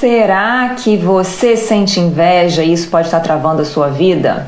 Será 0.00 0.76
que 0.78 0.96
você 0.96 1.58
sente 1.58 2.00
inveja 2.00 2.64
e 2.64 2.72
isso 2.72 2.88
pode 2.88 3.08
estar 3.08 3.20
travando 3.20 3.60
a 3.60 3.66
sua 3.66 3.88
vida? 3.88 4.46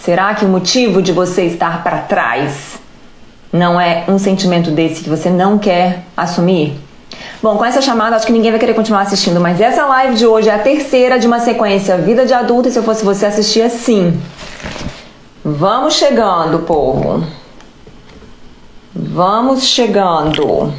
Será 0.00 0.32
que 0.36 0.44
o 0.44 0.48
motivo 0.48 1.02
de 1.02 1.10
você 1.10 1.46
estar 1.46 1.82
para 1.82 1.98
trás 1.98 2.78
não 3.52 3.80
é 3.80 4.04
um 4.06 4.20
sentimento 4.20 4.70
desse 4.70 5.02
que 5.02 5.10
você 5.10 5.28
não 5.28 5.58
quer 5.58 6.04
assumir? 6.16 6.78
Bom, 7.42 7.56
com 7.56 7.64
essa 7.64 7.82
chamada 7.82 8.14
acho 8.14 8.24
que 8.24 8.32
ninguém 8.32 8.52
vai 8.52 8.60
querer 8.60 8.74
continuar 8.74 9.00
assistindo, 9.00 9.40
mas 9.40 9.60
essa 9.60 9.84
live 9.84 10.14
de 10.14 10.26
hoje 10.26 10.48
é 10.48 10.54
a 10.54 10.60
terceira 10.60 11.18
de 11.18 11.26
uma 11.26 11.40
sequência 11.40 11.98
Vida 11.98 12.24
de 12.24 12.32
Adulto 12.32 12.68
e 12.68 12.70
se 12.70 12.78
eu 12.78 12.84
fosse 12.84 13.04
você 13.04 13.26
assistia 13.26 13.68
sim. 13.68 14.22
Vamos 15.44 15.94
chegando, 15.94 16.60
povo. 16.60 17.26
Vamos 18.94 19.64
chegando. 19.64 20.72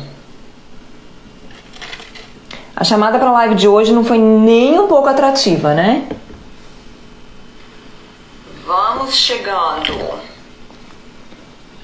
A 2.76 2.84
chamada 2.84 3.18
para 3.18 3.30
a 3.30 3.32
live 3.32 3.56
de 3.56 3.68
hoje 3.68 3.94
não 3.94 4.04
foi 4.04 4.18
nem 4.18 4.78
um 4.78 4.88
pouco 4.88 5.08
atrativa, 5.08 5.74
né? 5.74 6.04
Vamos 8.68 9.16
chegando. 9.16 9.94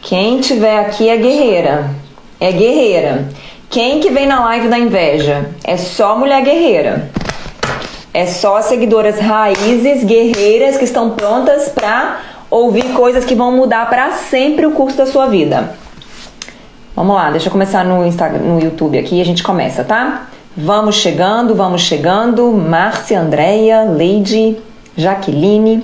Quem 0.02 0.42
tiver 0.42 0.80
aqui 0.80 1.08
é 1.08 1.16
guerreira. 1.16 1.90
É 2.40 2.52
guerreira. 2.52 3.30
Quem 3.70 4.02
que 4.02 4.10
vem 4.10 4.28
na 4.28 4.44
live 4.46 4.68
da 4.68 4.78
inveja? 4.78 5.52
É 5.64 5.78
só 5.78 6.18
mulher 6.18 6.44
guerreira. 6.44 7.10
É 8.14 8.26
só 8.26 8.62
seguidoras 8.62 9.18
raízes, 9.18 10.04
guerreiras 10.04 10.76
que 10.76 10.84
estão 10.84 11.12
prontas 11.12 11.70
para 11.70 12.20
ouvir 12.50 12.92
coisas 12.92 13.24
que 13.24 13.34
vão 13.34 13.54
mudar 13.54 13.90
para 13.90 14.12
sempre 14.12 14.66
o 14.66 14.72
curso 14.72 14.98
da 14.98 15.06
sua 15.06 15.28
vida. 15.28 15.74
Vamos 16.94 17.16
lá, 17.16 17.32
deixa 17.32 17.48
eu 17.48 17.52
começar 17.52 17.86
no 17.86 18.06
Instagram, 18.06 18.40
no 18.40 18.60
YouTube 18.60 19.00
aqui 19.00 19.16
e 19.16 19.22
a 19.22 19.26
gente 19.26 19.42
começa, 19.42 19.86
tá? 19.86 20.28
Vamos 20.56 20.96
chegando, 20.96 21.56
vamos 21.56 21.82
chegando. 21.82 22.52
Márcia, 22.52 23.22
Andréia, 23.22 23.84
Leide, 23.84 24.58
Jaqueline. 24.98 25.82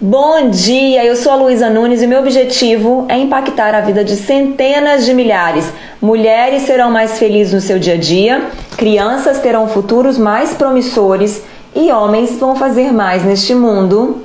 Bom 0.00 0.48
dia, 0.48 1.04
eu 1.04 1.16
sou 1.16 1.32
a 1.32 1.34
Luísa 1.34 1.68
Nunes 1.68 2.00
e 2.00 2.06
meu 2.06 2.20
objetivo 2.20 3.04
é 3.08 3.18
impactar 3.18 3.74
a 3.74 3.80
vida 3.80 4.04
de 4.04 4.14
centenas 4.14 5.04
de 5.04 5.12
milhares. 5.12 5.72
Mulheres 6.00 6.62
serão 6.62 6.88
mais 6.88 7.18
felizes 7.18 7.52
no 7.52 7.60
seu 7.60 7.80
dia 7.80 7.94
a 7.94 7.96
dia, 7.96 8.44
crianças 8.76 9.40
terão 9.40 9.66
futuros 9.66 10.18
mais 10.18 10.54
promissores 10.54 11.42
e 11.74 11.90
homens 11.90 12.38
vão 12.38 12.54
fazer 12.54 12.92
mais 12.92 13.24
neste 13.24 13.56
mundo 13.56 14.22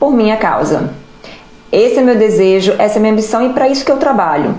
por 0.00 0.14
minha 0.14 0.38
causa. 0.38 0.94
Esse 1.70 1.98
é 1.98 2.02
meu 2.02 2.16
desejo, 2.16 2.74
essa 2.78 2.98
é 2.98 3.00
minha 3.00 3.12
ambição 3.12 3.44
e 3.44 3.52
para 3.52 3.68
isso 3.68 3.84
que 3.84 3.92
eu 3.92 3.98
trabalho. 3.98 4.54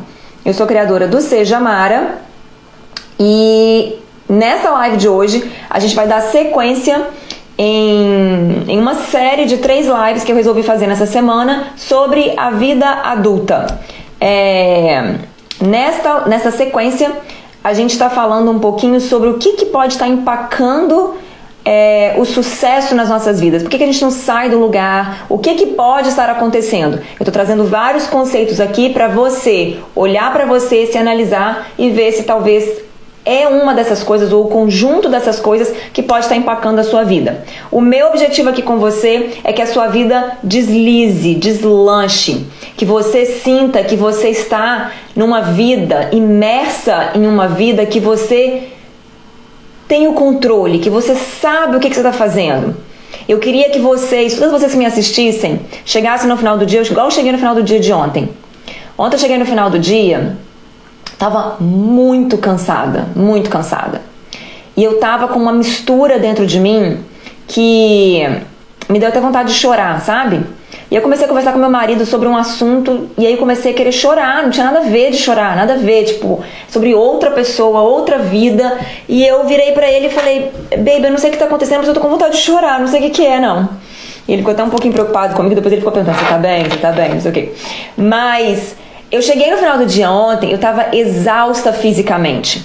Eu 0.45 0.53
sou 0.53 0.67
criadora 0.67 1.07
do 1.07 1.21
Seja 1.21 1.59
Mara 1.59 2.21
e 3.19 3.97
Nessa 4.29 4.69
live 4.71 4.97
de 4.97 5.07
hoje, 5.07 5.49
a 5.69 5.79
gente 5.79 5.95
vai 5.95 6.05
dar 6.05 6.19
sequência 6.19 7.07
em, 7.57 8.65
em, 8.67 8.77
uma 8.77 8.95
série 8.95 9.45
de 9.45 9.57
três 9.57 9.87
lives 9.87 10.23
que 10.25 10.31
eu 10.31 10.35
resolvi 10.35 10.63
fazer 10.63 10.85
nessa 10.85 11.05
semana 11.05 11.67
sobre 11.77 12.33
a 12.35 12.51
vida 12.51 12.85
adulta. 12.85 13.79
É, 14.19 15.15
nesta, 15.61 16.27
nessa 16.27 16.51
sequência, 16.51 17.11
a 17.63 17.73
gente 17.73 17.91
está 17.91 18.09
falando 18.09 18.51
um 18.51 18.59
pouquinho 18.59 18.99
sobre 18.99 19.29
o 19.29 19.35
que, 19.35 19.53
que 19.53 19.65
pode 19.67 19.93
estar 19.93 20.05
tá 20.05 20.11
empacando 20.11 21.15
é, 21.63 22.15
o 22.17 22.25
sucesso 22.25 22.95
nas 22.95 23.07
nossas 23.07 23.39
vidas? 23.39 23.63
Por 23.63 23.69
que, 23.69 23.77
que, 23.77 23.83
a 23.83 23.87
gente 23.87 24.01
não 24.01 24.11
sai 24.11 24.49
do 24.49 24.59
lugar? 24.59 25.25
O 25.29 25.37
que, 25.37 25.55
que 25.55 25.67
pode 25.67 26.09
estar 26.09 26.29
acontecendo? 26.29 26.97
Eu 26.97 27.21
estou 27.21 27.31
trazendo 27.31 27.63
vários 27.63 28.07
conceitos 28.07 28.59
aqui 28.59 28.89
para 28.89 29.07
você 29.07 29.77
olhar 29.95 30.33
para 30.33 30.45
você, 30.45 30.85
se 30.85 30.97
analisar 30.97 31.69
e 31.77 31.89
ver 31.89 32.11
se 32.11 32.23
talvez 32.23 32.87
é 33.27 33.45
uma 33.45 33.73
dessas 33.73 34.01
coisas 34.03 34.31
ou 34.31 34.45
o 34.45 34.47
conjunto 34.47 35.09
dessas 35.09 35.37
coisas 35.37 35.75
que 35.91 36.01
pode 36.01 36.23
estar 36.23 36.37
empacando 36.37 36.79
a 36.79 36.83
sua 36.83 37.03
vida. 37.03 37.43
O 37.69 37.81
meu 37.81 38.07
objetivo 38.07 38.49
aqui 38.49 38.61
com 38.61 38.77
você 38.77 39.31
é 39.43 39.51
que 39.51 39.61
a 39.61 39.67
sua 39.67 39.87
vida 39.87 40.37
deslize, 40.41 41.35
deslanche, 41.35 42.47
que 42.77 42.85
você 42.85 43.25
sinta 43.25 43.83
que 43.83 43.97
você 43.97 44.29
está 44.29 44.93
numa 45.13 45.41
vida 45.41 46.09
imersa 46.13 47.11
em 47.15 47.27
uma 47.27 47.49
vida 47.49 47.85
que 47.85 47.99
você 47.99 48.69
tem 49.89 50.07
o 50.07 50.13
controle, 50.13 50.79
que 50.79 50.89
você 50.89 51.13
sabe 51.13 51.75
o 51.75 51.79
que, 51.81 51.89
que 51.89 51.95
você 51.95 51.99
está 51.99 52.13
fazendo. 52.13 52.77
Eu 53.27 53.39
queria 53.39 53.69
que 53.69 53.79
vocês, 53.79 54.37
todos 54.37 54.53
vocês 54.53 54.71
que 54.71 54.77
me 54.77 54.85
assistissem, 54.85 55.59
chegassem 55.83 56.29
no 56.29 56.37
final 56.37 56.57
do 56.57 56.65
dia, 56.65 56.81
igual 56.81 57.07
eu 57.07 57.11
cheguei 57.11 57.33
no 57.33 57.37
final 57.37 57.53
do 57.53 57.61
dia 57.61 57.79
de 57.79 57.91
ontem. 57.91 58.29
Ontem 58.97 59.15
eu 59.15 59.19
cheguei 59.19 59.37
no 59.37 59.45
final 59.45 59.69
do 59.69 59.77
dia 59.77 60.37
Tava 61.17 61.57
muito 61.59 62.37
cansada, 62.37 63.07
muito 63.15 63.49
cansada. 63.49 64.01
E 64.75 64.83
eu 64.83 64.99
tava 64.99 65.27
com 65.27 65.39
uma 65.39 65.51
mistura 65.51 66.19
dentro 66.19 66.45
de 66.45 66.59
mim 66.59 66.99
que 67.47 68.23
me 68.87 68.99
deu 68.99 69.09
até 69.09 69.19
vontade 69.19 69.49
de 69.49 69.55
chorar, 69.55 69.99
sabe? 70.01 70.45
E 70.91 70.95
eu 70.95 71.01
comecei 71.01 71.25
a 71.25 71.27
conversar 71.27 71.51
com 71.51 71.59
meu 71.59 71.69
marido 71.69 72.05
sobre 72.05 72.27
um 72.27 72.37
assunto 72.37 73.09
e 73.17 73.25
aí 73.25 73.35
comecei 73.35 73.71
a 73.71 73.75
querer 73.75 73.91
chorar, 73.91 74.43
não 74.43 74.51
tinha 74.51 74.65
nada 74.65 74.79
a 74.79 74.83
ver 74.83 75.11
de 75.11 75.17
chorar, 75.17 75.55
nada 75.55 75.73
a 75.73 75.77
ver, 75.77 76.05
tipo, 76.05 76.41
sobre 76.69 76.93
outra 76.93 77.31
pessoa, 77.31 77.81
outra 77.81 78.19
vida. 78.19 78.77
E 79.09 79.25
eu 79.25 79.45
virei 79.45 79.71
para 79.71 79.91
ele 79.91 80.07
e 80.07 80.09
falei: 80.09 80.51
"Baby, 80.69 81.05
eu 81.05 81.11
não 81.11 81.17
sei 81.17 81.29
o 81.29 81.33
que 81.33 81.39
tá 81.39 81.45
acontecendo, 81.45 81.79
mas 81.79 81.87
eu 81.87 81.93
tô 81.93 81.99
com 81.99 82.09
vontade 82.09 82.37
de 82.37 82.41
chorar, 82.41 82.79
não 82.79 82.87
sei 82.87 82.99
o 82.99 83.03
que 83.03 83.09
que 83.09 83.25
é, 83.25 83.39
não". 83.39 83.67
E 84.27 84.33
ele 84.33 84.41
ficou 84.41 84.53
até 84.53 84.63
um 84.63 84.69
pouquinho 84.69 84.93
preocupado 84.93 85.35
comigo, 85.35 85.55
depois 85.55 85.71
ele 85.73 85.81
ficou 85.81 85.91
perguntando: 85.91 86.19
"Você 86.19 86.29
tá 86.29 86.37
bem? 86.37 86.63
Você 86.63 86.77
tá 86.77 86.91
bem?", 86.91 87.13
não 87.15 87.21
sei 87.21 87.31
o 87.31 87.33
quê. 87.33 87.53
Mas 87.97 88.75
eu 89.11 89.21
cheguei 89.21 89.49
no 89.49 89.57
final 89.57 89.77
do 89.77 89.85
dia 89.85 90.11
ontem, 90.11 90.49
eu 90.49 90.55
estava 90.55 90.95
exausta 90.95 91.71
fisicamente. 91.71 92.63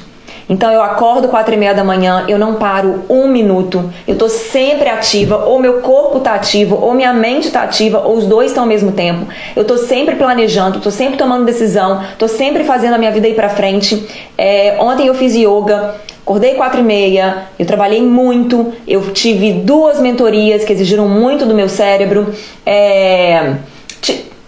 Então 0.48 0.70
eu 0.70 0.82
acordo 0.82 1.28
quatro 1.28 1.54
e 1.54 1.56
meia 1.56 1.72
da 1.72 1.84
manhã, 1.84 2.24
eu 2.28 2.38
não 2.38 2.56
paro 2.56 3.04
um 3.08 3.28
minuto, 3.28 3.90
eu 4.06 4.16
tô 4.16 4.28
sempre 4.28 4.88
ativa, 4.88 5.46
ou 5.46 5.58
meu 5.58 5.80
corpo 5.80 6.20
tá 6.20 6.34
ativo, 6.34 6.76
ou 6.78 6.92
minha 6.92 7.12
mente 7.12 7.50
tá 7.50 7.62
ativa, 7.62 8.00
ou 8.00 8.16
os 8.16 8.26
dois 8.26 8.50
estão 8.50 8.64
ao 8.64 8.68
mesmo 8.68 8.92
tempo. 8.92 9.26
Eu 9.54 9.64
tô 9.64 9.78
sempre 9.78 10.16
planejando, 10.16 10.80
tô 10.80 10.90
sempre 10.90 11.16
tomando 11.16 11.44
decisão, 11.44 12.04
tô 12.18 12.26
sempre 12.26 12.64
fazendo 12.64 12.94
a 12.94 12.98
minha 12.98 13.10
vida 13.10 13.28
ir 13.28 13.34
pra 13.34 13.48
frente. 13.48 14.06
É, 14.36 14.76
ontem 14.80 15.06
eu 15.06 15.14
fiz 15.14 15.34
yoga, 15.34 15.94
acordei 16.22 16.54
quatro 16.54 16.80
e 16.80 16.84
meia, 16.84 17.44
eu 17.58 17.64
trabalhei 17.64 18.02
muito, 18.02 18.72
eu 18.86 19.12
tive 19.12 19.52
duas 19.52 20.00
mentorias 20.00 20.64
que 20.64 20.72
exigiram 20.72 21.08
muito 21.08 21.46
do 21.46 21.54
meu 21.54 21.68
cérebro, 21.68 22.34
é, 22.66 23.54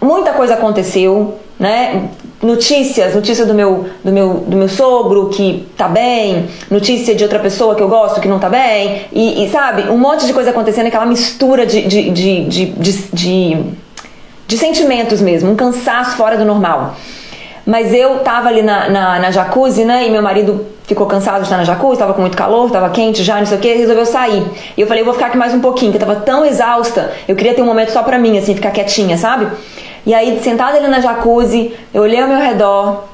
muita 0.02 0.32
coisa 0.32 0.54
aconteceu 0.54 1.38
né? 1.58 2.08
Notícias, 2.42 3.14
notícia 3.14 3.46
do 3.46 3.54
meu, 3.54 3.86
do 4.02 4.12
meu, 4.12 4.34
do 4.46 4.56
meu 4.56 4.68
sogro 4.68 5.28
que 5.30 5.66
tá 5.76 5.88
bem, 5.88 6.46
notícia 6.70 7.14
de 7.14 7.22
outra 7.22 7.38
pessoa 7.38 7.74
que 7.74 7.82
eu 7.82 7.88
gosto 7.88 8.20
que 8.20 8.28
não 8.28 8.38
tá 8.38 8.48
bem, 8.48 9.06
e, 9.12 9.44
e 9.44 9.48
sabe, 9.48 9.88
um 9.88 9.96
monte 9.96 10.26
de 10.26 10.32
coisa 10.32 10.50
acontecendo, 10.50 10.88
aquela 10.88 11.06
mistura 11.06 11.64
de, 11.64 11.82
de, 11.82 12.10
de, 12.10 12.44
de, 12.44 12.66
de, 12.66 12.92
de, 13.12 13.64
de 14.46 14.58
sentimentos 14.58 15.20
mesmo, 15.20 15.50
um 15.50 15.56
cansaço 15.56 16.16
fora 16.16 16.36
do 16.36 16.44
normal. 16.44 16.96
Mas 17.66 17.94
eu 17.94 18.18
tava 18.18 18.48
ali 18.48 18.60
na, 18.60 18.90
na, 18.90 19.18
na, 19.18 19.30
jacuzzi, 19.30 19.86
né? 19.86 20.06
E 20.06 20.10
meu 20.10 20.20
marido 20.20 20.66
ficou 20.86 21.06
cansado 21.06 21.38
de 21.38 21.44
estar 21.44 21.56
na 21.56 21.64
jacuzzi, 21.64 21.98
tava 21.98 22.12
com 22.12 22.20
muito 22.20 22.36
calor, 22.36 22.70
tava 22.70 22.90
quente 22.90 23.22
já, 23.22 23.38
não 23.38 23.46
sei 23.46 23.56
o 23.56 23.60
que, 23.60 23.72
resolveu 23.72 24.04
sair. 24.04 24.44
E 24.76 24.80
eu 24.82 24.86
falei, 24.86 25.00
eu 25.00 25.06
vou 25.06 25.14
ficar 25.14 25.28
aqui 25.28 25.38
mais 25.38 25.54
um 25.54 25.60
pouquinho, 25.60 25.90
que 25.90 25.96
eu 25.96 26.00
tava 26.00 26.16
tão 26.16 26.44
exausta, 26.44 27.12
eu 27.26 27.34
queria 27.34 27.54
ter 27.54 27.62
um 27.62 27.64
momento 27.64 27.90
só 27.90 28.02
pra 28.02 28.18
mim, 28.18 28.36
assim, 28.36 28.54
ficar 28.54 28.70
quietinha, 28.70 29.16
sabe? 29.16 29.46
E 30.06 30.12
aí, 30.12 30.38
sentada 30.42 30.76
ali 30.76 30.88
na 30.88 31.00
jacuzzi, 31.00 31.74
eu 31.92 32.02
olhei 32.02 32.20
ao 32.20 32.28
meu 32.28 32.38
redor, 32.38 33.04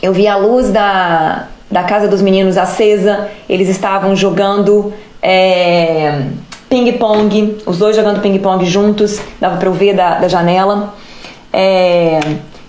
eu 0.00 0.12
vi 0.12 0.28
a 0.28 0.36
luz 0.36 0.70
da, 0.70 1.48
da 1.70 1.82
casa 1.82 2.06
dos 2.06 2.22
meninos 2.22 2.56
acesa, 2.56 3.28
eles 3.48 3.68
estavam 3.68 4.14
jogando 4.14 4.92
é, 5.20 6.22
ping-pong, 6.68 7.58
os 7.66 7.78
dois 7.78 7.96
jogando 7.96 8.20
ping-pong 8.20 8.64
juntos, 8.64 9.20
dava 9.40 9.56
pra 9.56 9.68
eu 9.68 9.72
ver 9.72 9.94
da, 9.94 10.18
da 10.18 10.28
janela. 10.28 10.94
É, 11.52 12.20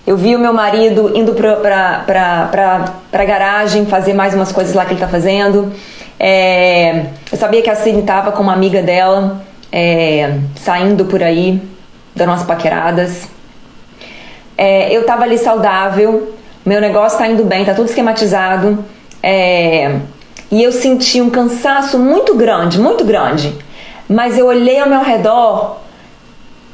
eu 0.06 0.16
vi 0.16 0.34
o 0.34 0.38
meu 0.38 0.52
marido 0.52 1.12
indo 1.14 1.34
pra, 1.34 1.56
pra, 1.56 2.02
pra, 2.06 2.48
pra, 2.50 2.94
pra 3.10 3.24
garagem 3.24 3.86
fazer 3.86 4.14
mais 4.14 4.34
umas 4.34 4.50
coisas 4.50 4.74
lá 4.74 4.84
que 4.84 4.94
ele 4.94 5.00
tá 5.00 5.08
fazendo. 5.08 5.72
É, 6.18 7.06
eu 7.30 7.38
sabia 7.38 7.62
que 7.62 7.70
a 7.70 7.76
Cindy 7.76 8.02
tava 8.02 8.32
com 8.32 8.42
uma 8.42 8.54
amiga 8.54 8.82
dela, 8.82 9.44
é, 9.70 10.38
saindo 10.56 11.04
por 11.04 11.22
aí, 11.22 11.60
dando 12.18 12.30
umas 12.30 12.42
paqueradas. 12.42 13.28
É, 14.56 14.92
eu 14.92 15.06
tava 15.06 15.22
ali 15.22 15.38
saudável, 15.38 16.34
meu 16.66 16.80
negócio 16.80 17.16
tá 17.16 17.28
indo 17.28 17.44
bem, 17.44 17.64
tá 17.64 17.72
tudo 17.72 17.88
esquematizado. 17.88 18.84
É, 19.22 20.00
e 20.50 20.62
eu 20.62 20.72
senti 20.72 21.20
um 21.20 21.30
cansaço 21.30 21.98
muito 21.98 22.34
grande, 22.34 22.78
muito 22.78 23.04
grande. 23.04 23.56
Mas 24.08 24.36
eu 24.36 24.46
olhei 24.46 24.80
ao 24.80 24.88
meu 24.88 25.02
redor 25.02 25.78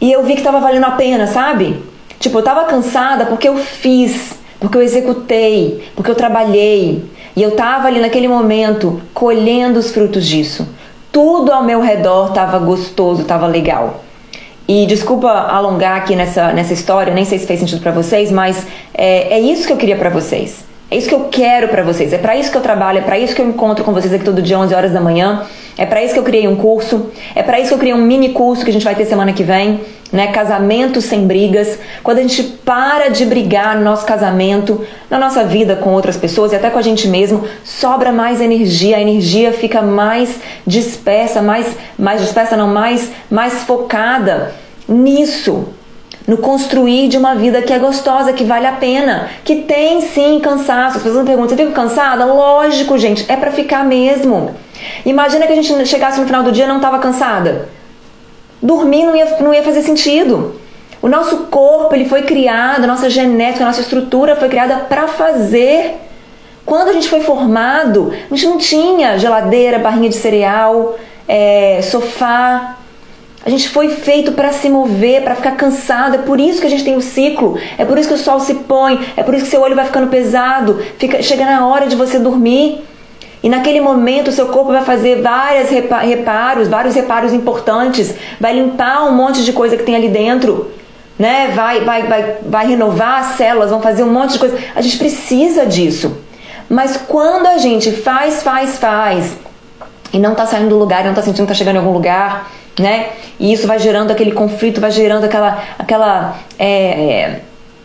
e 0.00 0.10
eu 0.10 0.22
vi 0.22 0.36
que 0.36 0.42
tava 0.42 0.60
valendo 0.60 0.84
a 0.84 0.92
pena, 0.92 1.26
sabe? 1.26 1.82
Tipo, 2.18 2.38
eu 2.38 2.42
tava 2.42 2.64
cansada 2.64 3.26
porque 3.26 3.48
eu 3.48 3.56
fiz, 3.56 4.38
porque 4.60 4.78
eu 4.78 4.82
executei, 4.82 5.84
porque 5.94 6.10
eu 6.10 6.14
trabalhei. 6.14 7.04
E 7.36 7.42
eu 7.42 7.52
tava 7.52 7.88
ali 7.88 8.00
naquele 8.00 8.28
momento 8.28 9.02
colhendo 9.12 9.78
os 9.78 9.90
frutos 9.90 10.24
disso. 10.24 10.68
Tudo 11.10 11.52
ao 11.52 11.64
meu 11.64 11.80
redor 11.80 12.32
tava 12.32 12.58
gostoso, 12.58 13.24
tava 13.24 13.46
legal. 13.46 14.03
E 14.66 14.86
desculpa 14.86 15.28
alongar 15.30 15.98
aqui 15.98 16.16
nessa, 16.16 16.52
nessa 16.52 16.72
história, 16.72 17.12
nem 17.12 17.24
sei 17.24 17.38
se 17.38 17.46
fez 17.46 17.60
sentido 17.60 17.82
para 17.82 17.92
vocês, 17.92 18.32
mas 18.32 18.66
é, 18.94 19.34
é 19.34 19.40
isso 19.40 19.66
que 19.66 19.72
eu 19.72 19.76
queria 19.76 19.96
para 19.96 20.08
vocês. 20.08 20.64
É 20.90 20.96
isso 20.96 21.08
que 21.08 21.14
eu 21.14 21.28
quero 21.30 21.68
para 21.68 21.82
vocês. 21.82 22.12
É 22.12 22.18
para 22.18 22.36
isso 22.36 22.50
que 22.50 22.56
eu 22.56 22.62
trabalho, 22.62 22.98
é 22.98 23.02
para 23.02 23.18
isso 23.18 23.34
que 23.34 23.42
eu 23.42 23.48
encontro 23.48 23.84
com 23.84 23.92
vocês 23.92 24.12
aqui 24.12 24.24
todo 24.24 24.40
dia 24.40 24.58
11 24.58 24.74
horas 24.74 24.92
da 24.92 25.00
manhã. 25.00 25.44
É 25.76 25.84
para 25.84 26.02
isso 26.02 26.14
que 26.14 26.20
eu 26.20 26.24
criei 26.24 26.46
um 26.46 26.56
curso. 26.56 27.10
É 27.34 27.42
para 27.42 27.58
isso 27.58 27.68
que 27.68 27.74
eu 27.74 27.78
criei 27.78 27.94
um 27.94 28.00
mini 28.00 28.30
curso 28.30 28.64
que 28.64 28.70
a 28.70 28.72
gente 28.72 28.84
vai 28.84 28.94
ter 28.94 29.04
semana 29.04 29.32
que 29.32 29.42
vem, 29.42 29.80
né? 30.14 30.28
Casamento 30.28 31.02
sem 31.02 31.26
brigas. 31.26 31.78
Quando 32.02 32.18
a 32.18 32.22
gente 32.22 32.42
para 32.42 33.08
de 33.08 33.26
brigar 33.26 33.76
no 33.76 33.82
nosso 33.82 34.06
casamento, 34.06 34.86
na 35.10 35.18
nossa 35.18 35.44
vida 35.44 35.74
com 35.74 35.92
outras 35.92 36.16
pessoas 36.16 36.52
e 36.52 36.56
até 36.56 36.70
com 36.70 36.78
a 36.78 36.82
gente 36.82 37.08
mesmo, 37.08 37.44
sobra 37.64 38.12
mais 38.12 38.40
energia. 38.40 38.96
A 38.96 39.00
energia 39.00 39.52
fica 39.52 39.82
mais 39.82 40.38
dispersa, 40.64 41.42
mais 41.42 41.76
mais 41.98 42.20
dispersa 42.20 42.56
não, 42.56 42.68
mais 42.68 43.10
mais 43.28 43.64
focada 43.64 44.54
nisso 44.88 45.66
no 46.26 46.38
construir 46.38 47.08
de 47.08 47.18
uma 47.18 47.34
vida 47.34 47.60
que 47.60 47.72
é 47.72 47.78
gostosa, 47.78 48.32
que 48.32 48.44
vale 48.44 48.66
a 48.66 48.72
pena, 48.72 49.28
que 49.44 49.56
tem 49.56 50.00
sim 50.00 50.38
cansaço. 50.40 50.98
As 50.98 51.02
pessoas 51.02 51.22
me 51.22 51.26
perguntam: 51.26 51.56
você 51.56 51.64
fica 51.64 51.74
cansada? 51.74 52.24
Lógico, 52.24 52.96
gente, 52.96 53.24
é 53.28 53.36
para 53.36 53.50
ficar 53.50 53.84
mesmo. 53.84 54.54
Imagina 55.04 55.44
que 55.46 55.52
a 55.52 55.56
gente 55.56 55.86
chegasse 55.86 56.20
no 56.20 56.26
final 56.26 56.44
do 56.44 56.52
dia 56.52 56.64
e 56.64 56.68
não 56.68 56.76
estava 56.76 57.00
cansada. 57.00 57.68
Dormir 58.62 59.04
não 59.04 59.16
ia, 59.16 59.36
não 59.40 59.54
ia 59.54 59.62
fazer 59.62 59.82
sentido. 59.82 60.54
O 61.02 61.08
nosso 61.08 61.36
corpo 61.50 61.94
ele 61.94 62.06
foi 62.06 62.22
criado, 62.22 62.84
a 62.84 62.86
nossa 62.86 63.10
genética, 63.10 63.64
a 63.64 63.66
nossa 63.66 63.82
estrutura 63.82 64.36
foi 64.36 64.48
criada 64.48 64.76
para 64.88 65.06
fazer. 65.06 65.96
Quando 66.64 66.88
a 66.88 66.92
gente 66.94 67.08
foi 67.08 67.20
formado, 67.20 68.12
a 68.30 68.34
gente 68.34 68.46
não 68.46 68.56
tinha 68.56 69.18
geladeira, 69.18 69.78
barrinha 69.78 70.08
de 70.08 70.16
cereal, 70.16 70.96
é, 71.28 71.80
sofá, 71.82 72.78
a 73.44 73.50
gente 73.50 73.68
foi 73.68 73.90
feito 73.90 74.32
para 74.32 74.50
se 74.52 74.70
mover, 74.70 75.22
para 75.22 75.34
ficar 75.34 75.52
cansado. 75.52 76.14
É 76.14 76.18
por 76.18 76.40
isso 76.40 76.62
que 76.62 76.66
a 76.66 76.70
gente 76.70 76.82
tem 76.82 76.96
o 76.96 77.02
ciclo. 77.02 77.58
É 77.76 77.84
por 77.84 77.98
isso 77.98 78.08
que 78.08 78.14
o 78.14 78.18
sol 78.18 78.40
se 78.40 78.54
põe. 78.54 78.98
É 79.14 79.22
por 79.22 79.34
isso 79.34 79.44
que 79.44 79.50
seu 79.50 79.60
olho 79.60 79.76
vai 79.76 79.84
ficando 79.84 80.06
pesado. 80.06 80.82
Fica, 80.96 81.22
chega 81.22 81.44
na 81.44 81.66
hora 81.66 81.86
de 81.86 81.94
você 81.94 82.18
dormir. 82.18 82.82
E 83.44 83.48
naquele 83.50 83.78
momento 83.78 84.28
o 84.28 84.32
seu 84.32 84.46
corpo 84.46 84.72
vai 84.72 84.82
fazer 84.82 85.20
vários 85.20 85.68
reparos, 85.68 86.66
vários 86.66 86.94
reparos 86.94 87.30
importantes. 87.30 88.14
Vai 88.40 88.54
limpar 88.54 89.04
um 89.04 89.14
monte 89.14 89.44
de 89.44 89.52
coisa 89.52 89.76
que 89.76 89.82
tem 89.82 89.94
ali 89.94 90.08
dentro. 90.08 90.70
Né? 91.18 91.52
Vai, 91.54 91.82
vai, 91.82 92.06
vai, 92.06 92.36
vai 92.42 92.66
renovar 92.66 93.20
as 93.20 93.36
células, 93.36 93.68
vão 93.68 93.82
fazer 93.82 94.02
um 94.02 94.10
monte 94.10 94.32
de 94.32 94.38
coisa. 94.38 94.58
A 94.74 94.80
gente 94.80 94.96
precisa 94.96 95.66
disso. 95.66 96.16
Mas 96.70 96.96
quando 96.96 97.46
a 97.46 97.58
gente 97.58 97.92
faz, 97.92 98.42
faz, 98.42 98.78
faz 98.78 99.36
e 100.10 100.18
não 100.18 100.32
está 100.32 100.46
saindo 100.46 100.70
do 100.70 100.78
lugar, 100.78 101.04
não 101.04 101.10
está 101.10 101.20
sentindo 101.20 101.44
que 101.44 101.52
está 101.52 101.54
chegando 101.54 101.74
em 101.74 101.80
algum 101.80 101.92
lugar, 101.92 102.50
né? 102.78 103.10
E 103.38 103.52
isso 103.52 103.66
vai 103.66 103.78
gerando 103.78 104.10
aquele 104.10 104.32
conflito, 104.32 104.80
vai 104.80 104.90
gerando 104.90 105.24
aquela, 105.24 105.62
aquela, 105.78 106.38
é, 106.58 106.66
é, 106.66 107.40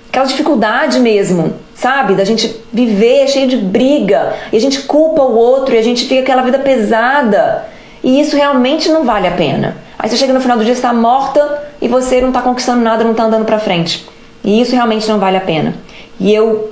aquela 0.07 0.25
dificuldade 0.25 1.01
mesmo, 1.01 1.53
sabe? 1.79 2.13
Da 2.13 2.25
gente 2.25 2.55
viver 2.73 3.27
cheio 3.27 3.47
de 3.47 3.55
briga 3.55 4.33
e 4.51 4.57
a 4.57 4.59
gente 4.59 4.81
culpa 4.81 5.21
o 5.21 5.35
outro 5.35 5.73
e 5.73 5.77
a 5.77 5.81
gente 5.81 6.05
fica 6.05 6.21
aquela 6.21 6.41
vida 6.41 6.59
pesada. 6.59 7.65
E 8.03 8.19
isso 8.19 8.35
realmente 8.35 8.89
não 8.89 9.05
vale 9.05 9.27
a 9.27 9.31
pena. 9.31 9.77
Aí 9.97 10.09
você 10.09 10.17
chega 10.17 10.33
no 10.33 10.41
final 10.41 10.57
do 10.57 10.63
dia, 10.63 10.73
está 10.73 10.93
morta 10.93 11.63
e 11.81 11.87
você 11.87 12.21
não 12.21 12.29
está 12.29 12.41
conquistando 12.41 12.81
nada, 12.81 13.03
não 13.03 13.11
está 13.11 13.23
andando 13.23 13.45
para 13.45 13.59
frente. 13.59 14.05
E 14.43 14.61
isso 14.61 14.73
realmente 14.73 15.07
não 15.07 15.19
vale 15.19 15.37
a 15.37 15.41
pena. 15.41 15.73
E 16.19 16.33
eu 16.33 16.69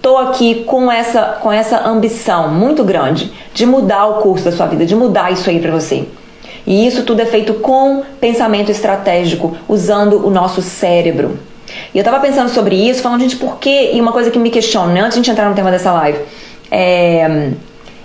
tô 0.00 0.16
aqui 0.16 0.64
com 0.64 0.90
essa 0.90 1.38
com 1.40 1.52
essa 1.52 1.86
ambição 1.86 2.48
muito 2.48 2.82
grande 2.82 3.32
de 3.52 3.66
mudar 3.66 4.06
o 4.06 4.14
curso 4.22 4.44
da 4.44 4.52
sua 4.52 4.66
vida, 4.66 4.86
de 4.86 4.94
mudar 4.94 5.32
isso 5.32 5.50
aí 5.50 5.60
para 5.60 5.72
você. 5.72 6.06
E 6.66 6.86
isso 6.86 7.02
tudo 7.04 7.20
é 7.20 7.26
feito 7.26 7.54
com 7.54 8.02
pensamento 8.20 8.70
estratégico, 8.70 9.56
usando 9.68 10.26
o 10.26 10.30
nosso 10.30 10.62
cérebro. 10.62 11.38
E 11.94 11.98
eu 11.98 12.04
tava 12.04 12.20
pensando 12.20 12.48
sobre 12.48 12.76
isso, 12.76 13.02
falando, 13.02 13.20
gente, 13.20 13.36
por 13.36 13.58
quê? 13.58 13.90
E 13.94 14.00
uma 14.00 14.12
coisa 14.12 14.30
que 14.30 14.38
me 14.38 14.50
questiona, 14.50 14.92
né, 14.92 15.00
antes 15.00 15.14
de 15.14 15.20
a 15.20 15.22
gente 15.22 15.30
entrar 15.30 15.48
no 15.48 15.54
tema 15.54 15.70
dessa 15.70 15.92
live, 15.92 16.18
é, 16.70 17.50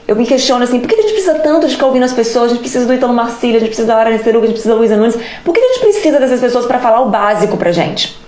eu 0.08 0.16
me 0.16 0.26
questiono 0.26 0.64
assim, 0.64 0.80
por 0.80 0.88
que 0.88 0.96
a 0.96 1.02
gente 1.02 1.14
precisa 1.14 1.36
tanto 1.36 1.68
de 1.68 1.74
ficar 1.74 1.86
ouvindo 1.86 2.04
as 2.04 2.14
pessoas? 2.14 2.46
A 2.46 2.50
gente 2.50 2.60
precisa 2.60 2.86
do 2.86 2.94
Italo 2.94 3.14
Marcílio, 3.14 3.58
a 3.58 3.60
gente 3.60 3.70
precisa 3.70 3.88
da 3.88 3.96
Lara 3.96 4.10
Nesteruga, 4.10 4.46
a 4.46 4.48
gente 4.48 4.56
precisa 4.56 4.74
da 4.74 4.80
Luísa 4.80 4.98
Nunes. 4.98 5.18
Por 5.46 5.54
que 5.54 5.60
a 5.60 5.68
gente 5.74 5.80
precisa 5.80 6.20
dessas 6.20 6.40
pessoas 6.40 6.66
para 6.66 6.80
falar 6.80 7.02
o 7.02 7.10
básico 7.10 7.56
pra 7.56 7.72
gente? 7.72 8.20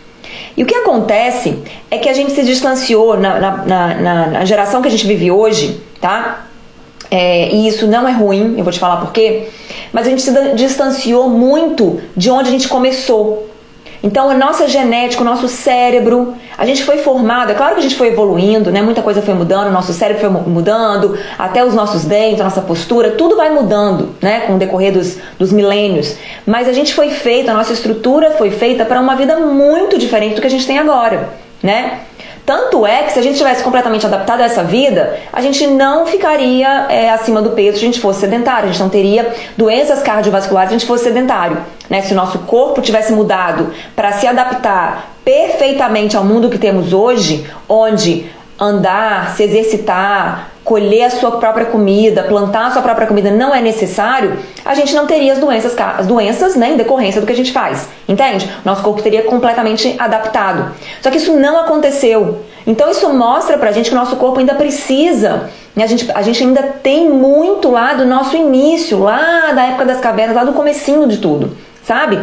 E 0.56 0.64
o 0.64 0.66
que 0.66 0.76
acontece 0.76 1.60
é 1.90 1.98
que 1.98 2.08
a 2.08 2.14
gente 2.14 2.32
se 2.32 2.44
distanciou 2.44 3.18
na, 3.18 3.40
na, 3.40 3.58
na, 3.96 4.28
na 4.28 4.46
geração 4.46 4.82
que 4.82 4.88
a 4.88 4.92
gente 4.92 5.06
vive 5.06 5.32
hoje, 5.32 5.82
tá? 6.00 6.46
É, 7.10 7.54
e 7.54 7.68
isso 7.68 7.86
não 7.86 8.08
é 8.08 8.12
ruim, 8.12 8.56
eu 8.58 8.64
vou 8.64 8.72
te 8.72 8.80
falar 8.80 8.98
por 8.98 9.12
quê. 9.12 9.50
Mas 9.92 10.08
a 10.08 10.10
gente 10.10 10.22
se 10.22 10.32
distanciou 10.56 11.30
muito 11.30 12.02
de 12.16 12.30
onde 12.30 12.50
a 12.50 12.52
gente 12.52 12.68
começou. 12.68 13.50
Então, 14.04 14.30
a 14.30 14.34
nossa 14.34 14.68
genética, 14.68 15.22
o 15.22 15.26
nosso 15.26 15.48
cérebro, 15.48 16.34
a 16.58 16.66
gente 16.66 16.84
foi 16.84 16.98
formado, 16.98 17.54
é 17.54 17.56
claro 17.56 17.76
que 17.76 17.80
a 17.80 17.84
gente 17.84 17.96
foi 17.96 18.10
evoluindo, 18.10 18.70
né? 18.70 18.82
Muita 18.82 19.02
coisa 19.02 19.22
foi 19.22 19.34
mudando, 19.34 19.70
o 19.70 19.72
nosso 19.72 19.94
cérebro 19.94 20.20
foi 20.20 20.30
mudando, 20.30 21.18
até 21.40 21.64
os 21.64 21.74
nossos 21.74 22.04
dentes, 22.04 22.42
a 22.42 22.44
nossa 22.44 22.62
postura, 22.62 23.12
tudo 23.12 23.38
vai 23.38 23.50
mudando, 23.50 24.14
né? 24.22 24.42
Com 24.42 24.56
o 24.56 24.58
decorrer 24.58 24.92
dos, 24.92 25.18
dos 25.40 25.54
milênios. 25.54 26.18
Mas 26.46 26.68
a 26.68 26.74
gente 26.74 26.94
foi 26.94 27.12
feito, 27.12 27.50
a 27.50 27.54
nossa 27.54 27.72
estrutura 27.72 28.32
foi 28.32 28.52
feita 28.52 28.84
para 28.84 29.00
uma 29.00 29.16
vida 29.16 29.38
muito 29.38 29.98
diferente 29.98 30.36
do 30.36 30.42
que 30.42 30.48
a 30.48 30.52
gente 30.52 30.68
tem 30.68 30.78
agora, 30.78 31.30
né? 31.64 32.02
Tanto 32.46 32.86
é 32.86 33.04
que 33.04 33.14
se 33.14 33.20
a 33.20 33.22
gente 33.22 33.38
tivesse 33.38 33.64
completamente 33.64 34.06
adaptado 34.06 34.42
a 34.42 34.44
essa 34.44 34.64
vida, 34.64 35.18
a 35.32 35.42
gente 35.42 35.66
não 35.66 36.06
ficaria 36.06 36.88
é, 36.90 37.10
acima 37.10 37.42
do 37.42 37.52
peso 37.52 37.78
se 37.78 37.84
a 37.84 37.88
gente 37.88 38.02
fosse 38.02 38.20
sedentário, 38.20 38.68
a 38.68 38.72
gente 38.72 38.82
não 38.82 38.90
teria 38.90 39.34
doenças 39.56 40.02
cardiovasculares 40.02 40.70
se 40.70 40.76
a 40.76 40.78
gente 40.78 40.88
fosse 40.88 41.06
sedentário. 41.06 41.58
Né? 41.90 42.02
Se 42.02 42.12
o 42.12 42.16
nosso 42.16 42.40
corpo 42.40 42.82
tivesse 42.82 43.14
mudado 43.14 43.72
para 43.96 44.12
se 44.14 44.28
adaptar 44.28 45.14
perfeitamente 45.24 46.18
ao 46.18 46.26
mundo 46.26 46.50
que 46.50 46.58
temos 46.58 46.92
hoje, 46.92 47.50
onde 47.68 48.30
andar, 48.60 49.36
se 49.36 49.44
exercitar, 49.44 50.53
colher 50.64 51.04
a 51.04 51.10
sua 51.10 51.32
própria 51.32 51.66
comida, 51.66 52.24
plantar 52.24 52.68
a 52.68 52.72
sua 52.72 52.82
própria 52.82 53.06
comida 53.06 53.30
não 53.30 53.54
é 53.54 53.62
necessário, 53.62 54.40
a 54.64 54.74
gente 54.74 54.96
não 54.96 55.06
teria 55.06 55.34
as 55.34 55.40
doenças, 55.40 55.76
as 55.78 56.08
doenças 56.08 56.56
né, 56.56 56.72
em 56.72 56.78
decorrência 56.78 57.20
do 57.20 57.28
que 57.28 57.34
a 57.34 57.36
gente 57.36 57.52
faz. 57.52 57.90
Entende? 58.08 58.50
Nosso 58.64 58.82
corpo 58.82 59.02
teria 59.02 59.24
completamente 59.24 59.96
adaptado. 60.00 60.74
Só 61.02 61.12
que 61.12 61.18
isso 61.18 61.34
não 61.34 61.60
aconteceu. 61.60 62.44
Então 62.66 62.90
isso 62.90 63.12
mostra 63.14 63.58
pra 63.58 63.72
gente 63.72 63.90
que 63.90 63.96
o 63.96 64.00
nosso 64.00 64.16
corpo 64.16 64.40
ainda 64.40 64.56
precisa. 64.56 65.50
Né? 65.76 65.84
A, 65.84 65.88
gente, 65.88 66.10
a 66.14 66.22
gente 66.22 66.42
ainda 66.42 66.64
tem 66.82 67.10
muito 67.10 67.70
lá 67.70 67.94
do 67.94 68.06
nosso 68.06 68.38
início, 68.38 69.00
lá 69.00 69.52
da 69.52 69.66
época 69.66 69.86
das 69.86 70.00
cavernas, 70.00 70.36
lá 70.36 70.46
do 70.46 70.54
comecinho 70.54 71.08
de 71.08 71.18
tudo, 71.18 71.58
sabe? 71.84 72.20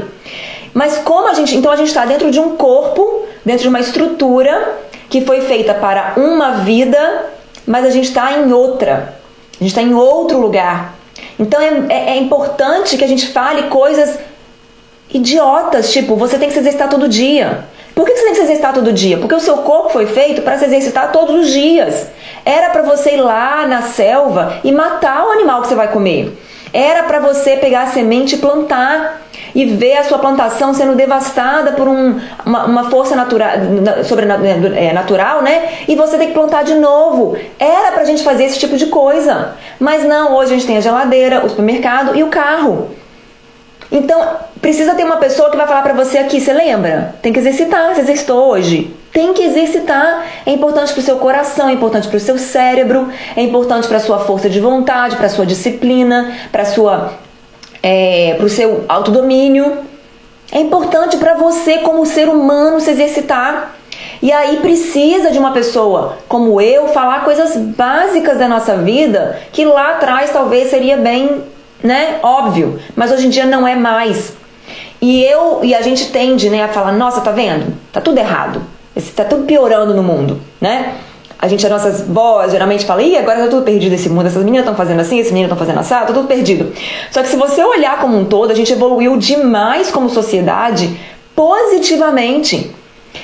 Mas 0.72 0.98
como 0.98 1.28
a 1.28 1.34
gente. 1.34 1.56
Então 1.56 1.70
a 1.70 1.76
gente 1.76 1.88
está 1.88 2.06
dentro 2.06 2.30
de 2.30 2.40
um 2.40 2.56
corpo, 2.56 3.26
dentro 3.44 3.62
de 3.62 3.68
uma 3.68 3.80
estrutura 3.80 4.78
que 5.10 5.20
foi 5.22 5.42
feita 5.42 5.74
para 5.74 6.14
uma 6.16 6.52
vida 6.62 7.26
mas 7.70 7.86
a 7.86 7.90
gente 7.90 8.08
está 8.08 8.32
em 8.32 8.52
outra, 8.52 9.14
a 9.52 9.62
gente 9.62 9.68
está 9.68 9.80
em 9.80 9.94
outro 9.94 10.40
lugar. 10.40 10.96
Então 11.38 11.60
é, 11.60 11.84
é, 11.88 12.10
é 12.10 12.16
importante 12.16 12.96
que 12.96 13.04
a 13.04 13.06
gente 13.06 13.28
fale 13.28 13.68
coisas 13.68 14.18
idiotas, 15.08 15.92
tipo, 15.92 16.16
você 16.16 16.36
tem 16.36 16.48
que 16.48 16.54
se 16.54 16.58
exercitar 16.58 16.88
todo 16.88 17.08
dia. 17.08 17.64
Por 17.94 18.04
que 18.04 18.16
você 18.16 18.24
tem 18.24 18.32
que 18.32 18.38
se 18.38 18.42
exercitar 18.42 18.74
todo 18.74 18.92
dia? 18.92 19.18
Porque 19.18 19.36
o 19.36 19.40
seu 19.40 19.58
corpo 19.58 19.90
foi 19.90 20.06
feito 20.06 20.42
para 20.42 20.58
se 20.58 20.64
exercitar 20.64 21.12
todos 21.12 21.44
os 21.44 21.50
dias. 21.52 22.08
Era 22.44 22.70
para 22.70 22.82
você 22.82 23.12
ir 23.14 23.20
lá 23.20 23.64
na 23.68 23.82
selva 23.82 24.58
e 24.64 24.72
matar 24.72 25.24
o 25.26 25.30
animal 25.30 25.62
que 25.62 25.68
você 25.68 25.76
vai 25.76 25.92
comer. 25.92 26.36
Era 26.72 27.04
para 27.04 27.20
você 27.20 27.56
pegar 27.56 27.82
a 27.82 27.86
semente 27.86 28.34
e 28.34 28.38
plantar 28.38 29.19
e 29.54 29.64
ver 29.64 29.96
a 29.96 30.04
sua 30.04 30.18
plantação 30.18 30.72
sendo 30.72 30.94
devastada 30.94 31.72
por 31.72 31.88
um, 31.88 32.20
uma, 32.44 32.64
uma, 32.66 32.90
força 32.90 33.16
natural, 33.16 33.50
é, 34.74 34.92
natural, 34.92 35.42
né? 35.42 35.68
E 35.88 35.94
você 35.94 36.18
tem 36.18 36.28
que 36.28 36.34
plantar 36.34 36.64
de 36.64 36.74
novo. 36.74 37.36
Era 37.58 37.92
pra 37.92 38.04
gente 38.04 38.22
fazer 38.22 38.44
esse 38.44 38.58
tipo 38.58 38.76
de 38.76 38.86
coisa. 38.86 39.54
Mas 39.78 40.04
não, 40.04 40.34
hoje 40.36 40.52
a 40.52 40.54
gente 40.54 40.66
tem 40.66 40.76
a 40.76 40.80
geladeira, 40.80 41.44
o 41.44 41.48
supermercado 41.48 42.16
e 42.16 42.22
o 42.22 42.28
carro. 42.28 42.90
Então, 43.92 44.36
precisa 44.60 44.94
ter 44.94 45.04
uma 45.04 45.16
pessoa 45.16 45.50
que 45.50 45.56
vai 45.56 45.66
falar 45.66 45.82
para 45.82 45.94
você 45.94 46.18
aqui, 46.18 46.40
você 46.40 46.52
lembra? 46.52 47.14
Tem 47.20 47.32
que 47.32 47.40
exercitar, 47.40 47.92
você 47.94 48.02
exercitou 48.02 48.50
hoje. 48.50 48.94
Tem 49.12 49.34
que 49.34 49.42
exercitar. 49.42 50.24
É 50.46 50.52
importante 50.52 50.92
para 50.92 51.00
o 51.00 51.02
seu 51.02 51.16
coração, 51.16 51.68
é 51.68 51.72
importante 51.72 52.06
para 52.06 52.16
o 52.16 52.20
seu 52.20 52.38
cérebro, 52.38 53.08
é 53.36 53.42
importante 53.42 53.88
para 53.88 53.98
sua 53.98 54.20
força 54.20 54.48
de 54.48 54.60
vontade, 54.60 55.16
para 55.16 55.28
sua 55.28 55.44
disciplina, 55.44 56.32
para 56.52 56.64
sua 56.64 57.14
é, 57.82 58.34
para 58.36 58.46
o 58.46 58.50
seu 58.50 58.84
autodomínio. 58.88 59.78
É 60.52 60.58
importante 60.58 61.16
para 61.16 61.34
você, 61.34 61.78
como 61.78 62.04
ser 62.04 62.28
humano, 62.28 62.80
se 62.80 62.90
exercitar. 62.90 63.74
E 64.22 64.30
aí 64.32 64.58
precisa 64.58 65.30
de 65.30 65.38
uma 65.38 65.52
pessoa 65.52 66.18
como 66.28 66.60
eu 66.60 66.88
falar 66.88 67.24
coisas 67.24 67.56
básicas 67.56 68.38
da 68.38 68.46
nossa 68.46 68.76
vida 68.76 69.40
que 69.52 69.64
lá 69.64 69.92
atrás 69.92 70.30
talvez 70.30 70.68
seria 70.68 70.96
bem, 70.96 71.42
né, 71.82 72.18
óbvio, 72.22 72.78
mas 72.94 73.10
hoje 73.10 73.26
em 73.26 73.30
dia 73.30 73.46
não 73.46 73.66
é 73.66 73.74
mais. 73.74 74.34
E 75.00 75.24
eu 75.24 75.60
e 75.62 75.74
a 75.74 75.80
gente 75.80 76.10
tende, 76.10 76.50
né, 76.50 76.62
a 76.62 76.68
falar: 76.68 76.92
"Nossa, 76.92 77.22
tá 77.22 77.30
vendo? 77.30 77.72
Tá 77.90 78.00
tudo 78.00 78.18
errado. 78.18 78.62
Está 78.94 79.24
tudo 79.24 79.44
piorando 79.44 79.94
no 79.94 80.02
mundo", 80.02 80.38
né? 80.60 80.96
A 81.40 81.48
gente, 81.48 81.64
as 81.64 81.72
nossas 81.72 82.02
vozes, 82.02 82.52
geralmente 82.52 82.84
fala, 82.84 83.02
ih, 83.02 83.16
agora 83.16 83.38
tá 83.40 83.48
tudo 83.48 83.62
perdido 83.62 83.94
esse 83.94 84.10
mundo, 84.10 84.26
essas 84.26 84.44
meninas 84.44 84.60
estão 84.60 84.74
fazendo 84.74 85.00
assim, 85.00 85.18
esses 85.18 85.32
meninos 85.32 85.50
estão 85.50 85.58
fazendo 85.58 85.80
assim, 85.80 85.94
tá 85.94 86.12
tudo 86.12 86.28
perdido. 86.28 86.70
Só 87.10 87.22
que 87.22 87.28
se 87.28 87.36
você 87.36 87.64
olhar 87.64 87.98
como 87.98 88.18
um 88.18 88.26
todo, 88.26 88.50
a 88.50 88.54
gente 88.54 88.70
evoluiu 88.70 89.16
demais 89.16 89.90
como 89.90 90.10
sociedade 90.10 90.94
positivamente. 91.34 92.70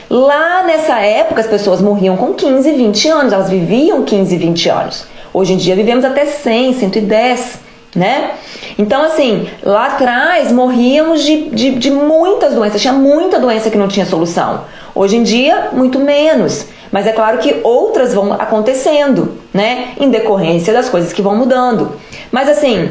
Lá 0.08 0.62
nessa 0.62 0.98
época 0.98 1.42
as 1.42 1.46
pessoas 1.46 1.82
morriam 1.82 2.16
com 2.16 2.32
15, 2.32 2.72
20 2.72 3.08
anos, 3.08 3.32
elas 3.34 3.50
viviam 3.50 4.02
15, 4.02 4.34
20 4.34 4.68
anos. 4.70 5.06
Hoje 5.34 5.52
em 5.52 5.58
dia 5.58 5.76
vivemos 5.76 6.02
até 6.02 6.24
100, 6.24 6.72
110, 6.72 7.58
né? 7.94 8.30
Então, 8.78 9.02
assim, 9.02 9.46
lá 9.62 9.88
atrás 9.88 10.50
morríamos 10.50 11.22
de, 11.22 11.50
de, 11.50 11.70
de 11.72 11.90
muitas 11.90 12.54
doenças, 12.54 12.80
tinha 12.80 12.94
muita 12.94 13.38
doença 13.38 13.70
que 13.70 13.76
não 13.76 13.88
tinha 13.88 14.06
solução. 14.06 14.64
Hoje 14.94 15.16
em 15.16 15.22
dia, 15.22 15.68
muito 15.72 15.98
menos. 15.98 16.66
Mas 16.96 17.06
é 17.06 17.12
claro 17.12 17.36
que 17.36 17.60
outras 17.62 18.14
vão 18.14 18.32
acontecendo, 18.32 19.36
né? 19.52 19.88
Em 20.00 20.08
decorrência 20.08 20.72
das 20.72 20.88
coisas 20.88 21.12
que 21.12 21.20
vão 21.20 21.36
mudando. 21.36 21.92
Mas 22.32 22.48
assim, 22.48 22.88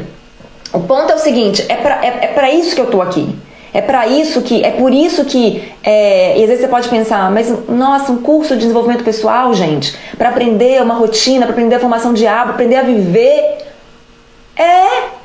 o 0.72 0.78
ponto 0.78 1.10
é 1.10 1.16
o 1.16 1.18
seguinte: 1.18 1.66
é 1.68 1.74
para 1.74 2.06
é, 2.06 2.18
é 2.20 2.26
pra 2.28 2.48
isso 2.48 2.72
que 2.72 2.80
eu 2.80 2.86
tô 2.86 3.02
aqui. 3.02 3.34
É 3.74 3.80
para 3.80 4.06
isso 4.06 4.42
que, 4.42 4.62
é 4.64 4.70
por 4.70 4.92
isso 4.92 5.24
que, 5.24 5.72
é, 5.82 6.38
e 6.38 6.42
às 6.42 6.48
vezes 6.48 6.60
você 6.60 6.68
pode 6.68 6.88
pensar, 6.88 7.32
mas 7.32 7.52
nossa, 7.68 8.12
um 8.12 8.22
curso 8.22 8.54
de 8.54 8.60
desenvolvimento 8.60 9.02
pessoal, 9.02 9.52
gente, 9.52 9.98
para 10.16 10.28
aprender 10.28 10.80
uma 10.80 10.94
rotina, 10.94 11.44
para 11.44 11.52
aprender 11.52 11.74
a 11.74 11.80
formação 11.80 12.14
de 12.14 12.28
hábito, 12.28 12.52
aprender 12.52 12.76
a 12.76 12.82
viver. 12.82 13.58
É. 14.56 15.15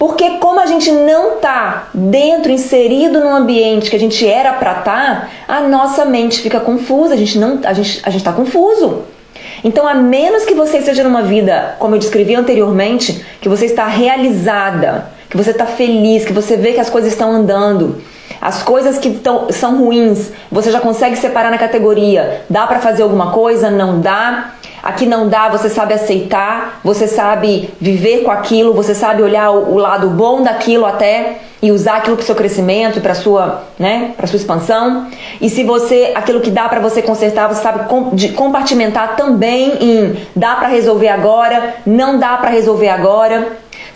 Porque 0.00 0.38
como 0.38 0.58
a 0.58 0.64
gente 0.64 0.90
não 0.90 1.36
tá 1.36 1.90
dentro, 1.92 2.50
inserido 2.50 3.20
num 3.20 3.36
ambiente 3.36 3.90
que 3.90 3.96
a 3.96 3.98
gente 4.00 4.26
era 4.26 4.54
para 4.54 4.78
estar, 4.78 4.84
tá, 4.86 5.28
a 5.46 5.60
nossa 5.60 6.06
mente 6.06 6.40
fica 6.40 6.58
confusa, 6.58 7.12
a 7.12 7.16
gente 7.18 7.38
não, 7.38 7.60
a 7.62 7.74
gente, 7.74 8.00
a 8.02 8.08
gente 8.08 8.24
tá 8.24 8.32
confuso. 8.32 9.02
Então, 9.62 9.86
a 9.86 9.92
menos 9.92 10.46
que 10.46 10.54
você 10.54 10.78
esteja 10.78 11.04
numa 11.04 11.20
vida, 11.20 11.76
como 11.78 11.96
eu 11.96 11.98
descrevi 11.98 12.34
anteriormente, 12.34 13.22
que 13.42 13.48
você 13.48 13.66
está 13.66 13.86
realizada, 13.88 15.10
que 15.28 15.36
você 15.36 15.50
está 15.50 15.66
feliz, 15.66 16.24
que 16.24 16.32
você 16.32 16.56
vê 16.56 16.72
que 16.72 16.80
as 16.80 16.88
coisas 16.88 17.12
estão 17.12 17.30
andando. 17.30 18.00
As 18.40 18.62
coisas 18.62 18.98
que 18.98 19.10
tão, 19.10 19.50
são 19.50 19.78
ruins, 19.78 20.30
você 20.50 20.70
já 20.70 20.80
consegue 20.80 21.16
separar 21.16 21.50
na 21.50 21.58
categoria. 21.58 22.42
Dá 22.48 22.66
para 22.66 22.80
fazer 22.80 23.02
alguma 23.02 23.32
coisa? 23.32 23.70
Não 23.70 24.00
dá. 24.00 24.52
Aqui 24.82 25.04
não 25.04 25.28
dá, 25.28 25.48
você 25.48 25.68
sabe 25.68 25.92
aceitar, 25.92 26.80
você 26.82 27.06
sabe 27.06 27.68
viver 27.78 28.22
com 28.22 28.30
aquilo, 28.30 28.72
você 28.72 28.94
sabe 28.94 29.22
olhar 29.22 29.50
o, 29.50 29.74
o 29.74 29.76
lado 29.76 30.08
bom 30.08 30.42
daquilo 30.42 30.86
até 30.86 31.40
e 31.62 31.70
usar 31.70 31.96
aquilo 31.96 32.16
para 32.16 32.24
seu 32.24 32.34
crescimento 32.34 32.98
e 32.98 33.00
para 33.02 33.14
sua, 33.14 33.64
né, 33.78 34.14
para 34.16 34.26
sua 34.26 34.38
expansão. 34.38 35.08
E 35.40 35.50
se 35.50 35.62
você 35.64 36.12
aquilo 36.14 36.40
que 36.40 36.50
dá 36.50 36.68
para 36.68 36.80
você 36.80 37.02
consertar, 37.02 37.48
você 37.48 37.62
sabe 37.62 37.88
com, 37.88 38.14
de, 38.14 38.30
compartimentar 38.30 39.16
também 39.16 39.76
em 39.80 40.16
dá 40.34 40.56
para 40.56 40.68
resolver 40.68 41.08
agora, 41.08 41.74
não 41.86 42.18
dá 42.18 42.38
para 42.38 42.48
resolver 42.48 42.88
agora. 42.88 43.48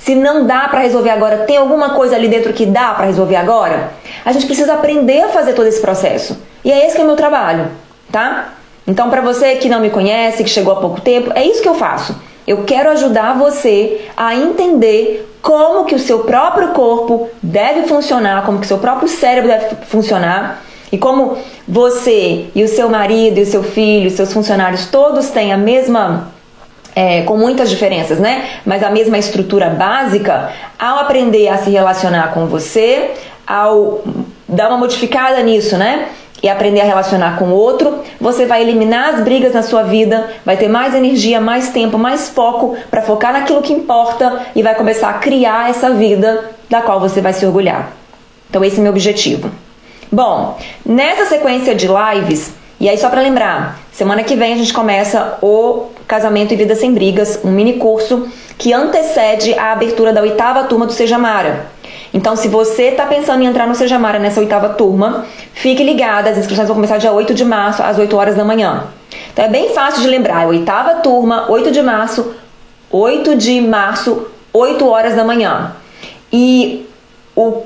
Se 0.04 0.14
não 0.14 0.46
dá 0.46 0.68
para 0.68 0.80
resolver 0.80 1.08
agora, 1.08 1.38
tem 1.38 1.56
alguma 1.56 1.94
coisa 1.94 2.14
ali 2.14 2.28
dentro 2.28 2.52
que 2.52 2.66
dá 2.66 2.92
para 2.92 3.06
resolver 3.06 3.36
agora? 3.36 3.90
A 4.22 4.32
gente 4.32 4.44
precisa 4.44 4.74
aprender 4.74 5.22
a 5.22 5.28
fazer 5.30 5.54
todo 5.54 5.66
esse 5.66 5.80
processo. 5.80 6.38
E 6.62 6.70
é 6.70 6.84
esse 6.84 6.94
que 6.94 7.00
é 7.00 7.04
o 7.04 7.06
meu 7.06 7.16
trabalho, 7.16 7.68
tá? 8.12 8.52
Então, 8.86 9.08
para 9.08 9.22
você 9.22 9.54
que 9.54 9.66
não 9.66 9.80
me 9.80 9.88
conhece, 9.88 10.44
que 10.44 10.50
chegou 10.50 10.74
há 10.74 10.76
pouco 10.76 11.00
tempo, 11.00 11.32
é 11.34 11.46
isso 11.46 11.62
que 11.62 11.68
eu 11.68 11.74
faço. 11.74 12.14
Eu 12.46 12.64
quero 12.64 12.90
ajudar 12.90 13.38
você 13.38 14.02
a 14.14 14.34
entender 14.34 15.26
como 15.40 15.86
que 15.86 15.94
o 15.94 15.98
seu 15.98 16.18
próprio 16.18 16.68
corpo 16.68 17.30
deve 17.42 17.88
funcionar, 17.88 18.44
como 18.44 18.58
que 18.58 18.66
o 18.66 18.68
seu 18.68 18.76
próprio 18.76 19.08
cérebro 19.08 19.48
deve 19.48 19.74
funcionar 19.86 20.62
e 20.92 20.98
como 20.98 21.38
você 21.66 22.50
e 22.54 22.62
o 22.62 22.68
seu 22.68 22.90
marido 22.90 23.38
e 23.38 23.42
o 23.42 23.46
seu 23.46 23.62
filho, 23.62 24.10
seus 24.10 24.34
funcionários 24.34 24.84
todos 24.84 25.30
têm 25.30 25.50
a 25.50 25.56
mesma 25.56 26.33
é, 26.94 27.22
com 27.22 27.36
muitas 27.36 27.68
diferenças, 27.68 28.18
né? 28.18 28.48
Mas 28.64 28.82
a 28.82 28.90
mesma 28.90 29.18
estrutura 29.18 29.70
básica, 29.70 30.50
ao 30.78 30.98
aprender 30.98 31.48
a 31.48 31.58
se 31.58 31.70
relacionar 31.70 32.32
com 32.32 32.46
você, 32.46 33.10
ao 33.46 34.02
dar 34.48 34.68
uma 34.68 34.78
modificada 34.78 35.42
nisso, 35.42 35.76
né? 35.76 36.08
E 36.42 36.48
aprender 36.48 36.82
a 36.82 36.84
relacionar 36.84 37.38
com 37.38 37.46
o 37.46 37.54
outro, 37.54 38.00
você 38.20 38.44
vai 38.44 38.62
eliminar 38.62 39.14
as 39.14 39.20
brigas 39.22 39.54
na 39.54 39.62
sua 39.62 39.82
vida, 39.82 40.30
vai 40.44 40.56
ter 40.56 40.68
mais 40.68 40.94
energia, 40.94 41.40
mais 41.40 41.70
tempo, 41.70 41.96
mais 41.96 42.28
foco 42.28 42.76
para 42.90 43.00
focar 43.00 43.32
naquilo 43.32 43.62
que 43.62 43.72
importa 43.72 44.42
e 44.54 44.62
vai 44.62 44.74
começar 44.74 45.08
a 45.08 45.14
criar 45.14 45.70
essa 45.70 45.90
vida 45.90 46.50
da 46.68 46.82
qual 46.82 47.00
você 47.00 47.20
vai 47.20 47.32
se 47.32 47.46
orgulhar. 47.46 47.92
Então, 48.50 48.62
esse 48.62 48.76
é 48.76 48.80
o 48.80 48.82
meu 48.82 48.92
objetivo. 48.92 49.50
Bom, 50.12 50.58
nessa 50.84 51.24
sequência 51.26 51.74
de 51.74 51.88
lives, 51.88 52.52
e 52.78 52.88
aí 52.88 52.98
só 52.98 53.08
para 53.08 53.22
lembrar, 53.22 53.80
semana 53.90 54.22
que 54.22 54.36
vem 54.36 54.52
a 54.52 54.56
gente 54.56 54.72
começa 54.72 55.38
o 55.40 55.86
Casamento 56.06 56.52
e 56.52 56.56
Vida 56.56 56.74
Sem 56.74 56.92
Brigas, 56.92 57.40
um 57.44 57.50
mini 57.50 57.74
curso 57.74 58.28
que 58.56 58.72
antecede 58.72 59.54
a 59.54 59.72
abertura 59.72 60.12
da 60.12 60.20
oitava 60.20 60.64
turma 60.64 60.86
do 60.86 60.92
Sejamara. 60.92 61.66
Então, 62.12 62.36
se 62.36 62.46
você 62.46 62.84
está 62.84 63.06
pensando 63.06 63.42
em 63.42 63.46
entrar 63.46 63.66
no 63.66 63.74
Sejamara 63.74 64.18
nessa 64.18 64.40
oitava 64.40 64.68
turma, 64.70 65.26
fique 65.52 65.82
ligada, 65.82 66.30
as 66.30 66.38
inscrições 66.38 66.68
vão 66.68 66.76
começar 66.76 66.98
dia 66.98 67.12
8 67.12 67.34
de 67.34 67.44
março, 67.44 67.82
às 67.82 67.98
8 67.98 68.16
horas 68.16 68.36
da 68.36 68.44
manhã. 68.44 68.84
Então, 69.32 69.44
é 69.44 69.48
bem 69.48 69.70
fácil 69.70 70.02
de 70.02 70.08
lembrar, 70.08 70.44
é 70.44 70.46
oitava 70.46 71.00
turma, 71.00 71.50
8 71.50 71.72
de 71.72 71.82
março, 71.82 72.34
8 72.90 73.36
de 73.36 73.60
março, 73.60 74.26
8 74.52 74.88
horas 74.88 75.16
da 75.16 75.24
manhã. 75.24 75.74
E 76.32 76.86
o 77.34 77.62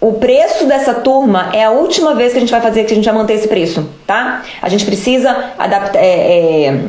o 0.00 0.12
preço 0.14 0.66
dessa 0.66 0.94
turma 0.94 1.50
é 1.52 1.64
a 1.64 1.70
última 1.70 2.14
vez 2.14 2.30
que 2.30 2.38
a 2.38 2.40
gente 2.40 2.52
vai 2.52 2.60
fazer 2.60 2.84
que 2.84 2.92
a 2.92 2.94
gente 2.94 3.04
vai 3.04 3.14
manter 3.14 3.34
esse 3.34 3.48
preço, 3.48 3.88
tá? 4.06 4.42
A 4.62 4.68
gente 4.68 4.84
precisa 4.84 5.52
adaptar. 5.58 5.98
É, 5.98 6.66
é, 6.66 6.84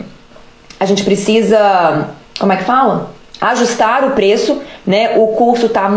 a 0.80 0.86
gente 0.86 1.04
precisa. 1.04 2.10
Como 2.40 2.54
é 2.54 2.58
que 2.58 2.64
fala? 2.64 3.12
Ajustar 3.42 4.04
o 4.04 4.12
preço, 4.12 4.62
né? 4.86 5.18
O 5.18 5.28
curso 5.28 5.68
está 5.68 5.90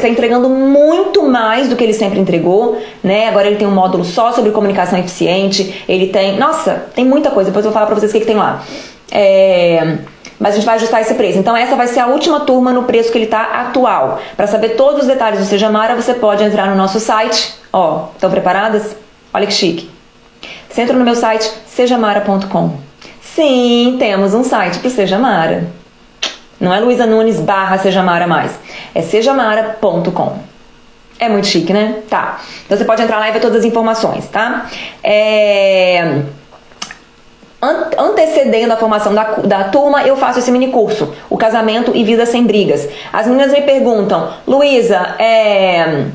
tá 0.00 0.08
entregando 0.08 0.48
muito 0.48 1.22
mais 1.22 1.68
do 1.68 1.76
que 1.76 1.82
ele 1.82 1.94
sempre 1.94 2.20
entregou, 2.20 2.80
né? 3.02 3.28
Agora 3.28 3.46
ele 3.46 3.56
tem 3.56 3.66
um 3.66 3.74
módulo 3.74 4.04
só 4.04 4.32
sobre 4.32 4.50
comunicação 4.50 4.98
eficiente. 4.98 5.84
Ele 5.88 6.08
tem. 6.08 6.38
Nossa, 6.38 6.86
tem 6.94 7.04
muita 7.04 7.30
coisa. 7.30 7.50
Depois 7.50 7.64
eu 7.64 7.70
vou 7.70 7.74
falar 7.74 7.86
pra 7.86 7.94
vocês 7.94 8.10
o 8.10 8.14
que, 8.14 8.20
que 8.20 8.26
tem 8.26 8.36
lá. 8.36 8.62
É 9.10 9.98
mas 10.42 10.54
a 10.54 10.56
gente 10.56 10.64
vai 10.64 10.74
ajustar 10.74 11.00
esse 11.00 11.14
preço. 11.14 11.38
Então 11.38 11.56
essa 11.56 11.76
vai 11.76 11.86
ser 11.86 12.00
a 12.00 12.08
última 12.08 12.40
turma 12.40 12.72
no 12.72 12.82
preço 12.82 13.12
que 13.12 13.18
ele 13.18 13.26
está 13.26 13.60
atual. 13.60 14.20
Para 14.36 14.48
saber 14.48 14.70
todos 14.70 15.02
os 15.02 15.06
detalhes 15.06 15.38
do 15.38 15.44
Sejamara, 15.44 15.94
você 15.94 16.14
pode 16.14 16.42
entrar 16.42 16.66
no 16.66 16.74
nosso 16.74 16.98
site. 16.98 17.54
Ó, 17.72 18.08
estão 18.12 18.28
preparadas? 18.28 18.96
Olha 19.32 19.46
que 19.46 19.52
chique. 19.52 19.88
Você 20.68 20.82
entra 20.82 20.96
no 20.96 21.04
meu 21.04 21.14
site 21.14 21.48
sejamara.com. 21.68 22.91
Sim, 23.34 23.96
temos 23.98 24.34
um 24.34 24.44
site 24.44 24.78
para 24.78 24.88
o 24.88 24.90
Sejamara. 24.90 25.64
Não 26.60 26.72
é 26.72 26.78
Luísa 26.80 27.06
Nunes 27.06 27.40
barra 27.40 27.78
Sejamara 27.78 28.26
mais. 28.26 28.58
É 28.94 29.00
sejamara.com. 29.00 30.38
É 31.18 31.28
muito 31.28 31.46
chique, 31.46 31.72
né? 31.72 32.02
Tá. 32.10 32.40
Então 32.66 32.76
você 32.76 32.84
pode 32.84 33.00
entrar 33.00 33.18
lá 33.18 33.28
e 33.28 33.32
ver 33.32 33.40
todas 33.40 33.58
as 33.58 33.64
informações, 33.64 34.28
tá? 34.28 34.66
É 35.02 36.22
antecedendo 37.96 38.72
a 38.72 38.76
formação 38.76 39.14
da, 39.14 39.22
da 39.44 39.64
turma, 39.64 40.02
eu 40.02 40.16
faço 40.16 40.40
esse 40.40 40.50
mini 40.50 40.68
curso, 40.68 41.14
o 41.30 41.36
casamento 41.36 41.92
e 41.94 42.02
vida 42.02 42.26
sem 42.26 42.44
brigas. 42.44 42.88
As 43.12 43.26
meninas 43.28 43.52
me 43.52 43.62
perguntam, 43.62 44.32
Luísa, 44.48 45.14
é... 45.16 46.06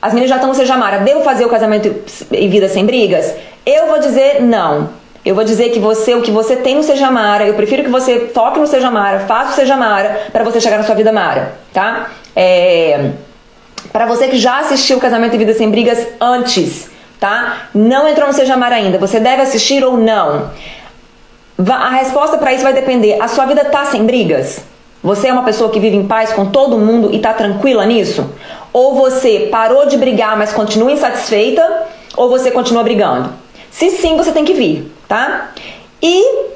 as 0.00 0.14
meninas 0.14 0.30
já 0.30 0.36
estão 0.36 0.48
no 0.48 0.54
Sejamara, 0.54 1.00
devo 1.00 1.20
fazer 1.20 1.44
o 1.44 1.50
casamento 1.50 1.94
e 2.32 2.48
vida 2.48 2.70
sem 2.70 2.86
brigas? 2.86 3.34
Eu 3.66 3.86
vou 3.88 3.98
dizer 3.98 4.40
não. 4.40 4.88
Eu 5.26 5.34
vou 5.34 5.42
dizer 5.42 5.70
que 5.70 5.80
você, 5.80 6.14
o 6.14 6.22
que 6.22 6.30
você 6.30 6.54
tem 6.54 6.76
no 6.76 6.84
Sejamara, 6.84 7.44
eu 7.44 7.54
prefiro 7.54 7.82
que 7.82 7.90
você 7.90 8.30
foque 8.32 8.60
no 8.60 8.66
Sejamara, 8.68 9.26
faça 9.26 9.50
o 9.50 9.54
Sejamara 9.56 10.28
para 10.30 10.44
você 10.44 10.60
chegar 10.60 10.76
na 10.78 10.84
sua 10.84 10.94
vida 10.94 11.10
Mara, 11.10 11.56
tá? 11.72 12.12
É... 12.36 13.10
Para 13.92 14.06
você 14.06 14.28
que 14.28 14.38
já 14.38 14.60
assistiu 14.60 15.00
Casamento 15.00 15.34
e 15.34 15.38
Vida 15.38 15.52
Sem 15.52 15.68
Brigas 15.68 16.06
antes, 16.20 16.88
tá? 17.18 17.68
Não 17.74 18.06
entrou 18.06 18.28
no 18.28 18.32
Seja 18.32 18.54
Amar 18.54 18.72
ainda, 18.72 18.98
você 18.98 19.18
deve 19.18 19.42
assistir 19.42 19.84
ou 19.84 19.96
não? 19.96 20.52
A 21.68 21.90
resposta 21.90 22.38
para 22.38 22.52
isso 22.52 22.62
vai 22.62 22.72
depender. 22.72 23.20
A 23.20 23.26
sua 23.26 23.46
vida 23.46 23.64
tá 23.64 23.84
sem 23.84 24.06
brigas? 24.06 24.60
Você 25.02 25.26
é 25.26 25.32
uma 25.32 25.42
pessoa 25.42 25.70
que 25.70 25.80
vive 25.80 25.96
em 25.96 26.06
paz 26.06 26.32
com 26.32 26.46
todo 26.46 26.78
mundo 26.78 27.12
e 27.12 27.18
tá 27.18 27.34
tranquila 27.34 27.84
nisso? 27.84 28.32
Ou 28.72 28.94
você 28.94 29.48
parou 29.50 29.86
de 29.86 29.96
brigar, 29.96 30.36
mas 30.36 30.52
continua 30.52 30.92
insatisfeita? 30.92 31.82
Ou 32.16 32.28
você 32.28 32.52
continua 32.52 32.84
brigando? 32.84 33.45
Se 33.76 33.90
sim, 33.90 34.16
você 34.16 34.32
tem 34.32 34.42
que 34.42 34.54
vir, 34.54 34.90
tá? 35.06 35.50
E 36.02 36.46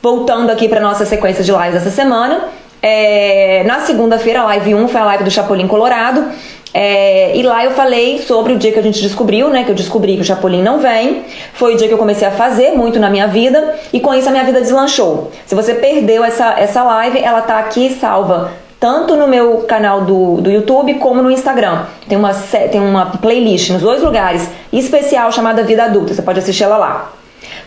voltando 0.00 0.48
aqui 0.48 0.66
para 0.66 0.80
nossa 0.80 1.04
sequência 1.04 1.44
de 1.44 1.52
lives 1.52 1.74
dessa 1.74 1.90
semana, 1.90 2.48
é, 2.80 3.62
na 3.66 3.80
segunda-feira, 3.80 4.40
a 4.40 4.44
live 4.44 4.74
1 4.74 4.88
foi 4.88 4.98
a 4.98 5.04
live 5.04 5.24
do 5.24 5.30
Chapolin 5.30 5.68
Colorado. 5.68 6.24
É, 6.72 7.36
e 7.36 7.42
lá 7.42 7.62
eu 7.62 7.72
falei 7.72 8.22
sobre 8.22 8.54
o 8.54 8.56
dia 8.56 8.72
que 8.72 8.78
a 8.78 8.82
gente 8.82 9.02
descobriu, 9.02 9.50
né? 9.50 9.62
Que 9.62 9.72
eu 9.72 9.74
descobri 9.74 10.14
que 10.14 10.22
o 10.22 10.24
Chapolin 10.24 10.62
não 10.62 10.78
vem. 10.78 11.26
Foi 11.52 11.74
o 11.74 11.76
dia 11.76 11.86
que 11.86 11.92
eu 11.92 11.98
comecei 11.98 12.26
a 12.26 12.30
fazer 12.30 12.70
muito 12.70 12.98
na 12.98 13.10
minha 13.10 13.26
vida. 13.26 13.78
E 13.92 14.00
com 14.00 14.14
isso 14.14 14.30
a 14.30 14.32
minha 14.32 14.44
vida 14.44 14.62
deslanchou. 14.62 15.30
Se 15.44 15.54
você 15.54 15.74
perdeu 15.74 16.24
essa, 16.24 16.58
essa 16.58 16.82
live, 16.82 17.18
ela 17.18 17.42
tá 17.42 17.58
aqui 17.58 17.90
salva 17.90 18.52
tanto 18.80 19.14
no 19.14 19.28
meu 19.28 19.58
canal 19.68 20.00
do, 20.06 20.40
do 20.40 20.50
YouTube 20.50 20.94
como 20.94 21.22
no 21.22 21.30
Instagram. 21.30 21.84
Tem 22.08 22.16
uma, 22.16 22.32
tem 22.32 22.80
uma 22.80 23.06
playlist 23.18 23.68
nos 23.70 23.82
dois 23.82 24.02
lugares 24.02 24.48
especial 24.72 25.30
chamada 25.30 25.62
Vida 25.62 25.84
Adulta. 25.84 26.14
Você 26.14 26.22
pode 26.22 26.38
assistir 26.38 26.64
ela 26.64 26.78
lá. 26.78 27.12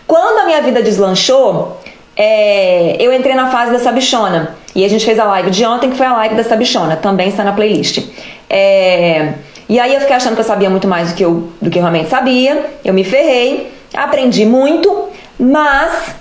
Quando 0.07 0.39
a 0.39 0.45
minha 0.45 0.61
vida 0.61 0.81
deslanchou, 0.81 1.77
é, 2.17 2.97
eu 2.99 3.13
entrei 3.13 3.35
na 3.35 3.51
fase 3.51 3.71
da 3.71 3.79
sabichona. 3.79 4.55
E 4.75 4.83
a 4.83 4.89
gente 4.89 5.05
fez 5.05 5.19
a 5.19 5.25
live 5.25 5.51
de 5.51 5.63
ontem, 5.63 5.91
que 5.91 5.95
foi 5.95 6.07
a 6.07 6.13
live 6.13 6.33
da 6.33 6.43
sabichona. 6.43 6.95
Também 6.95 7.29
está 7.29 7.43
na 7.43 7.53
playlist. 7.53 8.07
É, 8.49 9.33
E 9.69 9.79
aí 9.79 9.93
eu 9.93 10.01
fiquei 10.01 10.15
achando 10.15 10.33
que 10.33 10.41
eu 10.41 10.45
sabia 10.45 10.69
muito 10.69 10.87
mais 10.87 11.09
do 11.09 11.15
que 11.15 11.23
eu, 11.23 11.49
do 11.61 11.69
que 11.69 11.77
eu 11.77 11.83
realmente 11.83 12.09
sabia. 12.09 12.65
Eu 12.83 12.93
me 12.93 13.03
ferrei, 13.03 13.71
aprendi 13.93 14.45
muito, 14.45 15.09
mas 15.39 16.15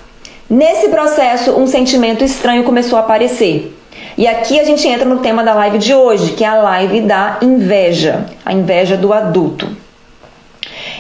nesse 0.49 0.89
processo 0.89 1.53
um 1.53 1.67
sentimento 1.67 2.23
estranho 2.23 2.63
começou 2.63 2.99
a 2.99 3.01
aparecer. 3.01 3.75
E 4.17 4.27
aqui 4.27 4.61
a 4.61 4.65
gente 4.65 4.87
entra 4.87 5.09
no 5.09 5.21
tema 5.21 5.43
da 5.43 5.55
live 5.55 5.79
de 5.79 5.95
hoje, 5.95 6.33
que 6.33 6.45
é 6.45 6.49
a 6.49 6.57
live 6.57 7.01
da 7.03 7.39
inveja, 7.41 8.27
a 8.45 8.53
inveja 8.53 8.97
do 8.97 9.13
adulto. 9.13 9.69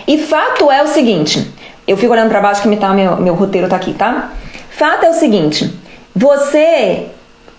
E 0.06 0.18
fato 0.18 0.70
é 0.70 0.82
o 0.82 0.86
seguinte, 0.86 1.50
eu 1.86 1.96
fico 1.96 2.12
olhando 2.12 2.30
para 2.30 2.40
baixo 2.40 2.62
que 2.62 2.68
me 2.68 2.76
tá, 2.76 2.92
meu, 2.92 3.16
meu 3.16 3.34
roteiro 3.34 3.68
tá 3.68 3.76
aqui, 3.76 3.92
tá? 3.92 4.32
Fato 4.70 5.04
é 5.04 5.10
o 5.10 5.14
seguinte, 5.14 5.72
você 6.14 7.06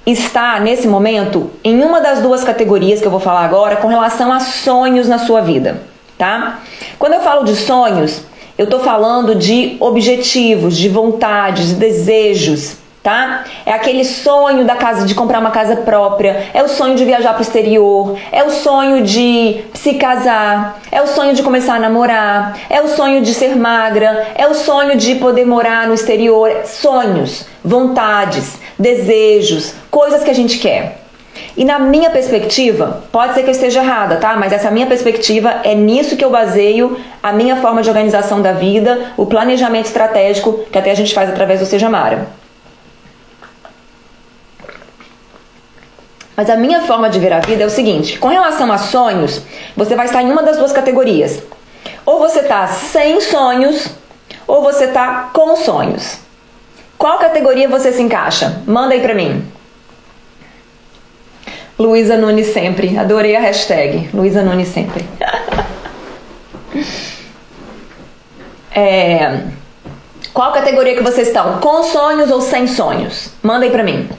está 0.06 0.60
nesse 0.60 0.88
momento 0.88 1.52
em 1.64 1.82
uma 1.82 2.02
das 2.02 2.22
duas 2.22 2.44
categorias 2.44 3.00
que 3.00 3.08
eu 3.08 3.12
vou 3.12 3.20
falar 3.20 3.46
agora 3.46 3.78
com 3.78 3.88
relação 3.88 4.34
a 4.34 4.40
sonhos 4.40 5.08
na 5.08 5.20
sua 5.20 5.42
vida, 5.42 5.82
tá? 6.18 6.62
Quando 6.98 7.14
eu 7.14 7.22
falo 7.22 7.46
de 7.46 7.56
sonhos, 7.56 8.24
eu 8.58 8.68
tô 8.68 8.80
falando 8.80 9.36
de 9.36 9.78
objetivos, 9.80 10.78
de 10.78 10.90
vontades, 10.90 11.70
de 11.70 11.76
desejos, 11.76 12.78
tá? 13.04 13.44
É 13.66 13.74
aquele 13.74 14.06
sonho 14.06 14.64
da 14.64 14.76
casa 14.76 15.06
de 15.06 15.14
comprar 15.14 15.40
uma 15.40 15.52
casa 15.52 15.76
própria, 15.76 16.48
é 16.54 16.64
o 16.64 16.70
sonho 16.70 16.96
de 16.96 17.04
viajar 17.04 17.34
para 17.34 17.40
o 17.40 17.44
exterior, 17.44 18.18
é 18.32 18.44
o 18.44 18.50
sonho 18.50 19.04
de 19.04 19.62
se 19.74 19.96
casar, 19.96 20.80
é 20.90 21.02
o 21.02 21.08
sonho 21.08 21.34
de 21.34 21.44
começar 21.44 21.76
a 21.76 21.80
namorar, 21.80 22.58
é 22.70 22.82
o 22.82 22.88
sonho 22.88 23.22
de 23.22 23.34
ser 23.34 23.58
magra, 23.58 24.30
é 24.36 24.48
o 24.48 24.54
sonho 24.54 24.96
de 24.96 25.16
poder 25.16 25.46
morar 25.46 25.86
no 25.86 25.94
exterior, 25.94 26.50
sonhos, 26.64 27.46
vontades, 27.64 28.58
desejos, 28.80 29.74
coisas 29.92 30.24
que 30.24 30.32
a 30.32 30.36
gente 30.36 30.58
quer. 30.58 31.04
E 31.58 31.66
na 31.66 31.80
minha 31.80 32.10
perspectiva, 32.10 33.04
pode 33.12 33.34
ser 33.34 33.42
que 33.42 33.50
eu 33.50 33.54
esteja 33.54 33.82
errada, 33.82 34.18
tá? 34.18 34.36
Mas 34.38 34.54
essa 34.54 34.72
minha 34.72 34.86
perspectiva 34.86 35.62
é 35.64 35.76
nisso 35.76 36.16
que 36.16 36.24
eu 36.24 36.30
baseio 36.30 36.98
a 37.22 37.34
minha 37.34 37.58
forma 37.58 37.82
de 37.82 37.90
organização 37.90 38.42
da 38.42 38.54
vida, 38.54 39.14
o 39.18 39.26
planejamento 39.26 39.88
estratégico 39.88 40.60
que 40.72 40.78
até 40.78 40.92
a 40.92 40.96
gente 40.96 41.14
faz 41.14 41.30
através 41.30 41.60
do 41.60 41.66
Seja 41.66 41.90
Mara. 41.90 42.43
Mas 46.36 46.50
a 46.50 46.56
minha 46.56 46.82
forma 46.82 47.10
de 47.10 47.20
ver 47.20 47.34
a 47.34 47.40
vida 47.40 47.64
é 47.64 47.66
o 47.66 47.70
seguinte: 47.70 48.18
com 48.18 48.28
relação 48.28 48.72
a 48.72 48.78
sonhos, 48.78 49.42
você 49.76 49.96
vai 49.96 50.06
estar 50.06 50.22
em 50.22 50.32
uma 50.32 50.44
das 50.44 50.58
duas 50.58 50.72
categorias. 50.72 51.42
Ou 52.06 52.20
você 52.20 52.40
está 52.40 52.68
sem 52.68 53.22
sonhos, 53.22 53.88
ou 54.48 54.62
você 54.64 54.86
está 54.86 55.30
com 55.34 55.56
sonhos. 55.56 56.18
Qual 56.98 57.20
categoria 57.20 57.68
você 57.68 57.92
se 57.92 58.02
encaixa? 58.02 58.62
Manda 58.66 58.94
aí 58.94 59.02
pra 59.02 59.14
mim. 59.14 59.46
Luísa 61.78 62.16
Nunes 62.18 62.48
sempre. 62.48 62.98
Adorei 62.98 63.36
a 63.36 63.40
hashtag. 63.40 64.10
Luísa 64.14 64.42
Nunes 64.42 64.70
sempre. 64.70 65.06
é... 68.72 69.42
Qual 70.34 70.52
categoria 70.52 70.96
que 70.96 71.04
vocês 71.04 71.28
estão? 71.28 71.60
Com 71.60 71.84
sonhos 71.84 72.32
ou 72.32 72.42
sem 72.42 72.68
sonhos? 72.68 73.30
Manda 73.42 73.66
aí 73.66 73.72
pra 73.72 73.84
mim. 73.84 74.10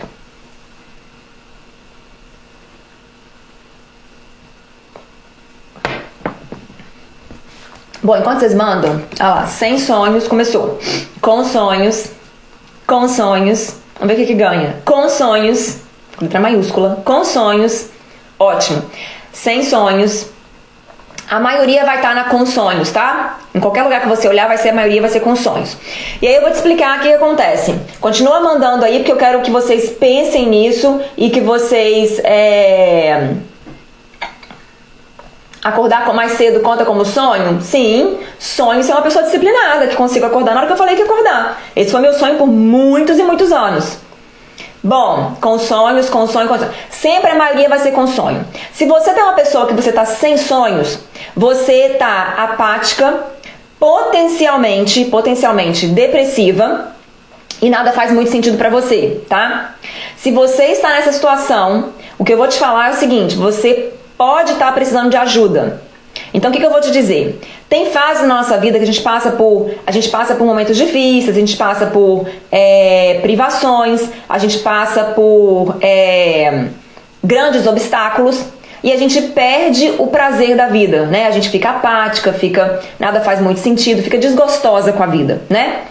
Bom, 8.04 8.14
enquanto 8.18 8.40
vocês 8.40 8.54
mandam, 8.54 9.02
olha 9.18 9.28
lá, 9.30 9.46
sem 9.46 9.78
sonhos 9.78 10.28
começou. 10.28 10.78
Com 11.22 11.42
sonhos, 11.42 12.10
com 12.86 13.08
sonhos. 13.08 13.76
Vamos 13.98 14.14
ver 14.14 14.22
o 14.22 14.26
que, 14.26 14.34
que 14.34 14.38
ganha. 14.38 14.76
Com 14.84 15.08
sonhos, 15.08 15.78
letra 16.20 16.38
maiúscula. 16.38 17.00
Com 17.02 17.24
sonhos, 17.24 17.88
ótimo. 18.38 18.82
Sem 19.32 19.64
sonhos, 19.64 20.26
a 21.30 21.40
maioria 21.40 21.86
vai 21.86 21.96
estar 21.96 22.14
na 22.14 22.24
com 22.24 22.44
sonhos, 22.44 22.90
tá? 22.90 23.38
Em 23.54 23.60
qualquer 23.60 23.84
lugar 23.84 24.02
que 24.02 24.08
você 24.08 24.28
olhar, 24.28 24.48
vai 24.48 24.58
ser 24.58 24.68
a 24.68 24.74
maioria 24.74 25.00
vai 25.00 25.08
ser 25.08 25.20
com 25.20 25.34
sonhos. 25.34 25.74
E 26.20 26.28
aí 26.28 26.34
eu 26.34 26.42
vou 26.42 26.50
te 26.50 26.56
explicar 26.56 26.98
o 26.98 27.00
que 27.00 27.10
acontece. 27.10 27.74
Continua 28.02 28.38
mandando 28.40 28.84
aí, 28.84 28.98
porque 28.98 29.12
eu 29.12 29.16
quero 29.16 29.40
que 29.40 29.50
vocês 29.50 29.88
pensem 29.92 30.46
nisso 30.46 31.00
e 31.16 31.30
que 31.30 31.40
vocês 31.40 32.20
é 32.22 33.30
Acordar 35.64 36.04
mais 36.12 36.32
cedo 36.32 36.60
conta 36.60 36.84
como 36.84 37.06
sonho? 37.06 37.58
Sim, 37.62 38.18
sonho 38.38 38.84
ser 38.84 38.92
uma 38.92 39.00
pessoa 39.00 39.24
disciplinada, 39.24 39.86
que 39.86 39.96
consiga 39.96 40.26
acordar 40.26 40.52
na 40.52 40.58
hora 40.58 40.66
que 40.66 40.74
eu 40.74 40.76
falei 40.76 40.94
que 40.94 41.00
acordar. 41.00 41.58
Esse 41.74 41.90
foi 41.90 42.02
meu 42.02 42.12
sonho 42.12 42.36
por 42.36 42.46
muitos 42.46 43.18
e 43.18 43.22
muitos 43.22 43.50
anos. 43.50 43.96
Bom, 44.82 45.34
com 45.40 45.58
sonhos, 45.58 46.10
com 46.10 46.26
sonho, 46.26 46.46
com 46.46 46.58
sonho. 46.58 46.70
Sempre 46.90 47.30
a 47.30 47.34
maioria 47.34 47.70
vai 47.70 47.78
ser 47.78 47.92
com 47.92 48.06
sonho. 48.06 48.44
Se 48.74 48.84
você 48.84 49.14
tem 49.14 49.22
uma 49.22 49.32
pessoa 49.32 49.66
que 49.66 49.72
você 49.72 49.88
está 49.88 50.04
sem 50.04 50.36
sonhos, 50.36 50.98
você 51.34 51.92
está 51.92 52.34
apática, 52.36 53.24
potencialmente, 53.80 55.06
potencialmente 55.06 55.86
depressiva 55.86 56.92
e 57.62 57.70
nada 57.70 57.92
faz 57.92 58.12
muito 58.12 58.30
sentido 58.30 58.58
para 58.58 58.68
você, 58.68 59.22
tá? 59.26 59.76
Se 60.18 60.30
você 60.30 60.64
está 60.64 60.90
nessa 60.90 61.12
situação, 61.12 61.94
o 62.18 62.24
que 62.24 62.34
eu 62.34 62.36
vou 62.36 62.48
te 62.48 62.58
falar 62.58 62.88
é 62.88 62.90
o 62.92 62.96
seguinte: 62.96 63.36
você 63.36 63.93
pode 64.16 64.52
estar 64.52 64.66
tá 64.66 64.72
precisando 64.72 65.10
de 65.10 65.16
ajuda. 65.16 65.82
Então, 66.32 66.50
o 66.50 66.52
que, 66.52 66.60
que, 66.60 66.66
eu 66.66 66.70
vou 66.70 66.80
te 66.80 66.90
dizer? 66.90 67.40
Tem 67.68 67.90
fases 67.90 68.26
na 68.26 68.36
nossa 68.36 68.56
vida 68.58 68.78
que 68.78 68.84
a 68.84 68.86
gente 68.86 69.02
passa 69.02 69.32
por, 69.32 69.70
a 69.86 69.90
gente 69.90 70.08
passa 70.08 70.34
por 70.34 70.46
momentos 70.46 70.76
difíceis, 70.76 71.36
a 71.36 71.40
gente 71.40 71.56
passa 71.56 71.86
por 71.86 72.28
é, 72.50 73.18
privações, 73.22 74.08
a 74.28 74.38
gente 74.38 74.58
passa 74.58 75.04
por 75.04 75.76
é, 75.80 76.66
grandes 77.22 77.66
obstáculos 77.66 78.44
e 78.82 78.92
a 78.92 78.96
gente 78.96 79.20
perde 79.22 79.94
o 79.98 80.08
prazer 80.08 80.56
da 80.56 80.66
vida, 80.66 81.06
né? 81.06 81.26
A 81.26 81.30
gente 81.30 81.48
fica 81.48 81.70
apática, 81.70 82.32
fica 82.32 82.80
nada 82.98 83.20
faz 83.20 83.40
muito 83.40 83.60
sentido, 83.60 84.02
fica 84.02 84.18
desgostosa 84.18 84.92
com 84.92 85.02
a 85.02 85.06
vida, 85.06 85.42
né? 85.48 85.82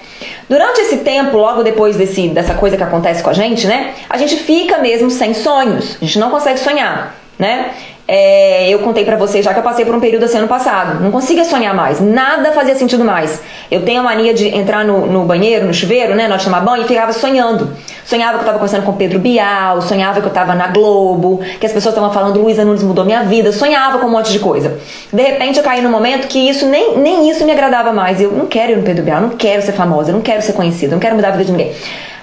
Durante 0.47 0.81
esse 0.81 0.97
tempo, 0.97 1.37
logo 1.37 1.63
depois 1.63 1.95
desse, 1.95 2.27
dessa 2.29 2.53
coisa 2.53 2.77
que 2.77 2.83
acontece 2.83 3.23
com 3.23 3.29
a 3.29 3.33
gente, 3.33 3.65
né? 3.65 3.93
A 4.09 4.17
gente 4.17 4.35
fica 4.35 4.77
mesmo 4.77 5.09
sem 5.09 5.33
sonhos, 5.33 5.97
a 6.01 6.05
gente 6.05 6.19
não 6.19 6.29
consegue 6.29 6.59
sonhar, 6.59 7.15
né? 7.39 7.71
É, 8.05 8.69
eu 8.69 8.79
contei 8.79 9.05
para 9.05 9.15
vocês 9.15 9.45
já 9.45 9.53
que 9.53 9.59
eu 9.59 9.63
passei 9.63 9.85
por 9.85 9.95
um 9.95 9.99
período 9.99 10.25
assim 10.25 10.37
ano 10.37 10.47
passado. 10.47 11.01
Não 11.01 11.09
conseguia 11.11 11.45
sonhar 11.45 11.73
mais, 11.73 12.01
nada 12.01 12.51
fazia 12.51 12.75
sentido 12.75 13.03
mais. 13.03 13.41
Eu 13.71 13.83
tenho 13.83 14.01
a 14.01 14.03
mania 14.03 14.33
de 14.33 14.47
entrar 14.49 14.83
no, 14.83 15.05
no 15.05 15.23
banheiro, 15.23 15.65
no 15.65 15.73
chuveiro, 15.73 16.13
né, 16.13 16.23
na 16.23 16.33
hora 16.33 16.37
de 16.37 16.43
tomar 16.43 16.59
banho, 16.59 16.83
e 16.83 16.87
ficava 16.87 17.13
sonhando. 17.13 17.71
Sonhava 18.05 18.33
que 18.33 18.41
eu 18.41 18.45
tava 18.45 18.59
conversando 18.59 18.85
com 18.85 18.93
Pedro 18.93 19.19
Bial, 19.19 19.81
sonhava 19.81 20.19
que 20.19 20.27
eu 20.27 20.31
tava 20.31 20.53
na 20.53 20.67
Globo, 20.67 21.39
que 21.59 21.65
as 21.65 21.71
pessoas 21.71 21.95
estavam 21.95 22.11
falando 22.13 22.41
Luísa 22.41 22.65
Nunes 22.65 22.83
mudou 22.83 23.05
minha 23.05 23.23
vida, 23.23 23.53
sonhava 23.53 23.99
com 23.99 24.07
um 24.07 24.11
monte 24.11 24.31
de 24.31 24.39
coisa. 24.39 24.77
De 25.11 25.21
repente 25.21 25.57
eu 25.57 25.63
caí 25.63 25.81
num 25.81 25.89
momento 25.89 26.27
que 26.27 26.37
isso 26.37 26.65
nem, 26.65 26.97
nem 26.97 27.29
isso 27.29 27.45
me 27.45 27.53
agradava 27.53 27.93
mais. 27.93 28.19
Eu 28.19 28.31
não 28.31 28.45
quero 28.45 28.73
ir 28.73 28.75
no 28.77 28.83
Pedro 28.83 29.03
Bial, 29.03 29.21
não 29.21 29.29
quero 29.29 29.61
ser 29.61 29.71
famosa, 29.71 30.11
não 30.11 30.21
quero 30.21 30.41
ser 30.41 30.53
conhecida, 30.53 30.91
não 30.91 30.99
quero 30.99 31.15
mudar 31.15 31.29
a 31.29 31.31
vida 31.31 31.45
de 31.45 31.51
ninguém. 31.51 31.73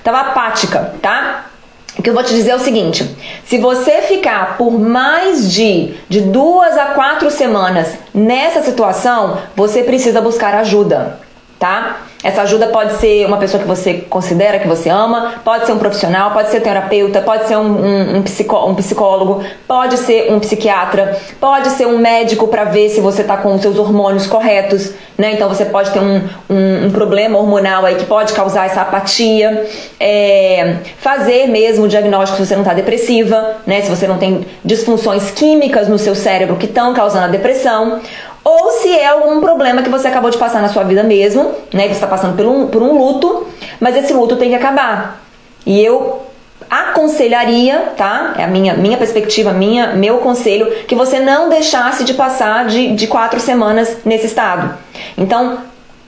Tava 0.04 0.20
apática, 0.20 0.92
tá? 1.00 1.49
O 1.98 2.02
que 2.02 2.08
eu 2.08 2.14
vou 2.14 2.22
te 2.22 2.32
dizer 2.32 2.50
é 2.50 2.56
o 2.56 2.60
seguinte: 2.60 3.16
se 3.44 3.58
você 3.58 4.02
ficar 4.02 4.56
por 4.56 4.78
mais 4.78 5.52
de, 5.52 5.94
de 6.08 6.20
duas 6.20 6.76
a 6.78 6.86
quatro 6.86 7.30
semanas 7.30 7.94
nessa 8.14 8.62
situação, 8.62 9.38
você 9.56 9.82
precisa 9.82 10.20
buscar 10.20 10.54
ajuda, 10.54 11.20
tá? 11.60 12.06
Essa 12.24 12.42
ajuda 12.42 12.68
pode 12.68 12.94
ser 12.94 13.26
uma 13.26 13.36
pessoa 13.36 13.62
que 13.62 13.68
você 13.68 13.94
considera 14.08 14.58
que 14.58 14.66
você 14.66 14.88
ama, 14.88 15.34
pode 15.44 15.66
ser 15.66 15.72
um 15.72 15.78
profissional, 15.78 16.30
pode 16.30 16.48
ser 16.48 16.58
um 16.58 16.62
terapeuta, 16.62 17.20
pode 17.20 17.46
ser 17.46 17.56
um, 17.56 17.84
um, 17.84 18.16
um, 18.16 18.22
psicó 18.22 18.66
um 18.66 18.74
psicólogo, 18.74 19.44
pode 19.68 19.98
ser 19.98 20.32
um 20.32 20.40
psiquiatra, 20.40 21.18
pode 21.38 21.68
ser 21.68 21.86
um 21.86 21.98
médico 21.98 22.48
para 22.48 22.64
ver 22.64 22.88
se 22.88 23.02
você 23.02 23.20
está 23.20 23.36
com 23.36 23.54
os 23.54 23.60
seus 23.60 23.78
hormônios 23.78 24.26
corretos, 24.26 24.92
né? 25.18 25.32
Então 25.34 25.50
você 25.50 25.66
pode 25.66 25.90
ter 25.90 26.00
um, 26.00 26.22
um, 26.48 26.90
problema 26.90 27.38
hormonal 27.38 27.84
aí 27.84 27.96
que 27.96 28.06
pode 28.06 28.32
causar 28.32 28.64
essa 28.64 28.80
apatia. 28.80 29.66
É, 29.98 30.76
fazer 30.98 31.46
mesmo 31.46 31.84
o 31.84 31.88
diagnóstico 31.88 32.38
se 32.38 32.46
você 32.46 32.54
não 32.54 32.62
está 32.62 32.72
depressiva, 32.72 33.56
né? 33.66 33.82
Se 33.82 33.90
você 33.90 34.06
não 34.06 34.16
tem 34.16 34.46
disfunções 34.64 35.30
químicas 35.30 35.88
no 35.88 35.98
seu 35.98 36.14
cérebro 36.14 36.56
que 36.56 36.64
estão 36.64 36.94
causando 36.94 37.26
a 37.26 37.28
depressão 37.28 38.00
ou 38.44 38.70
se 38.72 38.88
é 38.88 39.06
algum 39.06 39.40
problema 39.40 39.82
que 39.82 39.90
você 39.90 40.08
acabou 40.08 40.30
de 40.30 40.38
passar 40.38 40.62
na 40.62 40.68
sua 40.68 40.82
vida 40.84 41.02
mesmo, 41.02 41.52
né? 41.72 41.82
Que 41.82 41.88
você 41.88 41.94
está 41.94 42.06
passando 42.06 42.36
por 42.36 42.46
um, 42.46 42.66
por 42.68 42.82
um 42.82 42.96
luto, 42.96 43.46
mas 43.78 43.96
esse 43.96 44.12
luto 44.12 44.36
tem 44.36 44.50
que 44.50 44.54
acabar. 44.54 45.20
E 45.66 45.80
eu 45.84 46.22
aconselharia, 46.68 47.92
tá? 47.96 48.34
É 48.38 48.44
a 48.44 48.46
minha, 48.46 48.74
minha 48.74 48.96
perspectiva, 48.96 49.52
minha, 49.52 49.88
meu 49.94 50.18
conselho, 50.18 50.70
que 50.86 50.94
você 50.94 51.18
não 51.18 51.48
deixasse 51.48 52.04
de 52.04 52.14
passar 52.14 52.66
de, 52.66 52.94
de 52.94 53.06
quatro 53.06 53.40
semanas 53.40 53.98
nesse 54.04 54.26
estado. 54.26 54.74
Então, 55.18 55.58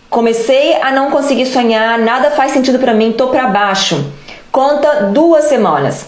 comecei 0.08 0.80
a 0.80 0.90
não 0.92 1.10
conseguir 1.10 1.46
sonhar, 1.46 1.98
nada 1.98 2.30
faz 2.30 2.52
sentido 2.52 2.78
para 2.78 2.94
mim, 2.94 3.12
tô 3.12 3.28
para 3.28 3.48
baixo. 3.48 4.12
Conta 4.50 5.06
duas 5.06 5.46
semanas. 5.46 6.06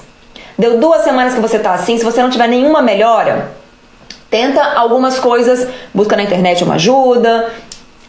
Deu 0.57 0.79
duas 0.79 1.03
semanas 1.03 1.35
que 1.35 1.41
você 1.41 1.59
tá 1.59 1.75
assim, 1.75 1.99
se 1.99 2.05
você 2.05 2.23
não 2.23 2.31
tiver 2.31 2.47
nenhuma 2.47 2.81
melhora, 2.81 3.51
Tenta 4.35 4.65
algumas 4.75 5.17
coisas, 5.21 5.69
busca 5.95 6.17
na 6.17 6.25
internet 6.25 6.65
uma 6.65 6.75
ajuda, 6.75 7.53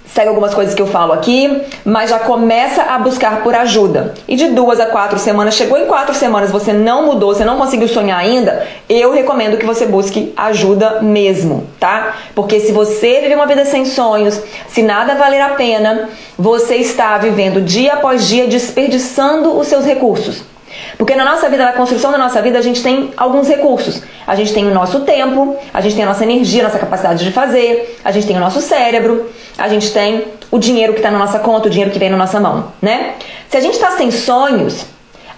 segue 0.07 0.27
algumas 0.27 0.55
coisas 0.55 0.73
que 0.73 0.81
eu 0.81 0.87
falo 0.87 1.13
aqui, 1.13 1.61
mas 1.85 2.09
já 2.09 2.17
começa 2.17 2.81
a 2.81 2.97
buscar 2.97 3.43
por 3.43 3.53
ajuda. 3.53 4.15
E 4.27 4.35
de 4.35 4.47
duas 4.47 4.79
a 4.79 4.87
quatro 4.87 5.19
semanas, 5.19 5.53
chegou 5.53 5.77
em 5.77 5.85
quatro 5.85 6.15
semanas, 6.15 6.49
você 6.49 6.73
não 6.73 7.05
mudou, 7.05 7.35
você 7.35 7.45
não 7.45 7.57
conseguiu 7.57 7.87
sonhar 7.87 8.17
ainda, 8.17 8.65
eu 8.89 9.13
recomendo 9.13 9.55
que 9.55 9.67
você 9.67 9.85
busque 9.85 10.33
ajuda 10.35 10.99
mesmo, 10.99 11.67
tá? 11.79 12.15
Porque 12.33 12.59
se 12.59 12.71
você 12.71 13.21
vive 13.21 13.35
uma 13.35 13.45
vida 13.45 13.63
sem 13.63 13.85
sonhos, 13.85 14.41
se 14.67 14.81
nada 14.81 15.13
valer 15.13 15.41
a 15.41 15.49
pena, 15.49 16.09
você 16.35 16.77
está 16.77 17.19
vivendo 17.19 17.61
dia 17.61 17.93
após 17.93 18.27
dia 18.27 18.47
desperdiçando 18.47 19.55
os 19.55 19.67
seus 19.67 19.85
recursos. 19.85 20.54
Porque 20.97 21.15
na 21.15 21.25
nossa 21.25 21.49
vida, 21.49 21.65
na 21.65 21.73
construção 21.73 22.11
da 22.11 22.17
nossa 22.17 22.41
vida, 22.41 22.57
a 22.57 22.61
gente 22.61 22.81
tem 22.81 23.11
alguns 23.17 23.47
recursos. 23.47 24.01
A 24.25 24.35
gente 24.35 24.53
tem 24.53 24.65
o 24.67 24.73
nosso 24.73 25.01
tempo, 25.01 25.57
a 25.73 25.81
gente 25.81 25.95
tem 25.95 26.03
a 26.03 26.07
nossa 26.07 26.23
energia, 26.23 26.61
a 26.61 26.65
nossa 26.65 26.79
capacidade 26.79 27.23
de 27.23 27.31
fazer, 27.31 27.99
a 28.03 28.11
gente 28.11 28.25
tem 28.25 28.37
o 28.37 28.39
nosso 28.39 28.61
cérebro, 28.61 29.29
a 29.57 29.67
gente 29.67 29.91
tem 29.91 30.25
o 30.49 30.57
dinheiro 30.57 30.93
que 30.93 30.99
está 30.99 31.11
na 31.11 31.19
nossa 31.19 31.39
conta, 31.39 31.67
o 31.67 31.69
dinheiro 31.69 31.91
que 31.91 31.99
vem 31.99 32.09
na 32.09 32.17
nossa 32.17 32.39
mão, 32.39 32.71
né? 32.81 33.15
Se 33.49 33.57
a 33.57 33.59
gente 33.59 33.75
está 33.75 33.91
sem 33.91 34.09
sonhos, 34.11 34.85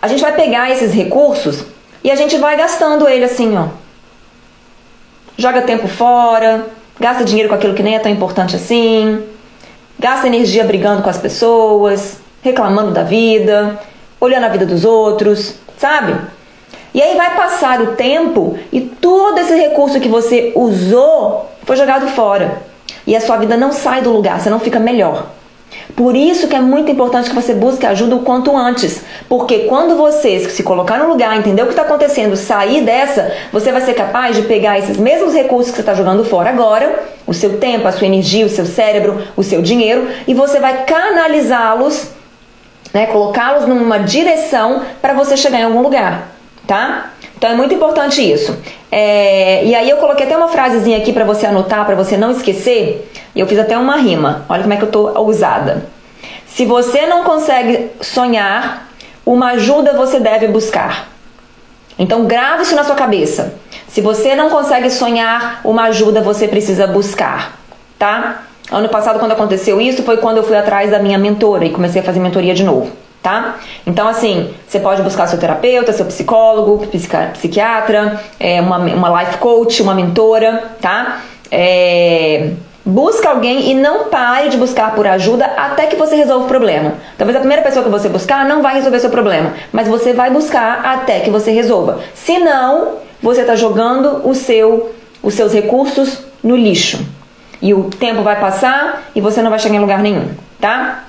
a 0.02 0.08
gente 0.08 0.22
vai 0.22 0.34
pegar 0.34 0.70
esses 0.70 0.94
recursos 0.94 1.66
e 2.04 2.12
a 2.12 2.16
gente 2.16 2.38
vai 2.38 2.56
gastando 2.56 3.08
ele 3.08 3.26
assim, 3.26 3.58
ó. 3.58 3.68
Joga 5.38 5.62
tempo 5.62 5.88
fora, 5.88 6.68
gasta 7.00 7.24
dinheiro 7.24 7.50
com 7.50 7.56
aquilo 7.56 7.74
que 7.74 7.84
nem 7.84 7.96
é 7.96 8.00
tão 8.00 8.12
importante 8.12 8.56
assim, 8.56 9.24
gasta 10.00 10.28
energia 10.28 10.64
brigando 10.64 11.02
com 11.02 11.10
as 11.10 11.18
pessoas, 11.18 12.18
reclamando 12.42 12.92
da 12.92 13.04
vida, 13.04 13.80
olhando 14.20 14.46
a 14.46 14.50
vida 14.50 14.66
dos 14.66 14.86
outros, 14.86 15.56
sabe? 15.78 16.16
E 16.94 17.02
aí 17.02 17.16
vai 17.16 17.36
passar 17.36 17.82
o 17.82 17.96
tempo 17.96 18.58
e 18.72 18.82
todo 18.82 19.38
esse 19.40 19.54
recurso 19.56 20.00
que 20.00 20.10
você 20.10 20.52
usou 20.56 21.50
foi 21.64 21.76
jogado 21.76 22.08
fora. 22.08 22.62
E 23.06 23.16
a 23.16 23.22
sua 23.22 23.38
vida 23.38 23.56
não 23.56 23.72
sai 23.72 24.02
do 24.02 24.12
lugar, 24.12 24.40
você 24.40 24.50
não 24.50 24.60
fica 24.60 24.80
melhor. 24.80 25.28
Por 25.96 26.16
isso 26.16 26.48
que 26.48 26.56
é 26.56 26.60
muito 26.60 26.92
importante 26.92 27.30
que 27.30 27.36
você 27.36 27.54
busque 27.54 27.86
ajuda 27.86 28.16
o 28.16 28.24
quanto 28.24 28.56
antes. 28.56 29.02
Porque 29.28 29.60
quando 29.60 29.96
você 29.96 30.40
se 30.40 30.64
colocar 30.64 30.98
no 30.98 31.08
lugar, 31.08 31.38
entender 31.38 31.62
o 31.62 31.66
que 31.66 31.72
está 31.72 31.84
acontecendo, 31.84 32.36
sair 32.36 32.82
dessa, 32.82 33.32
você 33.52 33.72
vai 33.72 33.82
ser 33.82 33.94
capaz 33.94 34.36
de 34.36 34.44
pegar 34.44 34.78
esses 34.78 34.98
mesmos 34.98 35.34
recursos 35.34 35.72
que 35.72 35.78
você 35.78 35.82
está 35.82 35.94
jogando 35.94 36.24
fora 36.24 36.50
agora, 36.50 37.04
o 37.26 37.34
seu 37.34 37.58
tempo, 37.58 37.88
a 37.88 37.92
sua 37.92 38.08
energia, 38.08 38.46
o 38.46 38.50
seu 38.50 38.66
cérebro, 38.66 39.22
o 39.36 39.44
seu 39.44 39.62
dinheiro, 39.62 40.08
e 40.28 40.34
você 40.34 40.60
vai 40.60 40.86
canalizá-los 40.86 42.17
né? 42.94 43.08
Colocá-los 43.08 43.68
numa 43.68 44.00
direção 44.00 44.82
para 45.02 45.14
você 45.14 45.36
chegar 45.38 45.60
em 45.60 45.64
algum 45.64 45.82
lugar, 45.82 46.30
tá? 46.66 47.12
Então 47.38 47.50
é 47.50 47.56
muito 47.56 47.74
importante 47.74 48.22
isso. 48.22 48.58
É, 48.92 49.64
e 49.66 49.76
aí 49.76 49.90
eu 49.90 49.98
coloquei 49.98 50.26
até 50.26 50.36
uma 50.36 50.48
frasezinha 50.48 50.98
aqui 50.98 51.14
para 51.14 51.24
você 51.24 51.46
anotar, 51.46 51.86
para 51.86 51.96
você 51.96 52.18
não 52.18 52.32
esquecer. 52.32 53.12
E 53.36 53.40
eu 53.40 53.46
fiz 53.46 53.60
até 53.60 53.78
uma 53.78 53.98
rima. 53.98 54.46
Olha 54.50 54.64
como 54.64 54.74
é 54.74 54.78
que 54.78 54.84
eu 54.84 54.92
tô 54.92 55.08
ousada. 55.20 55.86
Se 56.46 56.66
você 56.66 57.06
não 57.06 57.24
consegue 57.24 57.92
sonhar, 58.02 58.90
uma 59.26 59.52
ajuda 59.52 59.94
você 59.94 60.20
deve 60.20 60.48
buscar. 60.48 61.10
Então 62.00 62.26
grave 62.26 62.64
isso 62.64 62.76
na 62.76 62.84
sua 62.84 62.96
cabeça. 62.96 63.56
Se 63.88 64.02
você 64.02 64.36
não 64.36 64.50
consegue 64.50 64.90
sonhar, 64.90 65.62
uma 65.64 65.84
ajuda 65.84 66.22
você 66.22 66.48
precisa 66.48 66.88
buscar, 66.88 67.58
tá? 68.00 68.47
Ano 68.72 68.90
passado, 68.90 69.18
quando 69.18 69.32
aconteceu 69.32 69.80
isso, 69.80 70.04
foi 70.04 70.18
quando 70.18 70.38
eu 70.38 70.44
fui 70.44 70.58
atrás 70.58 70.92
da 70.92 71.00
minha 71.00 71.18
mentora 71.18 71.64
e 71.64 71.70
comecei 71.70 72.02
a 72.02 72.04
fazer 72.04 72.20
mentoria 72.20 72.54
de 72.54 72.64
novo, 72.66 72.92
tá? 73.24 73.56
Então, 73.86 74.08
assim, 74.10 74.54
você 74.68 74.78
pode 74.78 75.02
buscar 75.02 75.26
seu 75.28 75.40
terapeuta, 75.40 75.94
seu 75.94 76.06
psicólogo, 76.06 76.86
psiquiatra, 77.34 78.22
é, 78.38 78.60
uma, 78.60 78.78
uma 78.78 79.22
life 79.22 79.38
coach, 79.38 79.82
uma 79.82 79.96
mentora, 79.96 80.72
tá? 80.82 81.22
É, 81.50 82.50
busca 82.86 83.30
alguém 83.30 83.72
e 83.72 83.74
não 83.74 84.10
pare 84.10 84.50
de 84.50 84.58
buscar 84.58 84.94
por 84.94 85.08
ajuda 85.08 85.46
até 85.46 85.86
que 85.86 85.96
você 85.96 86.18
resolva 86.18 86.44
o 86.44 86.48
problema. 86.50 86.96
Talvez 87.18 87.38
a 87.38 87.40
primeira 87.40 87.64
pessoa 87.64 87.86
que 87.86 87.90
você 87.90 88.10
buscar 88.10 88.46
não 88.46 88.62
vai 88.62 88.76
resolver 88.76 89.00
seu 89.00 89.10
problema, 89.10 89.54
mas 89.72 89.88
você 89.88 90.12
vai 90.12 90.30
buscar 90.30 90.82
até 90.84 91.22
que 91.22 91.30
você 91.30 91.52
resolva. 91.52 92.00
Se 92.14 92.38
não, 92.38 92.96
você 93.24 93.42
está 93.42 93.56
jogando 93.56 94.28
o 94.28 94.36
seu, 94.36 94.92
os 95.24 95.34
seus 95.34 95.54
recursos 95.54 96.20
no 96.44 96.58
lixo. 96.58 97.16
E 97.62 97.74
o 97.74 97.86
tempo 97.86 98.22
vai 98.22 98.40
passar 98.40 99.04
e 99.16 99.22
você 99.22 99.42
não 99.42 99.50
vai 99.50 99.60
chegar 99.60 99.76
em 99.76 99.80
lugar 99.80 100.00
nenhum, 100.00 100.30
tá? 100.60 101.04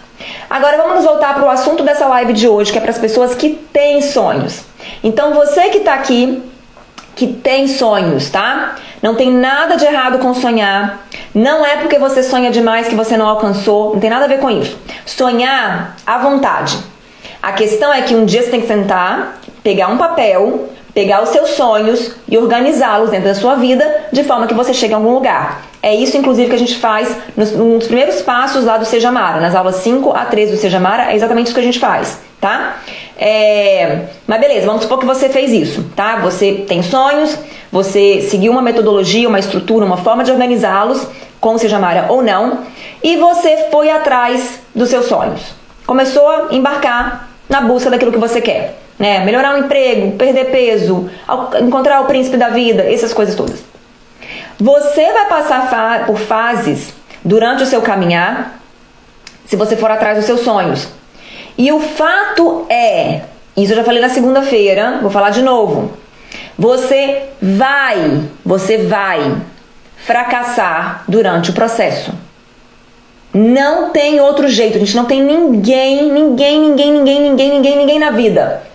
Agora 0.48 0.76
vamos 0.76 1.04
voltar 1.04 1.34
para 1.34 1.44
o 1.44 1.50
assunto 1.50 1.82
dessa 1.82 2.06
live 2.06 2.32
de 2.32 2.48
hoje, 2.48 2.72
que 2.72 2.78
é 2.78 2.80
para 2.80 2.90
as 2.90 2.98
pessoas 2.98 3.34
que 3.34 3.50
têm 3.72 4.00
sonhos. 4.00 4.64
Então 5.02 5.34
você 5.34 5.68
que 5.68 5.78
está 5.78 5.94
aqui, 5.94 6.42
que 7.14 7.26
tem 7.26 7.68
sonhos, 7.68 8.30
tá? 8.30 8.76
Não 9.02 9.14
tem 9.14 9.30
nada 9.30 9.76
de 9.76 9.84
errado 9.84 10.18
com 10.18 10.34
sonhar. 10.34 11.06
Não 11.34 11.64
é 11.64 11.76
porque 11.76 11.98
você 11.98 12.22
sonha 12.22 12.50
demais 12.50 12.88
que 12.88 12.94
você 12.94 13.16
não 13.16 13.28
alcançou. 13.28 13.92
Não 13.92 14.00
tem 14.00 14.10
nada 14.10 14.24
a 14.24 14.28
ver 14.28 14.38
com 14.38 14.50
isso. 14.50 14.78
Sonhar 15.04 15.96
à 16.06 16.18
vontade. 16.18 16.78
A 17.42 17.52
questão 17.52 17.92
é 17.92 18.02
que 18.02 18.14
um 18.14 18.24
dia 18.24 18.42
você 18.42 18.50
tem 18.50 18.60
que 18.60 18.66
sentar, 18.66 19.40
pegar 19.62 19.88
um 19.88 19.98
papel, 19.98 20.68
pegar 20.94 21.22
os 21.22 21.28
seus 21.30 21.50
sonhos 21.50 22.12
e 22.28 22.36
organizá-los 22.36 23.10
dentro 23.10 23.28
da 23.28 23.34
sua 23.34 23.54
vida 23.54 24.06
de 24.12 24.24
forma 24.24 24.46
que 24.46 24.54
você 24.54 24.72
chegue 24.72 24.94
a 24.94 24.96
algum 24.96 25.12
lugar. 25.12 25.62
É 25.82 25.94
isso, 25.94 26.16
inclusive, 26.16 26.48
que 26.48 26.56
a 26.56 26.58
gente 26.58 26.76
faz 26.76 27.14
nos, 27.36 27.52
nos 27.52 27.86
primeiros 27.86 28.20
passos 28.22 28.64
lá 28.64 28.76
do 28.76 28.84
Seja 28.84 29.12
Mara, 29.12 29.40
nas 29.40 29.54
aulas 29.54 29.76
5 29.76 30.10
a 30.10 30.24
13 30.24 30.52
do 30.52 30.58
Seja 30.58 30.80
Mara, 30.80 31.12
é 31.12 31.14
exatamente 31.14 31.46
isso 31.46 31.54
que 31.54 31.60
a 31.60 31.64
gente 31.64 31.78
faz, 31.78 32.18
tá? 32.40 32.78
É... 33.16 34.06
Mas 34.26 34.40
beleza, 34.40 34.66
vamos 34.66 34.82
supor 34.82 34.98
que 34.98 35.06
você 35.06 35.28
fez 35.28 35.52
isso, 35.52 35.84
tá? 35.94 36.16
Você 36.16 36.64
tem 36.66 36.82
sonhos, 36.82 37.38
você 37.70 38.22
seguiu 38.22 38.50
uma 38.50 38.62
metodologia, 38.62 39.28
uma 39.28 39.38
estrutura, 39.38 39.86
uma 39.86 39.98
forma 39.98 40.24
de 40.24 40.32
organizá-los, 40.32 41.06
com 41.40 41.54
o 41.54 41.58
Seja 41.58 41.78
Mara 41.78 42.06
ou 42.08 42.22
não, 42.22 42.64
e 43.02 43.16
você 43.16 43.68
foi 43.70 43.88
atrás 43.88 44.58
dos 44.74 44.88
seus 44.88 45.06
sonhos. 45.06 45.54
Começou 45.86 46.28
a 46.28 46.48
embarcar 46.50 47.28
na 47.48 47.60
busca 47.60 47.88
daquilo 47.88 48.10
que 48.10 48.18
você 48.18 48.40
quer 48.40 48.87
né? 48.98 49.24
Melhorar 49.24 49.54
o 49.54 49.58
emprego, 49.58 50.12
perder 50.12 50.46
peso, 50.46 51.08
encontrar 51.62 52.00
o 52.00 52.06
príncipe 52.06 52.36
da 52.36 52.48
vida, 52.48 52.82
essas 52.82 53.14
coisas 53.14 53.34
todas. 53.34 53.62
Você 54.58 55.12
vai 55.12 55.28
passar 55.28 55.68
fa 55.68 56.04
por 56.04 56.18
fases 56.18 56.92
durante 57.24 57.62
o 57.62 57.66
seu 57.66 57.80
caminhar, 57.80 58.60
se 59.46 59.54
você 59.54 59.76
for 59.76 59.90
atrás 59.90 60.16
dos 60.16 60.26
seus 60.26 60.40
sonhos. 60.40 60.88
E 61.56 61.70
o 61.72 61.80
fato 61.80 62.66
é, 62.68 63.22
isso 63.56 63.72
eu 63.72 63.76
já 63.76 63.84
falei 63.84 64.00
na 64.00 64.08
segunda-feira, 64.08 64.98
vou 65.00 65.10
falar 65.10 65.30
de 65.30 65.42
novo. 65.42 65.92
Você 66.58 67.22
vai, 67.40 68.22
você 68.44 68.78
vai 68.78 69.36
fracassar 69.96 71.04
durante 71.06 71.50
o 71.50 71.54
processo. 71.54 72.12
Não 73.32 73.90
tem 73.90 74.20
outro 74.20 74.48
jeito, 74.48 74.76
a 74.76 74.80
gente 74.80 74.96
não 74.96 75.04
tem 75.04 75.22
ninguém, 75.22 76.10
ninguém, 76.10 76.60
ninguém, 76.60 76.92
ninguém, 76.92 77.20
ninguém, 77.20 77.50
ninguém, 77.50 77.76
ninguém 77.76 77.98
na 77.98 78.10
vida 78.10 78.67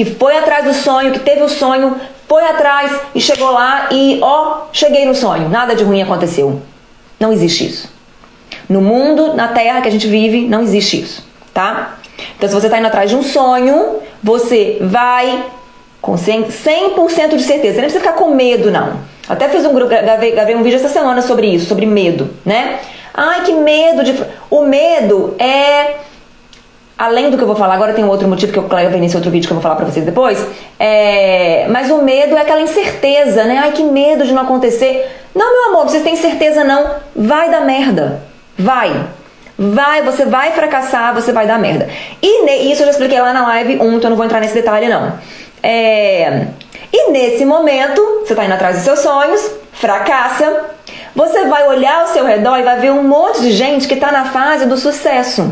que 0.00 0.14
foi 0.14 0.34
atrás 0.38 0.64
do 0.64 0.72
sonho, 0.72 1.12
que 1.12 1.18
teve 1.18 1.42
o 1.42 1.48
sonho, 1.48 1.94
foi 2.26 2.42
atrás 2.44 2.98
e 3.14 3.20
chegou 3.20 3.50
lá 3.50 3.88
e 3.90 4.18
ó, 4.22 4.62
cheguei 4.72 5.04
no 5.04 5.14
sonho, 5.14 5.50
nada 5.50 5.74
de 5.74 5.84
ruim 5.84 6.00
aconteceu. 6.00 6.62
Não 7.18 7.30
existe 7.30 7.66
isso. 7.66 7.92
No 8.66 8.80
mundo, 8.80 9.34
na 9.34 9.48
terra 9.48 9.82
que 9.82 9.88
a 9.88 9.90
gente 9.90 10.06
vive, 10.06 10.46
não 10.46 10.62
existe 10.62 11.02
isso, 11.02 11.28
tá? 11.52 11.98
Então, 12.36 12.48
se 12.48 12.54
você 12.54 12.66
está 12.66 12.78
indo 12.78 12.86
atrás 12.86 13.10
de 13.10 13.16
um 13.16 13.22
sonho, 13.22 13.98
você 14.22 14.78
vai 14.80 15.44
com 16.00 16.14
100%, 16.14 16.50
100 16.50 17.28
de 17.36 17.42
certeza. 17.42 17.74
Você 17.74 17.80
nem 17.80 17.90
precisa 17.90 18.00
ficar 18.00 18.14
com 18.14 18.34
medo, 18.34 18.70
não. 18.70 19.00
Até 19.28 19.50
fiz 19.50 19.66
um 19.66 19.74
grupo, 19.74 19.90
gravei, 19.90 20.32
gravei 20.32 20.56
um 20.56 20.62
vídeo 20.62 20.76
essa 20.76 20.88
semana 20.88 21.20
sobre 21.20 21.46
isso, 21.46 21.66
sobre 21.66 21.84
medo, 21.84 22.30
né? 22.42 22.78
Ai, 23.12 23.42
que 23.42 23.52
medo 23.52 24.02
de. 24.02 24.14
O 24.48 24.62
medo 24.62 25.34
é 25.38 25.96
além 27.00 27.30
do 27.30 27.38
que 27.38 27.42
eu 27.42 27.46
vou 27.46 27.56
falar, 27.56 27.74
agora 27.74 27.94
tem 27.94 28.04
um 28.04 28.08
outro 28.08 28.28
motivo 28.28 28.52
que 28.52 28.58
eu 28.58 28.64
gravei 28.64 29.00
nesse 29.00 29.16
outro 29.16 29.30
vídeo 29.30 29.46
que 29.46 29.52
eu 29.52 29.56
vou 29.56 29.62
falar 29.62 29.76
pra 29.76 29.86
vocês 29.86 30.04
depois. 30.04 30.46
É, 30.78 31.66
mas 31.70 31.90
o 31.90 32.02
medo 32.02 32.36
é 32.36 32.42
aquela 32.42 32.60
incerteza, 32.60 33.44
né? 33.44 33.58
Ai, 33.58 33.72
que 33.72 33.82
medo 33.82 34.26
de 34.26 34.34
não 34.34 34.42
acontecer. 34.42 35.10
Não, 35.34 35.50
meu 35.50 35.70
amor, 35.70 35.88
vocês 35.88 36.02
têm 36.02 36.14
certeza 36.14 36.62
não? 36.62 36.90
Vai 37.16 37.50
dar 37.50 37.62
merda. 37.62 38.20
Vai. 38.58 38.92
Vai, 39.58 40.02
você 40.02 40.26
vai 40.26 40.52
fracassar, 40.52 41.14
você 41.14 41.32
vai 41.32 41.46
dar 41.46 41.58
merda. 41.58 41.88
E 42.20 42.70
isso 42.70 42.82
eu 42.82 42.86
já 42.86 42.90
expliquei 42.90 43.18
lá 43.18 43.32
na 43.32 43.46
live 43.46 43.76
1, 43.76 43.92
então 43.94 44.02
eu 44.02 44.10
não 44.10 44.16
vou 44.16 44.26
entrar 44.26 44.40
nesse 44.40 44.54
detalhe 44.54 44.86
não. 44.86 45.14
É, 45.62 46.48
e 46.92 47.10
nesse 47.12 47.46
momento, 47.46 48.02
você 48.22 48.34
tá 48.34 48.44
indo 48.44 48.52
atrás 48.52 48.76
dos 48.76 48.84
seus 48.84 48.98
sonhos, 48.98 49.50
fracassa, 49.72 50.66
você 51.16 51.46
vai 51.46 51.66
olhar 51.66 52.02
ao 52.02 52.08
seu 52.08 52.26
redor 52.26 52.58
e 52.58 52.62
vai 52.62 52.78
ver 52.78 52.90
um 52.90 53.04
monte 53.04 53.40
de 53.40 53.52
gente 53.52 53.88
que 53.88 53.96
tá 53.96 54.12
na 54.12 54.26
fase 54.26 54.66
do 54.66 54.76
sucesso 54.76 55.50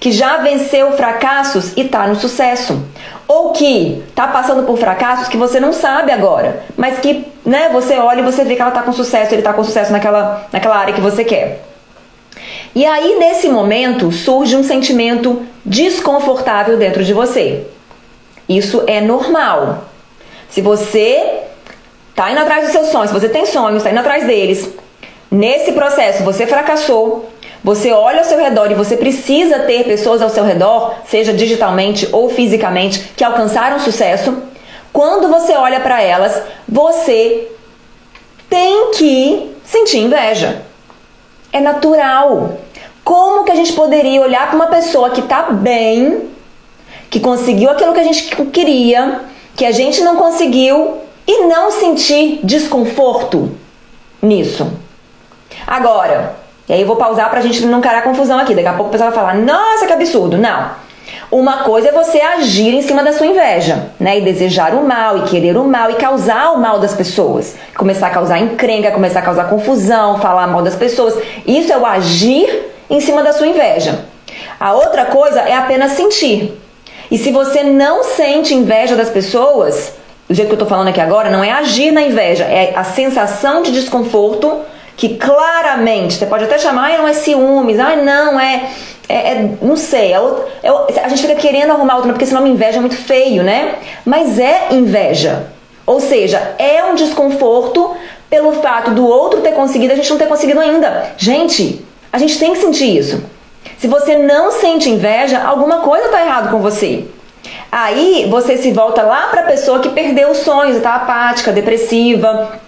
que 0.00 0.12
já 0.12 0.38
venceu 0.38 0.92
fracassos 0.92 1.72
e 1.76 1.82
está 1.82 2.06
no 2.06 2.16
sucesso. 2.16 2.82
Ou 3.26 3.52
que 3.52 4.02
está 4.08 4.28
passando 4.28 4.62
por 4.64 4.78
fracassos 4.78 5.28
que 5.28 5.36
você 5.36 5.58
não 5.60 5.72
sabe 5.72 6.12
agora, 6.12 6.64
mas 6.76 6.98
que 6.98 7.26
né, 7.44 7.68
você 7.70 7.98
olha 7.98 8.20
e 8.20 8.24
você 8.24 8.44
vê 8.44 8.54
que 8.54 8.60
ela 8.60 8.70
está 8.70 8.82
com 8.82 8.92
sucesso, 8.92 9.34
ele 9.34 9.40
está 9.40 9.52
com 9.52 9.64
sucesso 9.64 9.92
naquela, 9.92 10.46
naquela 10.52 10.76
área 10.76 10.94
que 10.94 11.00
você 11.00 11.24
quer. 11.24 11.64
E 12.74 12.86
aí, 12.86 13.18
nesse 13.18 13.48
momento, 13.48 14.12
surge 14.12 14.54
um 14.56 14.62
sentimento 14.62 15.42
desconfortável 15.64 16.76
dentro 16.76 17.02
de 17.02 17.12
você. 17.12 17.66
Isso 18.48 18.84
é 18.86 19.00
normal. 19.00 19.84
Se 20.48 20.60
você 20.60 21.40
está 22.10 22.30
indo 22.30 22.40
atrás 22.40 22.64
dos 22.64 22.72
seus 22.72 22.88
sonhos, 22.88 23.10
se 23.10 23.18
você 23.18 23.28
tem 23.28 23.46
sonhos, 23.46 23.78
está 23.78 23.90
indo 23.90 24.00
atrás 24.00 24.26
deles, 24.26 24.68
nesse 25.30 25.72
processo 25.72 26.22
você 26.22 26.46
fracassou, 26.46 27.30
Você 27.62 27.92
olha 27.92 28.20
ao 28.20 28.24
seu 28.24 28.38
redor 28.38 28.70
e 28.70 28.74
você 28.74 28.96
precisa 28.96 29.60
ter 29.60 29.84
pessoas 29.84 30.22
ao 30.22 30.30
seu 30.30 30.44
redor, 30.44 30.94
seja 31.06 31.32
digitalmente 31.32 32.08
ou 32.12 32.30
fisicamente, 32.30 33.12
que 33.16 33.24
alcançaram 33.24 33.80
sucesso. 33.80 34.42
Quando 34.92 35.28
você 35.28 35.54
olha 35.54 35.80
para 35.80 36.00
elas, 36.02 36.40
você 36.68 37.48
tem 38.48 38.92
que 38.92 39.54
sentir 39.64 39.98
inveja. 39.98 40.62
É 41.52 41.60
natural. 41.60 42.58
Como 43.04 43.44
que 43.44 43.52
a 43.52 43.54
gente 43.54 43.72
poderia 43.72 44.20
olhar 44.20 44.46
para 44.46 44.56
uma 44.56 44.66
pessoa 44.66 45.10
que 45.10 45.20
está 45.20 45.42
bem, 45.50 46.28
que 47.10 47.20
conseguiu 47.20 47.70
aquilo 47.70 47.92
que 47.92 48.00
a 48.00 48.04
gente 48.04 48.36
queria, 48.46 49.22
que 49.56 49.64
a 49.64 49.72
gente 49.72 50.00
não 50.02 50.16
conseguiu 50.16 50.98
e 51.26 51.46
não 51.46 51.70
sentir 51.70 52.40
desconforto 52.44 53.50
nisso? 54.22 54.70
Agora, 55.66 56.36
e 56.68 56.72
aí 56.72 56.80
eu 56.80 56.86
vou 56.86 56.96
pausar 56.96 57.30
pra 57.30 57.40
gente 57.40 57.64
não 57.64 57.80
criar 57.80 58.02
confusão 58.02 58.38
aqui. 58.38 58.54
Daqui 58.54 58.68
a 58.68 58.72
pouco 58.72 58.88
o 58.88 58.92
pessoal 58.92 59.10
vai 59.10 59.18
falar: 59.18 59.34
"Nossa, 59.34 59.86
que 59.86 59.92
absurdo". 59.92 60.36
Não. 60.36 60.88
Uma 61.30 61.58
coisa 61.58 61.88
é 61.88 61.92
você 61.92 62.20
agir 62.20 62.74
em 62.74 62.80
cima 62.80 63.02
da 63.02 63.12
sua 63.12 63.26
inveja, 63.26 63.90
né? 64.00 64.18
E 64.18 64.22
desejar 64.22 64.74
o 64.74 64.86
mal, 64.86 65.18
e 65.18 65.22
querer 65.22 65.56
o 65.58 65.64
mal, 65.64 65.90
e 65.90 65.94
causar 65.94 66.52
o 66.52 66.58
mal 66.58 66.78
das 66.78 66.94
pessoas. 66.94 67.54
Começar 67.76 68.06
a 68.06 68.10
causar 68.10 68.38
encrenca, 68.38 68.90
começar 68.90 69.20
a 69.20 69.22
causar 69.22 69.44
confusão, 69.44 70.18
falar 70.18 70.46
mal 70.46 70.62
das 70.62 70.74
pessoas. 70.74 71.14
Isso 71.46 71.70
é 71.72 71.76
o 71.76 71.84
agir 71.84 72.70
em 72.88 73.00
cima 73.00 73.22
da 73.22 73.32
sua 73.32 73.46
inveja. 73.46 74.06
A 74.58 74.72
outra 74.72 75.04
coisa 75.06 75.40
é 75.40 75.54
apenas 75.54 75.92
sentir. 75.92 76.58
E 77.10 77.18
se 77.18 77.30
você 77.30 77.62
não 77.62 78.04
sente 78.04 78.54
inveja 78.54 78.96
das 78.96 79.10
pessoas, 79.10 79.94
do 80.28 80.34
jeito 80.34 80.48
que 80.48 80.54
eu 80.54 80.58
tô 80.58 80.66
falando 80.66 80.88
aqui 80.88 81.00
agora, 81.00 81.30
não 81.30 81.44
é 81.44 81.50
agir 81.50 81.90
na 81.90 82.02
inveja, 82.02 82.44
é 82.44 82.72
a 82.74 82.84
sensação 82.84 83.62
de 83.62 83.72
desconforto 83.72 84.60
que 84.98 85.10
claramente, 85.10 86.14
você 86.14 86.26
pode 86.26 86.42
até 86.42 86.58
chamar, 86.58 86.92
ah, 86.92 86.98
não 86.98 87.06
é 87.06 87.12
ciúmes, 87.12 87.78
ah, 87.78 87.94
não, 87.94 88.38
é, 88.38 88.68
é, 89.08 89.14
é 89.14 89.48
não 89.62 89.76
sei, 89.76 90.12
é, 90.12 90.16
é, 90.64 91.04
a 91.04 91.08
gente 91.08 91.22
fica 91.22 91.36
querendo 91.36 91.70
arrumar 91.70 91.94
outro, 91.94 92.10
porque 92.10 92.26
senão 92.26 92.44
inveja 92.44 92.78
é 92.78 92.80
muito 92.80 92.96
feio, 92.96 93.44
né? 93.44 93.76
Mas 94.04 94.40
é 94.40 94.72
inveja. 94.72 95.46
Ou 95.86 96.00
seja, 96.00 96.56
é 96.58 96.82
um 96.82 96.96
desconforto 96.96 97.94
pelo 98.28 98.54
fato 98.54 98.90
do 98.90 99.06
outro 99.06 99.40
ter 99.40 99.52
conseguido, 99.52 99.92
a 99.92 99.96
gente 99.96 100.10
não 100.10 100.18
ter 100.18 100.26
conseguido 100.26 100.58
ainda. 100.58 101.12
Gente, 101.16 101.86
a 102.12 102.18
gente 102.18 102.36
tem 102.36 102.52
que 102.52 102.58
sentir 102.58 102.98
isso. 102.98 103.22
Se 103.78 103.86
você 103.86 104.18
não 104.18 104.50
sente 104.50 104.90
inveja, 104.90 105.40
alguma 105.44 105.78
coisa 105.78 106.06
está 106.06 106.20
errado 106.20 106.50
com 106.50 106.58
você. 106.58 107.06
Aí 107.70 108.26
você 108.28 108.56
se 108.56 108.72
volta 108.72 109.02
lá 109.02 109.28
para 109.28 109.42
a 109.42 109.46
pessoa 109.46 109.78
que 109.78 109.90
perdeu 109.90 110.32
os 110.32 110.38
sonhos, 110.38 110.76
está 110.76 110.96
apática, 110.96 111.52
depressiva, 111.52 112.58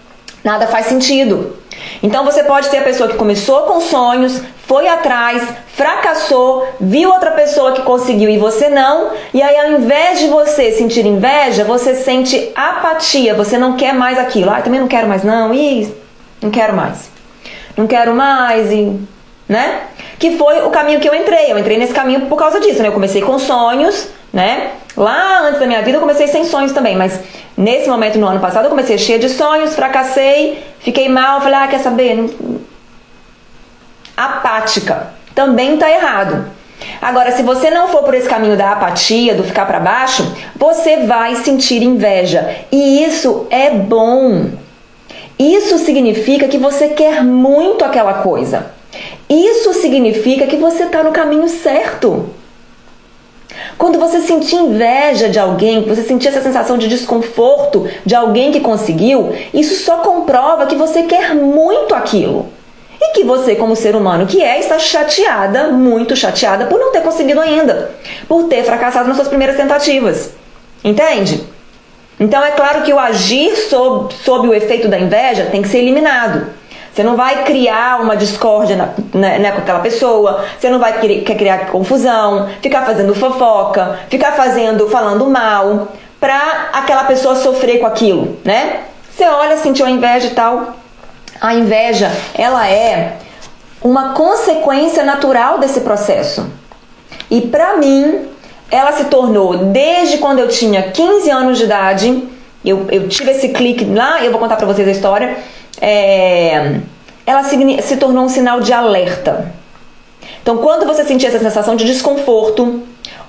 nada 0.44 0.68
faz 0.68 0.86
sentido. 0.86 1.59
Então 2.02 2.24
você 2.24 2.42
pode 2.42 2.68
ter 2.70 2.78
a 2.78 2.82
pessoa 2.82 3.08
que 3.08 3.16
começou 3.16 3.62
com 3.62 3.80
sonhos, 3.80 4.40
foi 4.66 4.88
atrás, 4.88 5.42
fracassou, 5.74 6.66
viu 6.80 7.10
outra 7.10 7.32
pessoa 7.32 7.72
que 7.72 7.82
conseguiu 7.82 8.30
e 8.30 8.38
você 8.38 8.68
não, 8.68 9.10
e 9.34 9.42
aí 9.42 9.58
ao 9.58 9.72
invés 9.72 10.20
de 10.20 10.28
você 10.28 10.72
sentir 10.72 11.04
inveja, 11.04 11.64
você 11.64 11.94
sente 11.94 12.52
apatia, 12.54 13.34
você 13.34 13.58
não 13.58 13.76
quer 13.76 13.92
mais 13.92 14.18
aquilo. 14.18 14.50
Ah, 14.50 14.62
também 14.62 14.80
não 14.80 14.88
quero 14.88 15.08
mais 15.08 15.24
não, 15.24 15.52
e 15.52 15.92
não 16.40 16.50
quero 16.50 16.74
mais. 16.74 17.10
Não 17.76 17.86
quero 17.86 18.14
mais 18.14 18.70
e, 18.72 18.98
né? 19.48 19.80
Que 20.18 20.36
foi 20.36 20.62
o 20.62 20.70
caminho 20.70 21.00
que 21.00 21.08
eu 21.08 21.14
entrei. 21.14 21.50
Eu 21.50 21.58
entrei 21.58 21.78
nesse 21.78 21.92
caminho 21.92 22.26
por 22.26 22.36
causa 22.36 22.60
disso, 22.60 22.80
né? 22.82 22.88
Eu 22.88 22.92
comecei 22.92 23.22
com 23.22 23.38
sonhos, 23.38 24.08
né? 24.32 24.70
Lá 24.96 25.40
antes 25.42 25.60
da 25.60 25.66
minha 25.66 25.82
vida 25.82 25.96
eu 25.96 26.00
comecei 26.00 26.26
sem 26.26 26.44
sonhos 26.44 26.72
também, 26.72 26.96
mas 26.96 27.20
nesse 27.56 27.88
momento 27.88 28.18
no 28.18 28.26
ano 28.26 28.40
passado 28.40 28.64
eu 28.64 28.70
comecei 28.70 28.98
cheia 28.98 29.18
de 29.18 29.28
sonhos, 29.28 29.74
fracassei, 29.74 30.62
fiquei 30.80 31.08
mal, 31.08 31.40
falei, 31.40 31.58
ah, 31.58 31.68
quer 31.68 31.80
saber? 31.80 32.28
Apática. 34.16 35.14
Também 35.34 35.76
tá 35.76 35.90
errado. 35.90 36.44
Agora, 37.00 37.32
se 37.32 37.42
você 37.42 37.70
não 37.70 37.88
for 37.88 38.02
por 38.02 38.14
esse 38.14 38.28
caminho 38.28 38.56
da 38.56 38.72
apatia, 38.72 39.34
do 39.34 39.44
ficar 39.44 39.66
para 39.66 39.80
baixo, 39.80 40.34
você 40.56 40.98
vai 40.98 41.36
sentir 41.36 41.82
inveja. 41.82 42.56
E 42.70 43.04
isso 43.04 43.46
é 43.50 43.70
bom. 43.70 44.50
Isso 45.38 45.78
significa 45.78 46.48
que 46.48 46.58
você 46.58 46.88
quer 46.88 47.22
muito 47.24 47.84
aquela 47.84 48.14
coisa. 48.14 48.72
Isso 49.28 49.72
significa 49.74 50.46
que 50.46 50.56
você 50.56 50.84
está 50.84 51.02
no 51.02 51.12
caminho 51.12 51.48
certo. 51.48 52.28
Quando 53.76 53.98
você 53.98 54.20
sentir 54.20 54.56
inveja 54.56 55.28
de 55.28 55.38
alguém, 55.38 55.82
você 55.82 56.02
sentir 56.02 56.28
essa 56.28 56.42
sensação 56.42 56.76
de 56.76 56.88
desconforto 56.88 57.88
de 58.04 58.14
alguém 58.14 58.52
que 58.52 58.60
conseguiu, 58.60 59.34
isso 59.52 59.84
só 59.84 59.98
comprova 59.98 60.66
que 60.66 60.76
você 60.76 61.04
quer 61.04 61.34
muito 61.34 61.94
aquilo. 61.94 62.46
E 63.00 63.12
que 63.12 63.24
você, 63.24 63.56
como 63.56 63.74
ser 63.74 63.96
humano 63.96 64.26
que 64.26 64.42
é, 64.42 64.60
está 64.60 64.78
chateada, 64.78 65.68
muito 65.68 66.14
chateada, 66.14 66.66
por 66.66 66.78
não 66.78 66.92
ter 66.92 67.00
conseguido 67.00 67.40
ainda, 67.40 67.92
por 68.28 68.44
ter 68.44 68.62
fracassado 68.62 69.08
nas 69.08 69.16
suas 69.16 69.28
primeiras 69.28 69.56
tentativas. 69.56 70.32
Entende? 70.84 71.42
Então 72.18 72.44
é 72.44 72.50
claro 72.50 72.82
que 72.82 72.92
o 72.92 72.98
agir 72.98 73.56
sob, 73.56 74.12
sob 74.12 74.48
o 74.48 74.52
efeito 74.52 74.88
da 74.88 74.98
inveja 74.98 75.48
tem 75.50 75.62
que 75.62 75.68
ser 75.68 75.78
eliminado. 75.78 76.48
Você 76.92 77.02
não 77.02 77.16
vai 77.16 77.44
criar 77.44 78.00
uma 78.00 78.16
discórdia 78.16 78.76
na, 78.76 78.88
né, 79.14 79.38
né, 79.38 79.52
com 79.52 79.58
aquela 79.58 79.78
pessoa, 79.78 80.44
você 80.58 80.68
não 80.68 80.78
vai 80.78 80.98
querer, 80.98 81.22
quer 81.22 81.36
criar 81.36 81.66
confusão, 81.66 82.48
ficar 82.60 82.82
fazendo 82.82 83.14
fofoca, 83.14 84.00
ficar 84.08 84.32
fazendo, 84.32 84.88
falando 84.88 85.28
mal, 85.30 85.88
pra 86.18 86.68
aquela 86.72 87.04
pessoa 87.04 87.36
sofrer 87.36 87.78
com 87.78 87.86
aquilo, 87.86 88.36
né? 88.44 88.80
Você 89.10 89.24
olha, 89.24 89.56
sentiu 89.56 89.86
a 89.86 89.90
inveja 89.90 90.26
e 90.28 90.30
tal. 90.30 90.76
A 91.40 91.54
inveja, 91.54 92.10
ela 92.34 92.68
é 92.68 93.16
uma 93.82 94.12
consequência 94.12 95.04
natural 95.04 95.58
desse 95.58 95.80
processo. 95.80 96.46
E 97.30 97.40
pra 97.42 97.76
mim, 97.76 98.28
ela 98.70 98.92
se 98.92 99.04
tornou, 99.04 99.56
desde 99.56 100.18
quando 100.18 100.40
eu 100.40 100.48
tinha 100.48 100.90
15 100.90 101.30
anos 101.30 101.58
de 101.58 101.64
idade, 101.64 102.28
eu, 102.64 102.86
eu 102.90 103.08
tive 103.08 103.30
esse 103.30 103.48
clique 103.50 103.84
lá, 103.84 104.22
eu 104.22 104.30
vou 104.30 104.40
contar 104.40 104.56
pra 104.56 104.66
vocês 104.66 104.86
a 104.86 104.90
história 104.90 105.36
é, 105.80 106.80
ela 107.26 107.44
se, 107.44 107.82
se 107.82 107.96
tornou 107.96 108.24
um 108.24 108.28
sinal 108.28 108.60
de 108.60 108.72
alerta. 108.72 109.52
Então, 110.42 110.58
quando 110.58 110.86
você 110.86 111.04
sentir 111.04 111.26
essa 111.26 111.38
sensação 111.38 111.76
de 111.76 111.84
desconforto, 111.84 112.82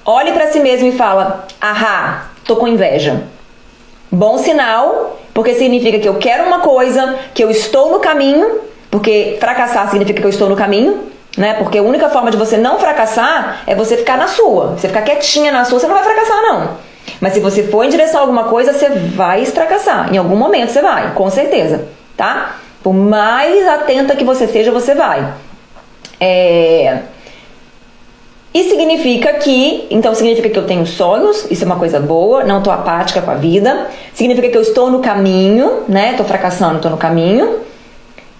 olhe 0.05 0.31
para 0.31 0.47
si 0.47 0.59
mesmo 0.59 0.87
e 0.87 0.91
fala: 0.91 1.45
"Ahá, 1.59 2.29
tô 2.45 2.55
com 2.55 2.67
inveja". 2.67 3.23
Bom 4.11 4.37
sinal, 4.37 5.19
porque 5.33 5.53
significa 5.53 5.99
que 5.99 6.07
eu 6.07 6.15
quero 6.15 6.45
uma 6.45 6.59
coisa, 6.59 7.15
que 7.33 7.43
eu 7.43 7.49
estou 7.49 7.91
no 7.91 7.99
caminho, 7.99 8.59
porque 8.89 9.37
fracassar 9.39 9.89
significa 9.89 10.19
que 10.19 10.25
eu 10.25 10.31
estou 10.31 10.49
no 10.49 10.55
caminho, 10.55 11.11
né? 11.37 11.53
Porque 11.53 11.77
a 11.77 11.83
única 11.83 12.09
forma 12.09 12.29
de 12.29 12.37
você 12.37 12.57
não 12.57 12.77
fracassar 12.79 13.63
é 13.65 13.75
você 13.75 13.95
ficar 13.95 14.17
na 14.17 14.27
sua. 14.27 14.75
Você 14.77 14.87
ficar 14.87 15.03
quietinha 15.03 15.51
na 15.51 15.63
sua, 15.63 15.79
você 15.79 15.87
não 15.87 15.95
vai 15.95 16.03
fracassar 16.03 16.41
não. 16.41 16.69
Mas 17.21 17.33
se 17.33 17.39
você 17.39 17.63
for 17.63 17.83
em 17.83 17.89
direção 17.89 18.19
a 18.19 18.23
alguma 18.23 18.45
coisa, 18.45 18.73
você 18.73 18.89
vai 18.89 19.45
fracassar. 19.45 20.13
Em 20.13 20.17
algum 20.17 20.35
momento 20.35 20.71
você 20.71 20.81
vai, 20.81 21.13
com 21.13 21.29
certeza 21.29 21.87
tá? 22.21 22.57
Por 22.83 22.93
mais 22.93 23.67
atenta 23.67 24.15
que 24.15 24.23
você 24.23 24.45
seja, 24.45 24.71
você 24.71 24.93
vai. 24.93 25.33
É... 26.19 26.99
E 28.53 28.63
significa 28.65 29.33
que, 29.33 29.87
então 29.89 30.13
significa 30.13 30.47
que 30.47 30.59
eu 30.59 30.67
tenho 30.67 30.85
sonhos, 30.85 31.49
isso 31.49 31.63
é 31.63 31.65
uma 31.65 31.77
coisa 31.77 31.99
boa, 31.99 32.43
não 32.43 32.61
tô 32.61 32.69
apática 32.69 33.23
com 33.23 33.31
a 33.31 33.35
vida. 33.35 33.87
Significa 34.13 34.49
que 34.49 34.57
eu 34.57 34.61
estou 34.61 34.91
no 34.91 34.99
caminho, 34.99 35.83
né? 35.87 36.13
Tô 36.13 36.23
fracassando, 36.23 36.79
tô 36.79 36.89
no 36.89 36.97
caminho. 36.97 37.61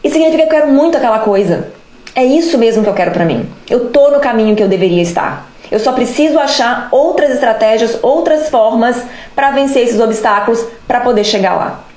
E 0.04 0.12
significa 0.12 0.44
que 0.44 0.54
eu 0.54 0.60
quero 0.60 0.72
muito 0.72 0.96
aquela 0.98 1.20
coisa. 1.20 1.70
É 2.14 2.24
isso 2.24 2.60
mesmo 2.60 2.84
que 2.84 2.90
eu 2.90 2.94
quero 2.94 3.10
para 3.10 3.26
mim. 3.26 3.50
Eu 3.68 3.90
tô 3.90 4.12
no 4.12 4.20
caminho 4.20 4.56
que 4.56 4.62
eu 4.62 4.68
deveria 4.68 5.02
estar. 5.02 5.50
Eu 5.72 5.80
só 5.80 5.94
preciso 5.94 6.38
achar 6.38 6.88
outras 6.92 7.32
estratégias, 7.32 7.98
outras 8.04 8.48
formas 8.50 9.04
para 9.34 9.50
vencer 9.52 9.84
esses 9.84 10.00
obstáculos 10.00 10.64
para 10.88 11.00
poder 11.00 11.24
chegar 11.24 11.56
lá. 11.56 11.91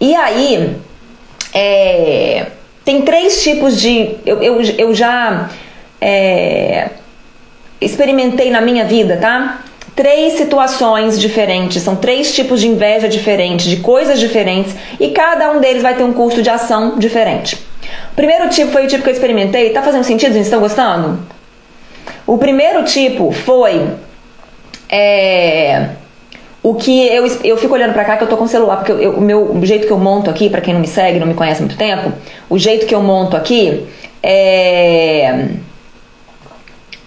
E 0.00 0.14
aí, 0.14 0.76
é, 1.52 2.46
tem 2.84 3.02
três 3.02 3.42
tipos 3.42 3.80
de. 3.80 4.16
Eu, 4.24 4.42
eu, 4.42 4.60
eu 4.62 4.94
já 4.94 5.50
é, 6.00 6.90
experimentei 7.80 8.50
na 8.50 8.60
minha 8.60 8.84
vida, 8.84 9.16
tá? 9.16 9.62
Três 9.94 10.34
situações 10.34 11.18
diferentes, 11.18 11.82
são 11.82 11.96
três 11.96 12.32
tipos 12.32 12.60
de 12.60 12.68
inveja 12.68 13.08
diferentes, 13.08 13.66
de 13.66 13.78
coisas 13.78 14.20
diferentes, 14.20 14.74
e 15.00 15.08
cada 15.08 15.50
um 15.50 15.60
deles 15.60 15.82
vai 15.82 15.96
ter 15.96 16.04
um 16.04 16.12
curso 16.12 16.40
de 16.40 16.48
ação 16.48 16.96
diferente. 16.98 17.56
O 18.12 18.14
primeiro 18.14 18.48
tipo 18.48 18.70
foi 18.70 18.84
o 18.84 18.88
tipo 18.88 19.02
que 19.02 19.08
eu 19.08 19.12
experimentei. 19.14 19.70
Tá 19.70 19.82
fazendo 19.82 20.04
sentido? 20.04 20.32
Vocês 20.32 20.46
estão 20.46 20.60
gostando? 20.60 21.18
O 22.26 22.38
primeiro 22.38 22.84
tipo 22.84 23.32
foi. 23.32 23.88
É, 24.88 25.90
o 26.62 26.74
que 26.74 27.06
eu, 27.06 27.26
eu 27.44 27.56
fico 27.56 27.74
olhando 27.74 27.92
para 27.92 28.04
cá 28.04 28.16
que 28.16 28.24
eu 28.24 28.28
tô 28.28 28.36
com 28.36 28.44
o 28.44 28.48
celular, 28.48 28.76
porque 28.76 28.92
eu, 28.92 29.12
o 29.12 29.20
meu 29.20 29.52
o 29.52 29.64
jeito 29.64 29.86
que 29.86 29.92
eu 29.92 29.98
monto 29.98 30.28
aqui, 30.28 30.50
para 30.50 30.60
quem 30.60 30.74
não 30.74 30.80
me 30.80 30.88
segue, 30.88 31.18
não 31.18 31.26
me 31.26 31.34
conhece 31.34 31.62
há 31.62 31.64
muito 31.64 31.78
tempo, 31.78 32.12
o 32.50 32.58
jeito 32.58 32.86
que 32.86 32.94
eu 32.94 33.02
monto 33.02 33.36
aqui 33.36 33.86
é 34.22 35.48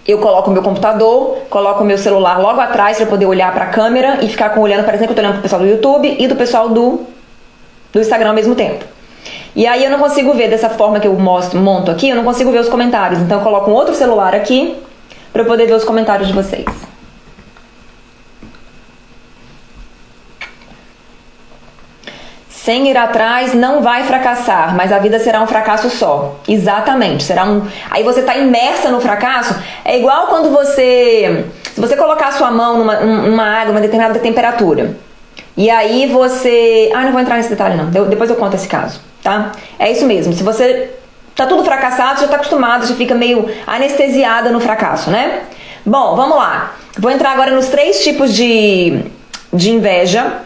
eu 0.06 0.18
coloco 0.18 0.50
o 0.50 0.52
meu 0.52 0.62
computador, 0.62 1.38
coloco 1.48 1.82
o 1.82 1.86
meu 1.86 1.96
celular 1.96 2.40
logo 2.40 2.60
atrás 2.60 2.96
para 2.96 3.06
poder 3.06 3.26
olhar 3.26 3.52
para 3.52 3.66
a 3.66 3.68
câmera 3.68 4.18
e 4.20 4.28
ficar 4.28 4.50
com 4.50 4.60
olhando, 4.60 4.84
parecendo 4.84 5.06
que 5.06 5.12
eu 5.12 5.16
tô 5.16 5.22
olhando 5.22 5.34
pro 5.34 5.42
pessoal 5.42 5.62
do 5.62 5.68
YouTube 5.68 6.16
e 6.18 6.26
do 6.26 6.34
pessoal 6.34 6.68
do, 6.68 7.00
do 7.92 8.00
Instagram 8.00 8.30
ao 8.30 8.34
mesmo 8.34 8.54
tempo. 8.54 8.84
E 9.54 9.66
aí 9.66 9.84
eu 9.84 9.90
não 9.90 9.98
consigo 9.98 10.32
ver 10.32 10.48
dessa 10.48 10.70
forma 10.70 10.98
que 10.98 11.06
eu 11.06 11.14
mostro, 11.14 11.60
monto 11.60 11.90
aqui, 11.90 12.08
eu 12.08 12.16
não 12.16 12.24
consigo 12.24 12.50
ver 12.50 12.58
os 12.58 12.68
comentários. 12.68 13.20
Então 13.20 13.38
eu 13.38 13.44
coloco 13.44 13.70
um 13.70 13.74
outro 13.74 13.94
celular 13.94 14.34
aqui 14.34 14.76
para 15.32 15.42
eu 15.42 15.46
poder 15.46 15.66
ver 15.66 15.74
os 15.74 15.84
comentários 15.84 16.26
de 16.26 16.34
vocês. 16.34 16.91
Sem 22.64 22.88
ir 22.88 22.96
atrás 22.96 23.54
não 23.54 23.82
vai 23.82 24.04
fracassar, 24.04 24.76
mas 24.76 24.92
a 24.92 24.98
vida 25.00 25.18
será 25.18 25.42
um 25.42 25.48
fracasso 25.48 25.90
só. 25.90 26.36
Exatamente, 26.46 27.24
será 27.24 27.44
um. 27.44 27.66
Aí 27.90 28.04
você 28.04 28.20
está 28.20 28.36
imersa 28.36 28.88
no 28.88 29.00
fracasso. 29.00 29.60
É 29.84 29.98
igual 29.98 30.28
quando 30.28 30.48
você, 30.50 31.44
se 31.74 31.80
você 31.80 31.96
colocar 31.96 32.28
a 32.28 32.32
sua 32.32 32.52
mão 32.52 32.78
numa, 32.78 33.00
numa 33.00 33.44
água, 33.44 33.72
uma 33.72 33.80
determinada 33.80 34.16
temperatura, 34.20 34.96
e 35.56 35.68
aí 35.68 36.06
você, 36.06 36.88
ah, 36.94 37.02
não 37.02 37.10
vou 37.10 37.20
entrar 37.20 37.36
nesse 37.36 37.50
detalhe 37.50 37.76
não. 37.76 37.86
Depois 38.06 38.30
eu 38.30 38.36
conto 38.36 38.54
esse 38.54 38.68
caso, 38.68 39.00
tá? 39.24 39.50
É 39.76 39.90
isso 39.90 40.06
mesmo. 40.06 40.32
Se 40.32 40.44
você 40.44 40.90
tá 41.34 41.46
tudo 41.46 41.64
fracassado, 41.64 42.20
já 42.20 42.28
tá 42.28 42.36
acostumado, 42.36 42.86
já 42.86 42.94
fica 42.94 43.12
meio 43.12 43.50
anestesiada 43.66 44.50
no 44.50 44.60
fracasso, 44.60 45.10
né? 45.10 45.40
Bom, 45.84 46.14
vamos 46.14 46.36
lá. 46.36 46.76
Vou 46.96 47.10
entrar 47.10 47.32
agora 47.32 47.50
nos 47.50 47.66
três 47.66 48.04
tipos 48.04 48.32
de, 48.32 49.00
de 49.52 49.72
inveja 49.72 50.42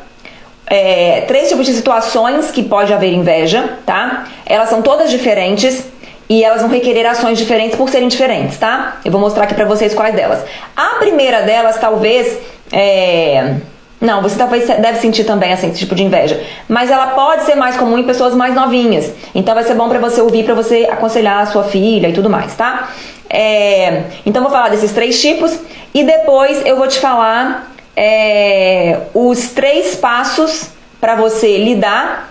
é, 0.67 1.23
três 1.23 1.49
tipos 1.49 1.65
de 1.65 1.73
situações 1.73 2.51
que 2.51 2.63
pode 2.63 2.93
haver 2.93 3.13
inveja, 3.13 3.79
tá? 3.85 4.27
Elas 4.45 4.69
são 4.69 4.83
todas 4.83 5.11
diferentes 5.11 5.85
e 6.29 6.43
elas 6.43 6.61
vão 6.61 6.71
requerer 6.71 7.07
ações 7.07 7.39
diferentes 7.39 7.77
por 7.77 7.89
serem 7.89 8.09
diferentes, 8.09 8.59
tá? 8.59 8.97
Eu 9.05 9.13
vou 9.13 9.21
mostrar 9.21 9.45
aqui 9.45 9.55
pra 9.55 9.65
vocês 9.65 9.95
quais 9.95 10.15
delas. 10.15 10.45
A 10.77 10.97
primeira 10.99 11.43
delas, 11.43 11.79
talvez, 11.79 12.39
é... 12.73 13.55
Não, 13.99 14.21
você 14.21 14.37
talvez 14.37 14.67
deve 14.67 14.99
sentir 14.99 15.25
também 15.25 15.53
assim, 15.53 15.71
esse 15.71 15.79
tipo 15.79 15.95
de 15.95 16.03
inveja. 16.03 16.39
Mas 16.69 16.91
ela 16.91 17.09
pode 17.09 17.45
ser 17.45 17.55
mais 17.55 17.77
comum 17.77 17.97
em 17.97 18.03
pessoas 18.03 18.35
mais 18.35 18.55
novinhas. 18.55 19.11
Então 19.35 19.55
vai 19.55 19.65
ser 19.65 19.75
bom 19.75 19.89
para 19.89 19.99
você 19.99 20.21
ouvir, 20.21 20.45
para 20.45 20.55
você 20.55 20.87
aconselhar 20.91 21.41
a 21.43 21.47
sua 21.47 21.65
filha 21.65 22.09
e 22.09 22.13
tudo 22.13 22.29
mais, 22.29 22.55
tá? 22.55 22.91
É... 23.31 24.03
Então 24.27 24.43
vou 24.43 24.51
falar 24.51 24.69
desses 24.69 24.93
três 24.93 25.21
tipos 25.21 25.59
e 25.95 26.05
depois 26.05 26.61
eu 26.67 26.77
vou 26.77 26.87
te 26.89 26.99
falar 26.99 27.73
é, 27.97 29.01
os 29.15 29.49
três 29.49 29.97
passos 29.97 30.69
para 31.01 31.17
você 31.17 31.57
lidar 31.57 32.31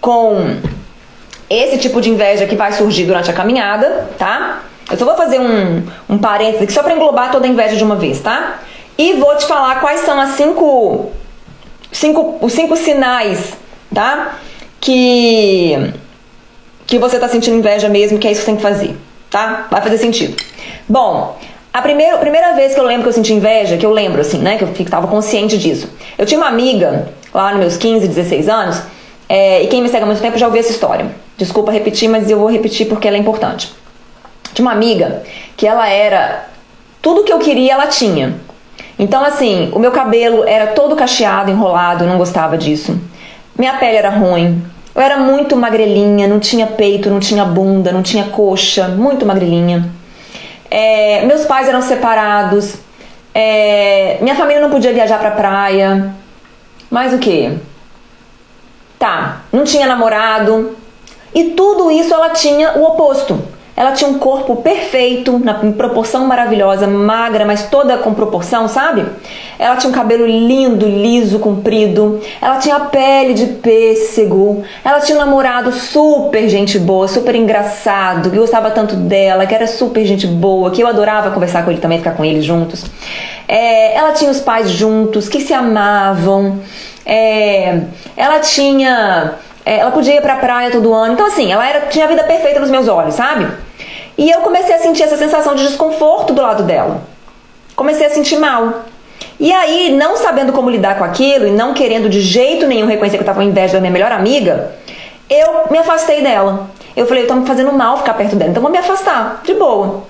com 0.00 0.56
esse 1.48 1.78
tipo 1.78 2.00
de 2.00 2.10
inveja 2.10 2.46
que 2.46 2.56
vai 2.56 2.72
surgir 2.72 3.04
durante 3.04 3.30
a 3.30 3.34
caminhada, 3.34 4.08
tá? 4.18 4.62
Eu 4.90 4.96
só 4.96 5.04
vou 5.04 5.16
fazer 5.16 5.38
um, 5.38 5.82
um 6.08 6.18
parênteses 6.18 6.62
aqui 6.62 6.72
só 6.72 6.82
para 6.82 6.94
englobar 6.94 7.30
toda 7.30 7.46
a 7.46 7.48
inveja 7.48 7.76
de 7.76 7.84
uma 7.84 7.96
vez, 7.96 8.20
tá? 8.20 8.60
E 8.96 9.14
vou 9.14 9.36
te 9.36 9.46
falar 9.46 9.80
quais 9.80 10.00
são 10.00 10.18
as 10.20 10.30
cinco, 10.30 11.10
cinco 11.92 12.38
os 12.40 12.52
cinco 12.52 12.76
sinais, 12.76 13.54
tá? 13.94 14.38
Que, 14.80 15.92
que 16.86 16.98
você 16.98 17.18
tá 17.18 17.28
sentindo 17.28 17.56
inveja 17.56 17.88
mesmo, 17.88 18.18
que 18.18 18.28
é 18.28 18.32
isso 18.32 18.40
que 18.40 18.44
você 18.46 18.52
tem 18.52 18.56
que 18.56 18.62
fazer, 18.62 18.96
tá? 19.30 19.66
Vai 19.70 19.80
fazer 19.80 19.98
sentido. 19.98 20.36
Bom, 20.88 21.38
a 21.74 21.82
primeira, 21.82 22.14
a 22.14 22.18
primeira 22.18 22.52
vez 22.52 22.72
que 22.72 22.78
eu 22.78 22.84
lembro 22.84 23.02
que 23.02 23.08
eu 23.08 23.12
senti 23.12 23.32
inveja, 23.32 23.76
que 23.76 23.84
eu 23.84 23.90
lembro 23.90 24.20
assim, 24.20 24.38
né, 24.38 24.56
que 24.56 24.62
eu 24.62 24.70
estava 24.78 25.08
consciente 25.08 25.58
disso. 25.58 25.90
Eu 26.16 26.24
tinha 26.24 26.38
uma 26.38 26.46
amiga, 26.46 27.08
lá 27.34 27.50
nos 27.50 27.58
meus 27.58 27.76
15, 27.76 28.06
16 28.06 28.48
anos, 28.48 28.80
é, 29.28 29.64
e 29.64 29.66
quem 29.66 29.82
me 29.82 29.88
segue 29.88 30.04
há 30.04 30.06
muito 30.06 30.22
tempo 30.22 30.38
já 30.38 30.46
ouviu 30.46 30.60
essa 30.60 30.70
história. 30.70 31.06
Desculpa 31.36 31.72
repetir, 31.72 32.08
mas 32.08 32.30
eu 32.30 32.38
vou 32.38 32.48
repetir 32.48 32.86
porque 32.86 33.08
ela 33.08 33.16
é 33.16 33.20
importante. 33.20 33.74
Tinha 34.52 34.64
uma 34.64 34.70
amiga 34.70 35.24
que 35.56 35.66
ela 35.66 35.88
era. 35.88 36.46
Tudo 37.02 37.24
que 37.24 37.32
eu 37.32 37.40
queria, 37.40 37.72
ela 37.72 37.88
tinha. 37.88 38.36
Então, 38.96 39.24
assim, 39.24 39.68
o 39.72 39.80
meu 39.80 39.90
cabelo 39.90 40.44
era 40.46 40.68
todo 40.68 40.94
cacheado, 40.94 41.50
enrolado, 41.50 42.04
eu 42.04 42.08
não 42.08 42.18
gostava 42.18 42.56
disso. 42.56 42.96
Minha 43.58 43.78
pele 43.78 43.96
era 43.96 44.10
ruim. 44.10 44.62
Eu 44.94 45.02
era 45.02 45.16
muito 45.16 45.56
magrelinha, 45.56 46.28
não 46.28 46.38
tinha 46.38 46.68
peito, 46.68 47.10
não 47.10 47.18
tinha 47.18 47.44
bunda, 47.44 47.90
não 47.90 48.00
tinha 48.00 48.26
coxa, 48.26 48.86
muito 48.86 49.26
magrelinha. 49.26 49.90
É, 50.76 51.24
meus 51.24 51.44
pais 51.44 51.68
eram 51.68 51.80
separados. 51.80 52.74
É, 53.32 54.18
minha 54.20 54.34
família 54.34 54.60
não 54.60 54.70
podia 54.70 54.92
viajar 54.92 55.20
pra 55.20 55.30
praia. 55.30 56.12
Mais 56.90 57.14
o 57.14 57.18
que? 57.18 57.56
Tá, 58.98 59.42
não 59.52 59.62
tinha 59.62 59.86
namorado. 59.86 60.76
E 61.32 61.50
tudo 61.50 61.92
isso 61.92 62.12
ela 62.12 62.30
tinha 62.30 62.72
o 62.72 62.82
oposto. 62.82 63.40
Ela 63.76 63.90
tinha 63.90 64.08
um 64.08 64.18
corpo 64.18 64.56
perfeito, 64.56 65.40
na 65.40 65.54
proporção 65.54 66.26
maravilhosa, 66.26 66.86
magra, 66.86 67.44
mas 67.44 67.64
toda 67.64 67.98
com 67.98 68.14
proporção, 68.14 68.68
sabe? 68.68 69.04
Ela 69.58 69.76
tinha 69.76 69.90
um 69.90 69.94
cabelo 69.94 70.24
lindo, 70.24 70.86
liso, 70.86 71.40
comprido. 71.40 72.20
Ela 72.40 72.58
tinha 72.58 72.78
pele 72.78 73.34
de 73.34 73.46
pêssego. 73.46 74.62
Ela 74.84 75.00
tinha 75.00 75.18
um 75.18 75.20
namorado 75.20 75.72
super 75.72 76.48
gente 76.48 76.78
boa, 76.78 77.08
super 77.08 77.34
engraçado, 77.34 78.30
que 78.30 78.38
gostava 78.38 78.70
tanto 78.70 78.94
dela, 78.94 79.44
que 79.44 79.54
era 79.54 79.66
super 79.66 80.04
gente 80.04 80.26
boa, 80.26 80.70
que 80.70 80.80
eu 80.80 80.86
adorava 80.86 81.32
conversar 81.32 81.64
com 81.64 81.70
ele 81.72 81.80
também, 81.80 81.98
ficar 81.98 82.12
com 82.12 82.24
eles 82.24 82.44
juntos. 82.44 82.84
É, 83.48 83.96
ela 83.96 84.12
tinha 84.12 84.30
os 84.30 84.40
pais 84.40 84.70
juntos, 84.70 85.28
que 85.28 85.40
se 85.40 85.52
amavam. 85.52 86.60
É, 87.04 87.80
ela 88.16 88.38
tinha 88.38 89.34
é, 89.66 89.78
ela 89.78 89.90
podia 89.90 90.16
ir 90.16 90.20
pra 90.20 90.36
praia 90.36 90.70
todo 90.70 90.92
ano. 90.92 91.14
Então, 91.14 91.26
assim, 91.26 91.50
ela 91.50 91.66
era, 91.66 91.86
tinha 91.86 92.04
a 92.04 92.08
vida 92.08 92.22
perfeita 92.22 92.60
nos 92.60 92.70
meus 92.70 92.86
olhos, 92.86 93.14
sabe? 93.14 93.63
E 94.16 94.30
eu 94.30 94.40
comecei 94.40 94.74
a 94.74 94.78
sentir 94.78 95.02
essa 95.02 95.16
sensação 95.16 95.54
de 95.54 95.66
desconforto 95.66 96.32
do 96.32 96.42
lado 96.42 96.62
dela. 96.62 97.02
Comecei 97.74 98.06
a 98.06 98.10
sentir 98.10 98.38
mal. 98.38 98.84
E 99.38 99.52
aí, 99.52 99.94
não 99.96 100.16
sabendo 100.16 100.52
como 100.52 100.70
lidar 100.70 100.96
com 100.96 101.04
aquilo 101.04 101.46
e 101.46 101.50
não 101.50 101.74
querendo 101.74 102.08
de 102.08 102.20
jeito 102.20 102.66
nenhum 102.66 102.86
reconhecer 102.86 103.16
que 103.16 103.22
eu 103.22 103.26
tava 103.26 103.40
com 103.40 103.46
inveja 103.46 103.74
da 103.74 103.80
minha 103.80 103.92
melhor 103.92 104.12
amiga, 104.12 104.72
eu 105.28 105.64
me 105.70 105.78
afastei 105.78 106.22
dela. 106.22 106.70
Eu 106.96 107.06
falei, 107.06 107.24
eu 107.24 107.28
tô 107.28 107.34
me 107.34 107.46
fazendo 107.46 107.72
mal 107.72 107.98
ficar 107.98 108.14
perto 108.14 108.36
dela, 108.36 108.50
então 108.50 108.62
vou 108.62 108.70
me 108.70 108.78
afastar, 108.78 109.40
de 109.44 109.54
boa. 109.54 110.04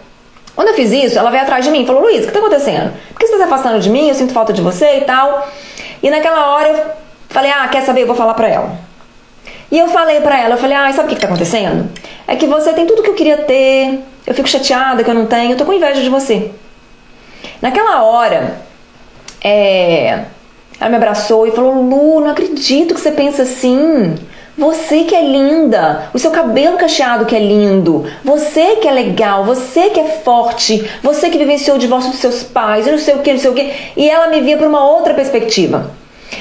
Quando 0.55 0.69
eu 0.69 0.75
fiz 0.75 0.93
isso, 0.93 1.19
ela 1.19 1.31
veio 1.31 1.43
atrás 1.43 1.65
de 1.65 1.71
mim 1.71 1.83
e 1.83 1.87
falou: 1.87 2.03
Luiz, 2.03 2.23
o 2.23 2.27
que 2.27 2.33
tá 2.33 2.39
acontecendo? 2.39 2.93
Por 3.11 3.19
que 3.19 3.27
você 3.27 3.33
tá 3.33 3.39
se 3.39 3.45
afastando 3.45 3.81
de 3.81 3.91
mim? 3.91 4.09
Eu 4.09 4.15
sinto 4.15 4.33
falta 4.33 4.53
de 4.53 4.63
você 4.63 4.99
e 4.99 5.01
tal. 5.01 5.49
E 6.03 6.11
naquela 6.11 6.55
hora 6.55 6.69
eu 6.69 6.81
falei: 7.29 7.51
Ah, 7.51 7.67
quer 7.69 7.83
saber? 7.83 8.03
Eu 8.03 8.07
vou 8.07 8.15
falar 8.15 8.35
pra 8.35 8.49
ela. 8.49 8.71
E 9.75 9.79
eu 9.81 9.89
falei 9.89 10.21
pra 10.21 10.41
ela, 10.41 10.55
eu 10.55 10.59
falei, 10.59 10.77
ah, 10.77 10.93
sabe 10.93 11.07
o 11.07 11.09
que, 11.09 11.17
que 11.17 11.21
tá 11.21 11.27
acontecendo? 11.27 11.91
É 12.29 12.37
que 12.37 12.47
você 12.47 12.73
tem 12.73 12.87
tudo 12.87 13.03
que 13.03 13.11
eu 13.11 13.15
queria 13.15 13.39
ter, 13.39 14.05
eu 14.25 14.33
fico 14.33 14.49
chateada 14.49 15.03
que 15.03 15.11
eu 15.11 15.15
não 15.17 15.27
tenho, 15.27 15.51
eu 15.51 15.57
tô 15.57 15.65
com 15.65 15.73
inveja 15.73 16.01
de 16.01 16.09
você. 16.09 16.53
Naquela 17.61 18.05
hora, 18.05 18.57
é, 19.43 20.27
ela 20.79 20.91
me 20.91 20.95
abraçou 20.95 21.45
e 21.45 21.51
falou, 21.51 21.75
Lu, 21.75 22.21
não 22.21 22.31
acredito 22.31 22.95
que 22.95 23.01
você 23.01 23.11
pensa 23.11 23.43
assim. 23.43 24.15
Você 24.57 25.03
que 25.03 25.17
é 25.17 25.23
linda, 25.23 26.09
o 26.15 26.21
seu 26.21 26.31
cabelo 26.31 26.77
cacheado 26.77 27.27
que 27.27 27.35
é 27.35 27.41
lindo, 27.41 28.07
você 28.23 28.77
que 28.77 28.87
é 28.87 28.93
legal, 28.93 29.45
você 29.45 29.91
que 29.91 29.99
é 29.99 30.05
forte, 30.05 30.89
você 31.03 31.29
que 31.29 31.37
vivenciou 31.37 31.77
o 31.77 31.81
divórcio 31.81 32.13
dos 32.13 32.21
seus 32.21 32.45
pais, 32.45 32.87
eu 32.87 32.93
não 32.93 33.01
sei 33.01 33.17
o 33.17 33.19
que, 33.19 33.33
não 33.33 33.41
sei 33.41 33.51
o 33.51 33.55
que. 33.55 33.73
E 33.97 34.09
ela 34.09 34.29
me 34.29 34.41
via 34.41 34.57
por 34.57 34.69
uma 34.69 34.89
outra 34.89 35.15
perspectiva. 35.15 35.91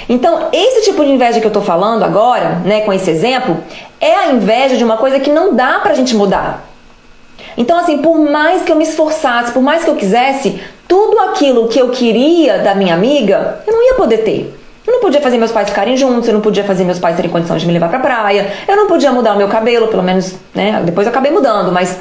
Então, 0.07 0.49
esse 0.51 0.83
tipo 0.83 1.03
de 1.03 1.11
inveja 1.11 1.39
que 1.39 1.47
eu 1.47 1.51
tô 1.51 1.61
falando 1.61 2.03
agora, 2.03 2.61
né, 2.65 2.81
com 2.81 2.93
esse 2.93 3.09
exemplo, 3.09 3.57
é 3.99 4.13
a 4.15 4.31
inveja 4.31 4.77
de 4.77 4.83
uma 4.83 4.97
coisa 4.97 5.19
que 5.19 5.31
não 5.31 5.53
dá 5.53 5.79
pra 5.79 5.93
gente 5.93 6.15
mudar. 6.15 6.67
Então, 7.57 7.77
assim, 7.77 7.99
por 7.99 8.17
mais 8.19 8.63
que 8.63 8.71
eu 8.71 8.75
me 8.75 8.83
esforçasse, 8.83 9.51
por 9.51 9.61
mais 9.61 9.83
que 9.83 9.89
eu 9.89 9.95
quisesse, 9.95 10.59
tudo 10.87 11.19
aquilo 11.19 11.67
que 11.67 11.79
eu 11.79 11.89
queria 11.89 12.59
da 12.59 12.75
minha 12.75 12.93
amiga, 12.93 13.59
eu 13.65 13.73
não 13.73 13.85
ia 13.85 13.93
poder 13.95 14.19
ter. 14.19 14.59
Eu 14.85 14.93
não 14.93 14.99
podia 14.99 15.21
fazer 15.21 15.37
meus 15.37 15.51
pais 15.51 15.69
ficarem 15.69 15.95
juntos, 15.95 16.27
eu 16.27 16.33
não 16.33 16.41
podia 16.41 16.63
fazer 16.63 16.83
meus 16.83 16.99
pais 16.99 17.15
terem 17.15 17.31
condição 17.31 17.55
de 17.55 17.65
me 17.65 17.71
levar 17.71 17.89
pra 17.89 17.99
praia, 17.99 18.51
eu 18.67 18.75
não 18.75 18.87
podia 18.87 19.11
mudar 19.13 19.33
o 19.33 19.37
meu 19.37 19.47
cabelo, 19.47 19.87
pelo 19.87 20.03
menos, 20.03 20.35
né? 20.53 20.81
Depois 20.83 21.07
eu 21.07 21.11
acabei 21.11 21.31
mudando, 21.31 21.71
mas 21.71 21.97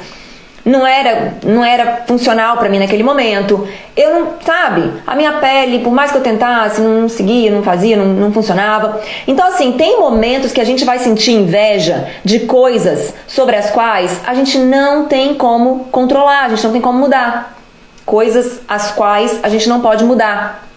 não 0.65 0.87
era, 0.87 1.33
não 1.43 1.63
era 1.63 2.03
funcional 2.07 2.57
para 2.57 2.69
mim 2.69 2.79
naquele 2.79 3.03
momento. 3.03 3.67
Eu 3.95 4.13
não, 4.13 4.33
sabe, 4.43 4.93
a 5.05 5.15
minha 5.15 5.33
pele, 5.33 5.79
por 5.79 5.91
mais 5.91 6.11
que 6.11 6.17
eu 6.17 6.21
tentasse, 6.21 6.79
não 6.79 7.09
seguia, 7.09 7.51
não 7.51 7.61
fazia, 7.61 7.97
não, 7.97 8.05
não 8.05 8.31
funcionava. 8.31 9.01
Então, 9.27 9.45
assim, 9.47 9.73
tem 9.73 9.99
momentos 9.99 10.51
que 10.51 10.61
a 10.61 10.63
gente 10.63 10.85
vai 10.85 10.99
sentir 10.99 11.31
inveja 11.31 12.07
de 12.23 12.41
coisas 12.41 13.13
sobre 13.27 13.55
as 13.55 13.71
quais 13.71 14.21
a 14.25 14.33
gente 14.33 14.57
não 14.57 15.05
tem 15.05 15.35
como 15.35 15.85
controlar, 15.91 16.45
a 16.45 16.49
gente 16.49 16.63
não 16.63 16.71
tem 16.71 16.81
como 16.81 16.97
mudar. 16.97 17.57
Coisas 18.05 18.61
as 18.67 18.91
quais 18.91 19.39
a 19.43 19.49
gente 19.49 19.67
não 19.67 19.81
pode 19.81 20.03
mudar. 20.03 20.67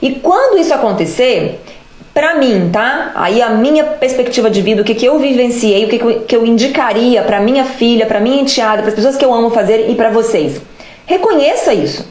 E 0.00 0.16
quando 0.16 0.58
isso 0.58 0.72
acontecer, 0.72 1.63
Pra 2.14 2.36
mim, 2.36 2.70
tá? 2.72 3.10
Aí 3.16 3.42
a 3.42 3.50
minha 3.50 3.82
perspectiva 3.82 4.48
de 4.48 4.62
vida, 4.62 4.82
o 4.82 4.84
que, 4.84 4.94
que 4.94 5.04
eu 5.04 5.18
vivenciei, 5.18 5.84
o 5.84 5.88
que, 5.88 5.98
que, 6.20 6.36
eu, 6.36 6.46
indicaria 6.46 7.20
pra 7.22 7.40
minha 7.40 7.64
filha, 7.64 8.06
pra 8.06 8.20
minha 8.20 8.40
enteada, 8.40 8.82
para 8.82 8.90
as 8.90 8.94
pessoas 8.94 9.16
que 9.16 9.24
eu 9.24 9.34
amo 9.34 9.50
fazer 9.50 9.90
e 9.90 9.96
para 9.96 10.10
vocês. 10.10 10.60
Reconheça 11.04 11.74
isso. 11.74 12.06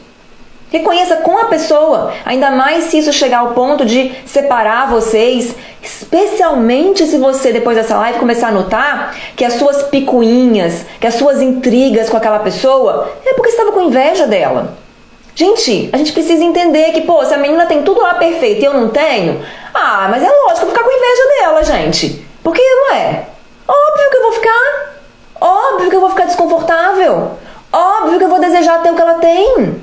Reconheça 0.69 1.17
com 1.17 1.37
a 1.37 1.45
pessoa, 1.45 2.11
ainda 2.25 2.51
mais 2.51 2.85
se 2.85 2.97
isso 2.97 3.13
chegar 3.13 3.39
ao 3.39 3.53
ponto 3.53 3.85
de 3.85 4.11
separar 4.25 4.89
vocês, 4.89 5.55
especialmente 5.81 7.05
se 7.05 7.17
você 7.17 7.53
depois 7.53 7.77
dessa 7.77 7.95
live 7.97 8.19
começar 8.19 8.47
a 8.47 8.51
notar 8.51 9.15
que 9.37 9.45
as 9.45 9.53
suas 9.53 9.83
picuinhas, 9.83 10.83
que 10.99 11.07
as 11.07 11.13
suas 11.13 11.41
intrigas 11.41 12.09
com 12.09 12.17
aquela 12.17 12.39
pessoa 12.39 13.09
é 13.23 13.33
porque 13.35 13.51
estava 13.51 13.71
com 13.71 13.81
inveja 13.81 14.25
dela. 14.25 14.82
Gente, 15.35 15.89
a 15.91 15.97
gente 15.97 16.13
precisa 16.13 16.43
entender 16.43 16.91
que, 16.91 17.01
pô, 17.01 17.25
se 17.25 17.33
a 17.33 17.37
menina 17.37 17.65
tem 17.65 17.81
tudo 17.81 18.01
lá 18.01 18.15
perfeito 18.15 18.61
e 18.61 18.65
eu 18.65 18.73
não 18.73 18.89
tenho, 18.89 19.43
ah, 19.73 20.07
mas 20.09 20.21
é 20.21 20.27
lógico, 20.27 20.61
eu 20.61 20.65
vou 20.65 20.69
ficar 20.69 20.83
com 20.83 20.91
inveja 20.91 21.27
dela, 21.39 21.63
gente. 21.63 22.25
Porque 22.43 22.61
não 22.61 22.95
é. 22.95 23.33
ficar. 24.33 24.93
Óbvio 25.39 25.89
que 25.89 25.95
eu 25.95 26.01
vou 26.01 26.09
ficar 26.09 26.25
desconfortável. 26.25 27.31
Óbvio 27.71 28.17
que 28.19 28.25
eu 28.25 28.29
vou 28.29 28.39
desejar 28.39 28.81
ter 28.81 28.91
o 28.91 28.95
que 28.95 29.01
ela 29.01 29.15
tem. 29.15 29.81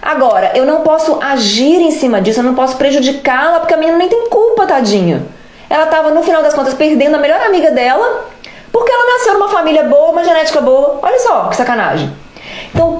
Agora, 0.00 0.52
eu 0.54 0.64
não 0.64 0.80
posso 0.80 1.18
agir 1.20 1.80
em 1.80 1.90
cima 1.90 2.20
disso, 2.20 2.40
eu 2.40 2.44
não 2.44 2.54
posso 2.54 2.76
prejudicá-la, 2.76 3.60
porque 3.60 3.74
a 3.74 3.76
menina 3.76 3.98
nem 3.98 4.08
tem 4.08 4.28
culpa, 4.28 4.66
tadinha. 4.66 5.26
Ela 5.68 5.84
estava, 5.84 6.10
no 6.10 6.22
final 6.22 6.42
das 6.42 6.54
contas, 6.54 6.72
perdendo 6.72 7.16
a 7.16 7.18
melhor 7.18 7.40
amiga 7.42 7.70
dela, 7.70 8.24
porque 8.72 8.90
ela 8.90 9.12
nasceu 9.12 9.34
numa 9.34 9.48
família 9.48 9.82
boa, 9.82 10.10
uma 10.10 10.24
genética 10.24 10.60
boa. 10.60 11.00
Olha 11.02 11.18
só 11.18 11.48
que 11.48 11.56
sacanagem. 11.56 12.10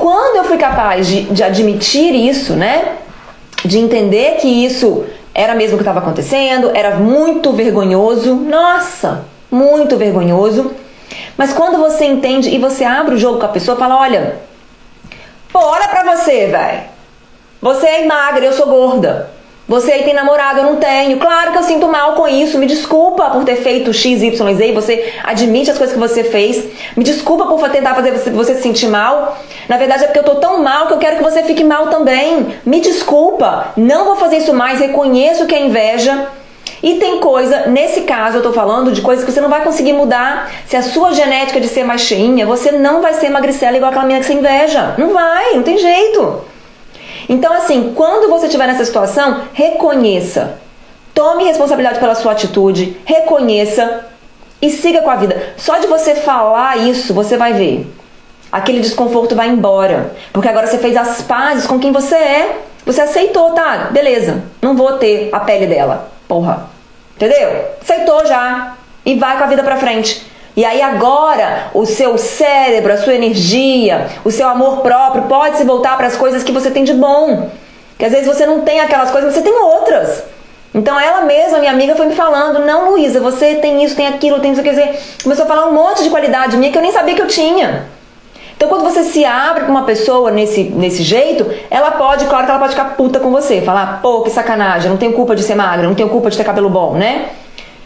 Quando 0.09 0.37
eu 0.37 0.45
fui 0.45 0.57
capaz 0.57 1.07
de, 1.07 1.25
de 1.25 1.43
admitir 1.43 2.15
isso, 2.15 2.55
né? 2.55 2.97
De 3.63 3.79
entender 3.79 4.39
que 4.41 4.49
isso 4.49 5.05
era 5.35 5.55
mesmo 5.55 5.75
o 5.75 5.77
que 5.77 5.83
estava 5.83 5.99
acontecendo, 5.99 6.71
era 6.75 6.97
muito 6.97 7.53
vergonhoso. 7.53 8.35
Nossa, 8.35 9.27
muito 9.51 9.99
vergonhoso. 9.99 10.73
Mas 11.37 11.53
quando 11.53 11.77
você 11.77 12.07
entende 12.07 12.49
e 12.49 12.57
você 12.57 12.85
abre 12.85 13.17
o 13.17 13.19
jogo 13.19 13.39
com 13.39 13.45
a 13.45 13.51
pessoa, 13.51 13.77
fala: 13.77 14.01
olha, 14.01 14.39
pô, 15.53 15.59
olha 15.59 15.89
pra 15.89 16.17
você, 16.17 16.47
velho. 16.47 16.81
Você 17.61 17.87
é 17.87 18.07
magra, 18.07 18.47
eu 18.47 18.55
sou 18.55 18.67
gorda. 18.67 19.29
Você 19.69 19.93
aí 19.93 20.03
tem 20.03 20.15
namorado, 20.15 20.61
eu 20.61 20.65
não 20.65 20.77
tenho. 20.77 21.19
Claro 21.19 21.53
que 21.53 21.59
eu 21.59 21.63
sinto 21.63 21.87
mal 21.89 22.15
com 22.15 22.27
isso. 22.27 22.59
Me 22.59 22.65
desculpa 22.65 23.29
por 23.29 23.45
ter 23.45 23.57
feito 23.57 23.93
X, 23.93 24.23
Y, 24.23 24.55
Z. 24.55 24.73
Você 24.73 25.13
admite 25.23 25.71
as 25.71 25.77
coisas 25.77 25.95
que 25.95 26.01
você 26.01 26.25
fez. 26.25 26.65
Me 26.97 27.05
desculpa 27.05 27.45
por 27.45 27.69
tentar 27.69 27.95
fazer 27.95 28.13
você, 28.31 28.55
se 28.55 28.63
sentir 28.63 28.89
mal. 28.89 29.39
Na 29.69 29.77
verdade 29.77 30.05
é 30.05 30.07
porque 30.07 30.21
eu 30.21 30.25
tô 30.25 30.37
tão 30.37 30.63
mal 30.63 30.87
que 30.87 30.95
eu 30.95 30.99
quero 30.99 31.19
que 31.19 31.23
você 31.23 31.43
fique 31.43 31.63
mal 31.63 31.89
também. 31.89 32.47
Me 32.65 32.81
desculpa. 32.81 33.73
Não 33.77 34.07
vou 34.07 34.17
fazer 34.17 34.39
isso 34.39 34.55
mais. 34.55 34.81
Reconheço 34.81 35.45
que 35.45 35.55
é 35.55 35.61
inveja. 35.61 36.29
E 36.83 36.95
tem 36.95 37.19
coisa, 37.19 37.67
nesse 37.67 38.03
caso 38.03 38.39
eu 38.39 38.43
tô 38.43 38.53
falando 38.53 38.93
de 38.93 39.03
coisas 39.03 39.25
que 39.25 39.33
você 39.33 39.41
não 39.41 39.51
vai 39.51 39.65
conseguir 39.65 39.93
mudar. 39.93 40.51
Se 40.65 40.77
a 40.77 40.83
sua 40.83 41.13
genética 41.13 41.61
de 41.61 41.69
ser 41.69 41.85
mais 41.85 42.03
cheinha, 42.03 42.47
você 42.47 42.73
não 42.73 43.03
vai 43.03 43.13
ser 43.15 43.29
magricela 43.29 43.77
igual 43.77 43.91
aquela 43.91 44.07
menina 44.07 44.21
que 44.21 44.27
você 44.27 44.39
inveja. 44.39 44.95
Não 44.97 45.13
vai, 45.13 45.55
não 45.55 45.63
tem 45.63 45.77
jeito. 45.77 46.48
Então, 47.29 47.53
assim, 47.53 47.93
quando 47.95 48.31
você 48.31 48.47
estiver 48.47 48.67
nessa 48.67 48.85
situação, 48.85 49.43
reconheça. 49.53 50.59
Tome 51.15 51.45
responsabilidade 51.45 51.99
pela 51.99 52.15
sua 52.15 52.33
atitude, 52.33 52.97
reconheça 53.05 54.07
e 54.63 54.71
siga 54.71 55.03
com 55.03 55.11
a 55.11 55.17
vida. 55.17 55.55
Só 55.57 55.79
de 55.79 55.87
você 55.87 56.15
falar 56.15 56.79
isso, 56.79 57.13
você 57.13 57.37
vai 57.37 57.53
ver. 57.53 57.93
Aquele 58.51 58.81
desconforto 58.81 59.35
vai 59.35 59.49
embora. 59.49 60.13
Porque 60.33 60.49
agora 60.49 60.67
você 60.67 60.79
fez 60.79 60.97
as 60.97 61.21
pazes 61.23 61.67
com 61.67 61.79
quem 61.79 61.93
você 61.93 62.15
é. 62.15 62.61
Você 62.87 63.01
aceitou, 63.03 63.51
tá? 63.51 63.89
Beleza. 63.91 64.43
Não 64.63 64.75
vou 64.75 64.95
ter 64.95 65.29
a 65.33 65.41
pele 65.41 65.67
dela. 65.67 66.09
Porra. 66.27 66.71
Entendeu? 67.17 67.65
Aceitou 67.83 68.25
já. 68.27 68.75
E 69.05 69.17
vai 69.17 69.37
com 69.37 69.45
a 69.45 69.49
vida 69.49 69.63
pra 69.63 69.77
frente. 69.77 70.25
E 70.59 70.65
aí 70.65 70.83
agora 70.83 71.71
o 71.73 71.87
seu 71.87 72.19
cérebro, 72.19 72.93
a 72.93 72.97
sua 72.97 73.15
energia, 73.15 74.09
o 74.25 74.31
seu 74.33 74.49
amor 74.49 74.79
próprio 74.79 75.23
pode 75.29 75.57
se 75.57 75.63
voltar 75.63 75.97
para 75.97 76.09
as 76.09 76.17
coisas 76.17 76.43
que 76.43 76.51
você 76.51 76.69
tem 76.69 76.83
de 76.83 76.95
bom. 76.95 77.49
Que 77.97 78.05
às 78.05 78.11
vezes 78.11 78.27
você 78.27 78.45
não 78.45 78.63
tem 78.63 78.81
aquelas 78.81 79.09
coisas, 79.13 79.33
você 79.33 79.41
tem 79.41 79.57
outras. 79.57 80.25
Então 80.75 80.99
ela 80.99 81.21
mesma, 81.21 81.61
minha 81.61 81.71
amiga, 81.71 81.95
foi 81.95 82.07
me 82.07 82.15
falando: 82.17 82.59
Não, 82.67 82.91
Luísa, 82.91 83.21
você 83.21 83.55
tem 83.55 83.85
isso, 83.85 83.95
tem 83.95 84.09
aquilo, 84.09 84.41
tem 84.41 84.51
isso, 84.51 84.61
quer 84.61 84.71
dizer. 84.71 85.01
Começou 85.23 85.45
a 85.45 85.49
falar 85.49 85.67
um 85.67 85.75
monte 85.75 86.03
de 86.03 86.11
qualidade 86.11 86.57
minha 86.57 86.73
que 86.73 86.79
eu 86.79 86.83
nem 86.83 86.91
sabia 86.91 87.15
que 87.15 87.23
eu 87.23 87.29
tinha. 87.29 87.87
Então, 88.57 88.69
quando 88.69 88.83
você 88.83 89.05
se 89.05 89.25
abre 89.25 89.63
com 89.63 89.71
uma 89.71 89.85
pessoa 89.85 90.33
nesse, 90.33 90.65
nesse 90.65 91.05
jeito, 91.05 91.49
ela 91.71 91.93
pode, 91.93 92.25
claro 92.25 92.47
que 92.47 92.51
ela 92.51 92.59
pode 92.59 92.73
ficar 92.73 92.97
puta 92.97 93.21
com 93.21 93.31
você. 93.31 93.61
Falar, 93.61 94.01
pô, 94.03 94.23
que 94.23 94.31
sacanagem, 94.31 94.91
não 94.91 94.97
tenho 94.97 95.13
culpa 95.13 95.37
de 95.37 95.45
ser 95.45 95.55
magra, 95.55 95.87
não 95.87 95.95
tenho 95.95 96.09
culpa 96.09 96.29
de 96.29 96.37
ter 96.37 96.43
cabelo 96.43 96.69
bom, 96.69 96.95
né? 96.95 97.29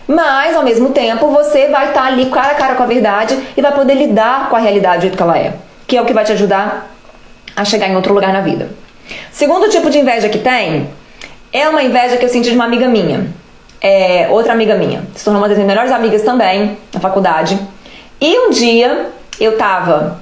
Mas, 0.07 0.57
ao 0.57 0.63
mesmo 0.63 0.91
tempo, 0.91 1.29
você 1.29 1.69
vai 1.69 1.89
estar 1.89 2.03
tá 2.03 2.07
ali 2.07 2.27
cara 2.27 2.53
a 2.53 2.55
cara 2.55 2.75
com 2.75 2.83
a 2.83 2.87
verdade 2.87 3.39
e 3.57 3.63
vai 3.63 3.73
poder 3.73 3.95
lidar 3.95 4.49
com 4.49 4.57
a 4.57 4.59
realidade 4.59 4.99
do 4.99 5.03
jeito 5.03 5.17
que 5.17 5.23
ela 5.23 5.39
é. 5.39 5.55
Que 5.87 5.97
é 5.97 6.03
o 6.03 6.05
que 6.05 6.13
vai 6.13 6.25
te 6.25 6.33
ajudar 6.33 6.91
a 7.55 7.65
chegar 7.65 7.89
em 7.89 7.97
outro 7.97 8.13
lugar 8.13 8.33
na 8.33 8.41
vida. 8.41 8.71
Segundo 9.31 9.69
tipo 9.69 9.91
de 9.91 9.99
inveja 9.99 10.29
que 10.29 10.39
tem 10.39 10.89
é 11.53 11.69
uma 11.69 11.83
inveja 11.83 12.17
que 12.17 12.25
eu 12.25 12.29
senti 12.29 12.51
de 12.51 12.57
uma 12.57 12.65
amiga 12.65 12.89
minha. 12.89 13.27
É, 13.81 14.29
outra 14.31 14.53
amiga 14.53 14.75
minha. 14.75 15.03
Se 15.15 15.25
tornou 15.25 15.43
uma 15.43 15.49
das 15.49 15.59
minhas 15.59 15.69
melhores 15.69 15.93
amigas 15.93 16.23
também 16.23 16.79
na 16.93 17.01
faculdade. 17.01 17.59
E 18.21 18.39
um 18.39 18.51
dia 18.51 19.11
eu 19.41 19.57
tava, 19.59 20.21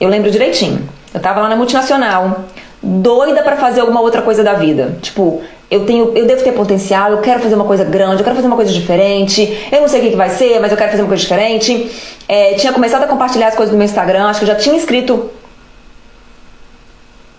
eu 0.00 0.08
lembro 0.08 0.30
direitinho, 0.30 0.88
eu 1.12 1.20
tava 1.20 1.42
lá 1.42 1.48
na 1.48 1.56
multinacional, 1.56 2.44
doida 2.82 3.42
para 3.42 3.56
fazer 3.56 3.80
alguma 3.80 4.00
outra 4.00 4.22
coisa 4.22 4.42
da 4.42 4.54
vida. 4.54 4.96
Tipo, 5.02 5.42
eu 5.70 5.86
tenho, 5.86 6.12
eu 6.16 6.26
devo 6.26 6.42
ter 6.42 6.52
potencial, 6.52 7.10
eu 7.12 7.18
quero 7.18 7.40
fazer 7.40 7.54
uma 7.54 7.64
coisa 7.64 7.84
grande, 7.84 8.18
eu 8.20 8.24
quero 8.24 8.36
fazer 8.36 8.46
uma 8.46 8.56
coisa 8.56 8.72
diferente, 8.72 9.68
eu 9.72 9.80
não 9.80 9.88
sei 9.88 10.00
o 10.00 10.02
que, 10.04 10.10
que 10.10 10.16
vai 10.16 10.30
ser, 10.30 10.60
mas 10.60 10.70
eu 10.70 10.76
quero 10.76 10.90
fazer 10.90 11.02
uma 11.02 11.08
coisa 11.08 11.22
diferente. 11.22 11.90
É, 12.28 12.54
tinha 12.54 12.72
começado 12.72 13.02
a 13.02 13.06
compartilhar 13.06 13.48
as 13.48 13.54
coisas 13.54 13.72
no 13.72 13.78
meu 13.78 13.84
Instagram, 13.84 14.26
acho 14.26 14.40
que 14.40 14.44
eu 14.44 14.48
já 14.48 14.54
tinha 14.54 14.76
escrito. 14.76 15.30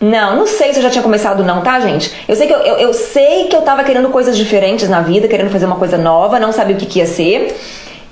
Não, 0.01 0.35
não 0.35 0.45
sei 0.45 0.73
se 0.73 0.79
eu 0.79 0.83
já 0.83 0.89
tinha 0.89 1.01
começado 1.01 1.43
não, 1.43 1.61
tá, 1.61 1.79
gente? 1.79 2.11
Eu 2.27 2.35
sei 2.35 2.47
que 2.47 2.53
eu, 2.53 2.59
eu, 2.59 2.75
eu 2.77 2.93
sei 2.93 3.45
que 3.45 3.55
eu 3.55 3.61
tava 3.61 3.83
querendo 3.83 4.09
coisas 4.09 4.37
diferentes 4.37 4.89
na 4.89 5.01
vida, 5.01 5.27
querendo 5.27 5.49
fazer 5.49 5.65
uma 5.65 5.77
coisa 5.77 5.97
nova, 5.97 6.39
não 6.39 6.51
sabia 6.51 6.75
o 6.75 6.79
que, 6.79 6.85
que 6.85 6.99
ia 6.99 7.05
ser. 7.05 7.55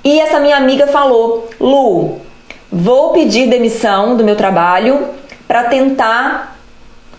E 0.02 0.18
essa 0.20 0.40
minha 0.40 0.56
amiga 0.56 0.86
falou: 0.86 1.48
Lu, 1.60 2.20
vou 2.72 3.10
pedir 3.10 3.48
demissão 3.48 4.16
do 4.16 4.24
meu 4.24 4.36
trabalho 4.36 5.08
para 5.46 5.64
tentar 5.64 6.58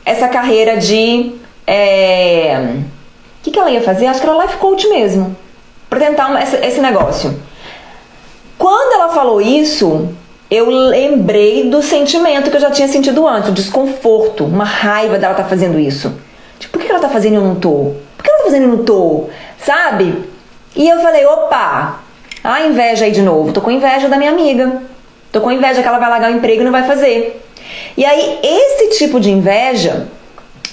essa 0.04 0.28
carreira 0.28 0.78
de 0.78 1.32
é... 1.68 2.58
O 3.40 3.44
que, 3.44 3.52
que 3.52 3.60
ela 3.60 3.70
ia 3.70 3.82
fazer? 3.82 4.08
Acho 4.08 4.22
que 4.22 4.28
era 4.28 4.42
life 4.44 4.58
coach 4.58 4.88
mesmo. 4.88 5.36
Pra 5.90 6.00
tentar 6.00 6.42
esse, 6.42 6.82
negócio. 6.82 7.40
Quando 8.58 8.94
ela 8.94 9.14
falou 9.14 9.40
isso, 9.40 10.10
eu 10.50 10.70
lembrei 10.70 11.70
do 11.70 11.82
sentimento 11.82 12.50
que 12.50 12.58
eu 12.58 12.62
já 12.62 12.72
tinha 12.72 12.88
sentido 12.88 13.28
antes, 13.28 13.50
o 13.50 13.54
desconforto, 13.54 14.46
uma 14.46 14.66
raiva 14.66 15.18
dela 15.18 15.34
estar 15.34 15.44
tá 15.44 15.50
fazendo 15.50 15.80
isso. 15.80 16.14
Tipo, 16.60 16.78
por 16.78 16.86
que 16.86 16.92
ela 16.92 17.00
tá 17.00 17.10
fazendo 17.10 17.34
e 17.34 17.36
eu 17.36 17.42
não 17.42 17.56
tô? 17.56 17.94
Por 18.18 18.24
que 18.24 18.30
ela 18.30 18.40
tá 18.40 18.46
fazendo 18.46 18.62
e 18.64 18.66
eu 18.66 18.78
não 18.78 18.84
tô? 18.84 19.30
Sabe? 19.58 20.24
E 20.76 20.90
eu 20.90 21.00
falei, 21.00 21.26
opa, 21.26 22.00
a 22.44 22.62
inveja 22.62 23.06
aí 23.06 23.12
de 23.12 23.22
novo. 23.22 23.52
Tô 23.52 23.62
com 23.62 23.72
inveja 23.72 24.10
da 24.10 24.18
minha 24.18 24.32
amiga. 24.32 24.82
Tô 25.32 25.42
com 25.42 25.52
inveja 25.52 25.82
que 25.82 25.88
ela 25.88 26.00
vai 26.00 26.10
largar 26.10 26.32
o 26.32 26.36
emprego 26.36 26.62
e 26.62 26.66
não 26.66 26.72
vai 26.72 26.84
fazer. 26.84 27.42
E 27.98 28.06
aí, 28.06 28.40
esse 28.44 28.98
tipo 28.98 29.20
de 29.20 29.32
inveja 29.32 30.08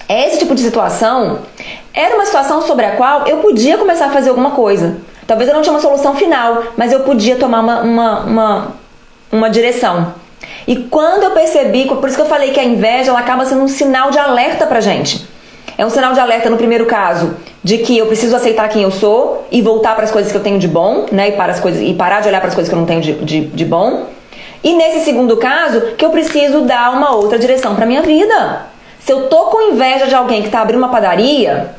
esse 0.09 0.38
tipo 0.38 0.55
de 0.55 0.61
situação 0.61 1.40
era 1.95 2.14
uma 2.14 2.26
situação 2.26 2.62
sobre 2.62 2.84
a 2.84 2.97
qual 2.97 3.26
eu 3.26 3.38
podia 3.38 3.78
começar 3.78 4.07
a 4.07 4.11
fazer 4.11 4.30
alguma 4.30 4.53
coisa. 4.53 4.97
Talvez 5.26 5.49
eu 5.49 5.55
não 5.55 5.62
tinha 5.62 5.72
uma 5.72 5.80
solução 5.80 6.14
final, 6.14 6.64
mas 6.76 6.93
eu 6.93 7.01
podia 7.01 7.36
tomar 7.36 7.61
uma, 7.61 7.80
uma, 7.80 8.20
uma, 8.20 8.68
uma 9.30 9.51
direção. 9.51 10.14
E 10.66 10.76
quando 10.76 11.24
eu 11.24 11.30
percebi, 11.30 11.86
por 11.86 12.07
isso 12.07 12.16
que 12.16 12.22
eu 12.22 12.26
falei 12.26 12.51
que 12.51 12.61
a 12.61 12.64
inveja 12.64 13.11
ela 13.11 13.20
acaba 13.20 13.45
sendo 13.45 13.62
um 13.62 13.68
sinal 13.68 14.11
de 14.11 14.18
alerta 14.18 14.66
pra 14.66 14.80
gente. 14.80 15.26
É 15.78 15.86
um 15.86 15.90
sinal 15.90 16.12
de 16.12 16.20
alerta 16.20 16.51
no 16.51 16.57
primeiro 16.57 16.86
caso 16.86 17.34
de 17.64 17.78
que 17.78 17.97
eu 17.97 18.07
preciso 18.07 18.36
aceitar 18.36 18.68
quem 18.68 18.82
eu 18.82 18.90
sou 18.90 19.47
e 19.51 19.62
voltar 19.62 19.95
para 19.95 20.05
as 20.05 20.11
coisas 20.11 20.30
que 20.30 20.36
eu 20.36 20.43
tenho 20.43 20.59
de 20.59 20.68
bom, 20.68 21.07
né? 21.11 21.30
E, 21.30 21.32
para 21.32 21.53
as 21.53 21.61
coisas, 21.61 21.80
e 21.80 21.95
parar 21.95 22.20
de 22.20 22.28
olhar 22.28 22.40
para 22.40 22.49
as 22.49 22.55
coisas 22.55 22.68
que 22.68 22.74
eu 22.74 22.78
não 22.78 22.86
tenho 22.86 23.01
de, 23.01 23.12
de, 23.24 23.40
de 23.47 23.64
bom. 23.64 24.07
E 24.62 24.74
nesse 24.74 25.05
segundo 25.05 25.36
caso, 25.36 25.80
que 25.97 26.05
eu 26.05 26.11
preciso 26.11 26.62
dar 26.62 26.93
uma 26.93 27.14
outra 27.14 27.38
direção 27.38 27.74
para 27.74 27.86
minha 27.86 28.03
vida. 28.03 28.71
Se 29.05 29.12
eu 29.12 29.28
tô 29.28 29.46
com 29.46 29.72
inveja 29.72 30.07
de 30.07 30.14
alguém 30.14 30.42
que 30.42 30.50
tá 30.50 30.61
abrindo 30.61 30.78
uma 30.78 30.88
padaria, 30.88 31.74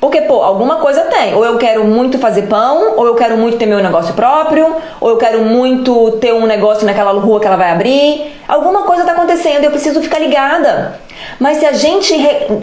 porque, 0.00 0.22
pô, 0.22 0.42
alguma 0.42 0.76
coisa 0.76 1.02
tem. 1.02 1.34
Ou 1.34 1.44
eu 1.44 1.56
quero 1.58 1.84
muito 1.84 2.18
fazer 2.18 2.42
pão, 2.42 2.94
ou 2.96 3.06
eu 3.06 3.14
quero 3.14 3.36
muito 3.36 3.56
ter 3.58 3.66
meu 3.66 3.82
negócio 3.82 4.14
próprio, 4.14 4.76
ou 5.00 5.10
eu 5.10 5.16
quero 5.16 5.42
muito 5.42 6.12
ter 6.20 6.32
um 6.32 6.46
negócio 6.46 6.86
naquela 6.86 7.12
rua 7.12 7.40
que 7.40 7.46
ela 7.46 7.56
vai 7.56 7.70
abrir. 7.70 8.32
Alguma 8.48 8.82
coisa 8.82 9.04
tá 9.04 9.12
acontecendo 9.12 9.62
e 9.62 9.66
eu 9.66 9.70
preciso 9.70 10.02
ficar 10.02 10.18
ligada. 10.18 11.00
Mas 11.38 11.58
se 11.58 11.66
a 11.66 11.72
gente 11.72 12.14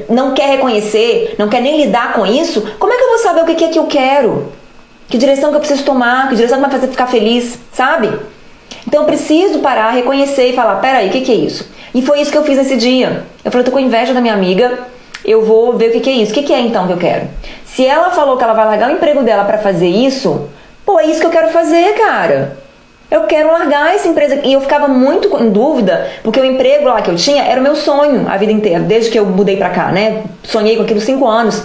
não 0.10 0.34
quer 0.34 0.50
reconhecer, 0.50 1.36
não 1.38 1.48
quer 1.48 1.62
nem 1.62 1.82
lidar 1.84 2.14
com 2.14 2.26
isso, 2.26 2.62
como 2.80 2.94
é 2.94 2.98
que 2.98 3.04
eu 3.04 3.10
vou 3.10 3.18
saber 3.20 3.42
o 3.42 3.46
que 3.46 3.66
é 3.66 3.70
que 3.70 3.80
eu 3.80 3.86
quero? 3.86 4.52
Que 5.08 5.18
direção 5.18 5.50
que 5.50 5.56
eu 5.56 5.62
preciso 5.62 5.84
tomar? 5.84 6.30
Que 6.30 6.36
direção 6.36 6.58
que 6.58 6.64
vai 6.64 6.72
fazer 6.72 6.88
ficar 6.88 7.08
feliz, 7.08 7.58
sabe? 7.72 8.20
Então 8.88 9.02
eu 9.02 9.06
preciso 9.06 9.60
parar, 9.60 9.92
reconhecer 9.92 10.48
e 10.48 10.54
falar: 10.54 10.76
peraí, 10.76 11.10
o 11.10 11.12
que, 11.12 11.22
que 11.22 11.32
é 11.32 11.36
isso? 11.36 11.70
E 11.94 12.02
foi 12.02 12.22
isso 12.22 12.32
que 12.32 12.38
eu 12.38 12.44
fiz 12.44 12.58
nesse 12.58 12.78
dia. 12.78 13.24
Eu 13.44 13.52
falei: 13.52 13.66
tô 13.66 13.72
com 13.72 13.80
inveja 13.80 14.14
da 14.14 14.22
minha 14.22 14.34
amiga, 14.34 14.80
eu 15.24 15.44
vou 15.44 15.74
ver 15.78 15.90
o 15.90 15.92
que, 15.94 16.00
que 16.00 16.10
é 16.10 16.14
isso. 16.14 16.32
O 16.32 16.36
que, 16.36 16.44
que 16.44 16.54
é 16.54 16.60
então 16.60 16.88
que 16.88 16.94
eu 16.94 16.98
quero? 16.98 17.28
Se 17.66 17.86
ela 17.86 18.10
falou 18.12 18.38
que 18.38 18.44
ela 18.44 18.54
vai 18.54 18.66
largar 18.66 18.90
o 18.90 18.94
emprego 18.94 19.24
dela 19.24 19.44
para 19.44 19.58
fazer 19.58 19.88
isso, 19.88 20.50
pô, 20.86 21.00
é 21.00 21.06
isso 21.06 21.20
que 21.20 21.26
eu 21.26 21.32
quero 21.32 21.50
fazer, 21.50 21.94
cara. 21.96 22.58
Eu 23.10 23.24
quero 23.24 23.52
largar 23.52 23.94
essa 23.94 24.08
empresa. 24.08 24.40
E 24.44 24.54
eu 24.54 24.62
ficava 24.62 24.88
muito 24.88 25.28
em 25.38 25.50
dúvida, 25.50 26.10
porque 26.24 26.40
o 26.40 26.46
emprego 26.46 26.86
lá 26.86 27.02
que 27.02 27.10
eu 27.12 27.16
tinha 27.16 27.44
era 27.44 27.60
o 27.60 27.64
meu 27.64 27.76
sonho 27.76 28.26
a 28.30 28.38
vida 28.38 28.52
inteira, 28.52 28.80
desde 28.80 29.12
que 29.12 29.20
eu 29.20 29.26
mudei 29.26 29.58
pra 29.58 29.70
cá, 29.70 29.92
né? 29.92 30.24
Sonhei 30.44 30.78
com 30.78 30.84
aquilo 30.84 31.02
cinco 31.02 31.28
anos. 31.28 31.64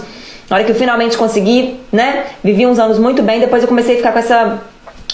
Na 0.49 0.57
hora 0.57 0.65
que 0.65 0.71
eu 0.71 0.75
finalmente 0.75 1.17
consegui, 1.17 1.79
né? 1.91 2.25
Vivi 2.43 2.65
uns 2.65 2.79
anos 2.79 2.99
muito 2.99 3.21
bem, 3.21 3.39
depois 3.39 3.61
eu 3.61 3.67
comecei 3.67 3.95
a 3.95 3.97
ficar 3.97 4.11
com 4.11 4.19
essa 4.19 4.61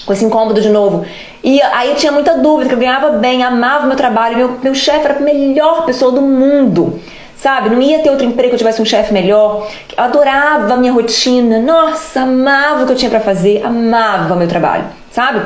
com 0.05 0.13
esse 0.13 0.25
incômodo 0.25 0.61
de 0.61 0.69
novo. 0.69 1.05
E 1.43 1.61
aí 1.61 1.89
eu 1.89 1.95
tinha 1.95 2.11
muita 2.11 2.37
dúvida, 2.37 2.69
que 2.69 2.75
eu 2.75 2.79
ganhava 2.79 3.11
bem, 3.11 3.43
amava 3.43 3.85
o 3.85 3.87
meu 3.87 3.97
trabalho, 3.97 4.37
meu, 4.37 4.59
meu 4.61 4.75
chefe 4.75 5.05
era 5.05 5.17
a 5.17 5.19
melhor 5.19 5.85
pessoa 5.85 6.11
do 6.11 6.21
mundo. 6.21 6.99
Sabe, 7.35 7.69
não 7.69 7.81
ia 7.81 7.99
ter 7.99 8.09
outro 8.09 8.25
emprego 8.25 8.49
que 8.49 8.55
eu 8.55 8.59
tivesse 8.59 8.81
um 8.81 8.85
chefe 8.85 9.11
melhor. 9.11 9.67
Eu 9.97 10.03
adorava 10.03 10.75
a 10.75 10.77
minha 10.77 10.93
rotina. 10.93 11.59
Nossa, 11.59 12.21
amava 12.21 12.83
o 12.83 12.85
que 12.85 12.93
eu 12.93 12.95
tinha 12.95 13.11
para 13.11 13.19
fazer, 13.19 13.61
amava 13.65 14.33
o 14.33 14.37
meu 14.37 14.47
trabalho, 14.47 14.85
sabe? 15.11 15.41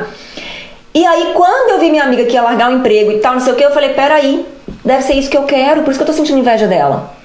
E 0.94 1.04
aí, 1.04 1.32
quando 1.34 1.70
eu 1.70 1.80
vi 1.80 1.90
minha 1.90 2.04
amiga 2.04 2.24
que 2.24 2.34
ia 2.34 2.42
largar 2.42 2.70
o 2.70 2.74
emprego 2.74 3.10
e 3.10 3.18
tal, 3.18 3.34
não 3.34 3.40
sei 3.40 3.52
o 3.52 3.56
que, 3.56 3.64
eu 3.64 3.72
falei: 3.72 3.90
peraí, 3.94 4.46
deve 4.84 5.02
ser 5.02 5.14
isso 5.14 5.28
que 5.28 5.36
eu 5.36 5.42
quero, 5.42 5.82
por 5.82 5.90
isso 5.90 5.98
que 5.98 6.02
eu 6.02 6.06
tô 6.06 6.12
sentindo 6.12 6.38
inveja 6.38 6.68
dela. 6.68 7.17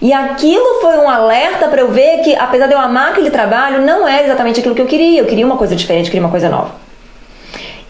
E 0.00 0.12
aquilo 0.12 0.80
foi 0.80 0.96
um 0.98 1.08
alerta 1.08 1.66
para 1.68 1.80
eu 1.80 1.90
ver 1.90 2.22
que, 2.22 2.34
apesar 2.36 2.66
de 2.66 2.72
eu 2.72 2.78
amar 2.78 3.10
aquele 3.10 3.30
trabalho, 3.30 3.82
não 3.82 4.06
era 4.06 4.24
exatamente 4.24 4.60
aquilo 4.60 4.74
que 4.74 4.82
eu 4.82 4.86
queria. 4.86 5.20
Eu 5.20 5.26
queria 5.26 5.44
uma 5.44 5.56
coisa 5.56 5.74
diferente, 5.74 6.06
eu 6.06 6.10
queria 6.10 6.24
uma 6.24 6.30
coisa 6.30 6.48
nova. 6.48 6.72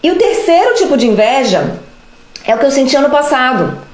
E 0.01 0.09
o 0.09 0.17
terceiro 0.17 0.73
tipo 0.75 0.97
de 0.97 1.07
inveja 1.07 1.77
é 2.45 2.55
o 2.55 2.57
que 2.57 2.65
eu 2.65 2.71
senti 2.71 2.95
ano 2.95 3.09
passado 3.09 3.88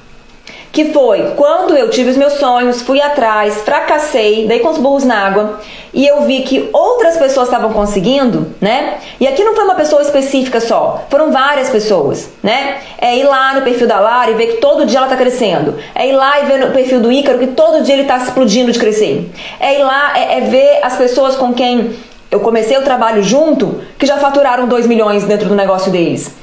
que 0.76 0.92
foi 0.92 1.32
quando 1.38 1.74
eu 1.74 1.90
tive 1.90 2.10
os 2.10 2.18
meus 2.18 2.34
sonhos, 2.34 2.82
fui 2.82 3.02
atrás, 3.02 3.62
fracassei, 3.62 4.46
dei 4.46 4.60
com 4.60 4.68
os 4.68 4.78
burros 4.78 5.06
na 5.06 5.26
água 5.26 5.62
e 5.94 6.06
eu 6.06 6.24
vi 6.24 6.42
que 6.42 6.70
outras 6.74 7.16
pessoas 7.16 7.48
estavam 7.48 7.72
conseguindo, 7.72 8.54
né? 8.60 8.98
E 9.18 9.26
aqui 9.26 9.42
não 9.42 9.56
foi 9.56 9.64
uma 9.64 9.76
pessoa 9.76 10.02
específica 10.02 10.60
só, 10.60 11.06
foram 11.10 11.32
várias 11.32 11.70
pessoas, 11.70 12.30
né? 12.44 12.80
É 12.98 13.16
ir 13.16 13.24
lá 13.24 13.54
no 13.54 13.62
perfil 13.62 13.88
da 13.88 14.02
Lara 14.02 14.32
e 14.32 14.34
ver 14.34 14.48
que 14.48 14.58
todo 14.58 14.86
dia 14.86 14.98
ela 14.98 15.08
tá 15.08 15.16
crescendo. 15.16 15.76
É 15.96 16.10
ir 16.10 16.12
lá 16.12 16.42
e 16.42 16.46
ver 16.46 16.60
no 16.60 16.74
perfil 16.74 17.00
do 17.00 17.10
Ícaro 17.10 17.40
que 17.40 17.48
todo 17.48 17.82
dia 17.82 17.96
ele 17.96 18.04
tá 18.04 18.18
explodindo 18.18 18.70
de 18.70 18.78
crescer. 18.78 19.32
É 19.62 19.80
ir 19.80 19.84
lá, 19.84 20.12
é, 20.20 20.40
é 20.40 20.42
ver 20.42 20.80
as 20.84 20.98
pessoas 20.98 21.38
com 21.38 21.54
quem 21.54 21.96
eu 22.30 22.42
comecei 22.42 22.78
o 22.78 22.82
trabalho 22.82 23.24
junto 23.24 23.82
que 23.98 24.06
já 24.06 24.18
faturaram 24.18 24.68
2 24.68 24.88
milhões 24.88 25.24
dentro 25.24 25.48
do 25.48 25.56
negócio 25.56 25.90
deles. 25.90 26.36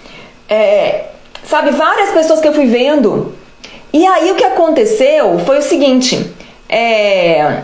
É, 0.48 1.08
sabe, 1.44 1.70
várias 1.72 2.12
pessoas 2.12 2.40
que 2.40 2.48
eu 2.48 2.54
fui 2.54 2.64
vendo 2.64 3.41
e 3.92 4.06
aí 4.06 4.30
o 4.30 4.34
que 4.34 4.44
aconteceu 4.44 5.38
foi 5.40 5.58
o 5.58 5.62
seguinte: 5.62 6.32
é... 6.68 7.62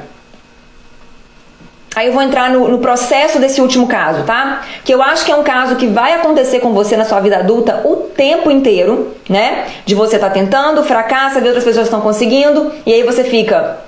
Aí 1.97 2.07
eu 2.07 2.13
vou 2.13 2.23
entrar 2.23 2.51
no, 2.51 2.69
no, 2.69 2.79
processo 2.79 3.41
desse 3.41 3.61
último 3.61 3.89
caso, 3.89 4.23
tá? 4.23 4.63
Que 4.85 4.95
eu 4.95 5.03
acho 5.03 5.25
que 5.25 5.33
é 5.33 5.35
um 5.35 5.43
caso 5.43 5.75
que 5.75 5.87
vai 5.87 6.13
acontecer 6.13 6.61
com 6.61 6.73
você 6.73 6.97
na 6.97 7.05
sua 7.05 7.19
vida 7.19 7.39
adulta 7.39 7.81
o 7.85 7.97
tempo 7.97 8.51
inteiro, 8.51 9.17
né? 9.29 9.67
De 9.85 9.97
você 9.97 10.17
tá 10.17 10.31
tentando, 10.31 10.85
fracassa, 10.85 11.41
ver 11.41 11.49
outras 11.49 11.65
pessoas 11.65 11.87
estão 11.87 12.01
conseguindo, 12.01 12.71
e 12.87 12.93
aí 12.93 13.03
você 13.03 13.25
fica, 13.25 13.79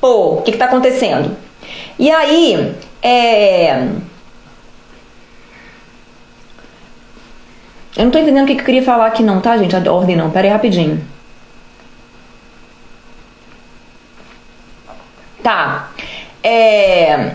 pô, 0.00 0.32
o 0.32 0.42
que, 0.42 0.52
que 0.52 0.58
tá 0.58 0.64
acontecendo? 0.64 1.36
E 1.96 2.10
aí, 2.10 2.74
é. 3.00 3.86
Eu 7.96 8.04
não 8.04 8.10
tô 8.10 8.18
entendendo 8.18 8.44
o 8.44 8.46
que, 8.48 8.54
que 8.56 8.62
eu 8.62 8.66
queria 8.66 8.82
falar 8.82 9.06
aqui, 9.06 9.22
não, 9.22 9.40
tá, 9.40 9.56
gente? 9.56 9.76
A 9.76 9.92
ordem 9.92 10.16
não. 10.16 10.30
Pera 10.30 10.48
aí 10.48 10.52
rapidinho. 10.52 11.13
Tá. 15.44 15.90
É... 16.42 17.32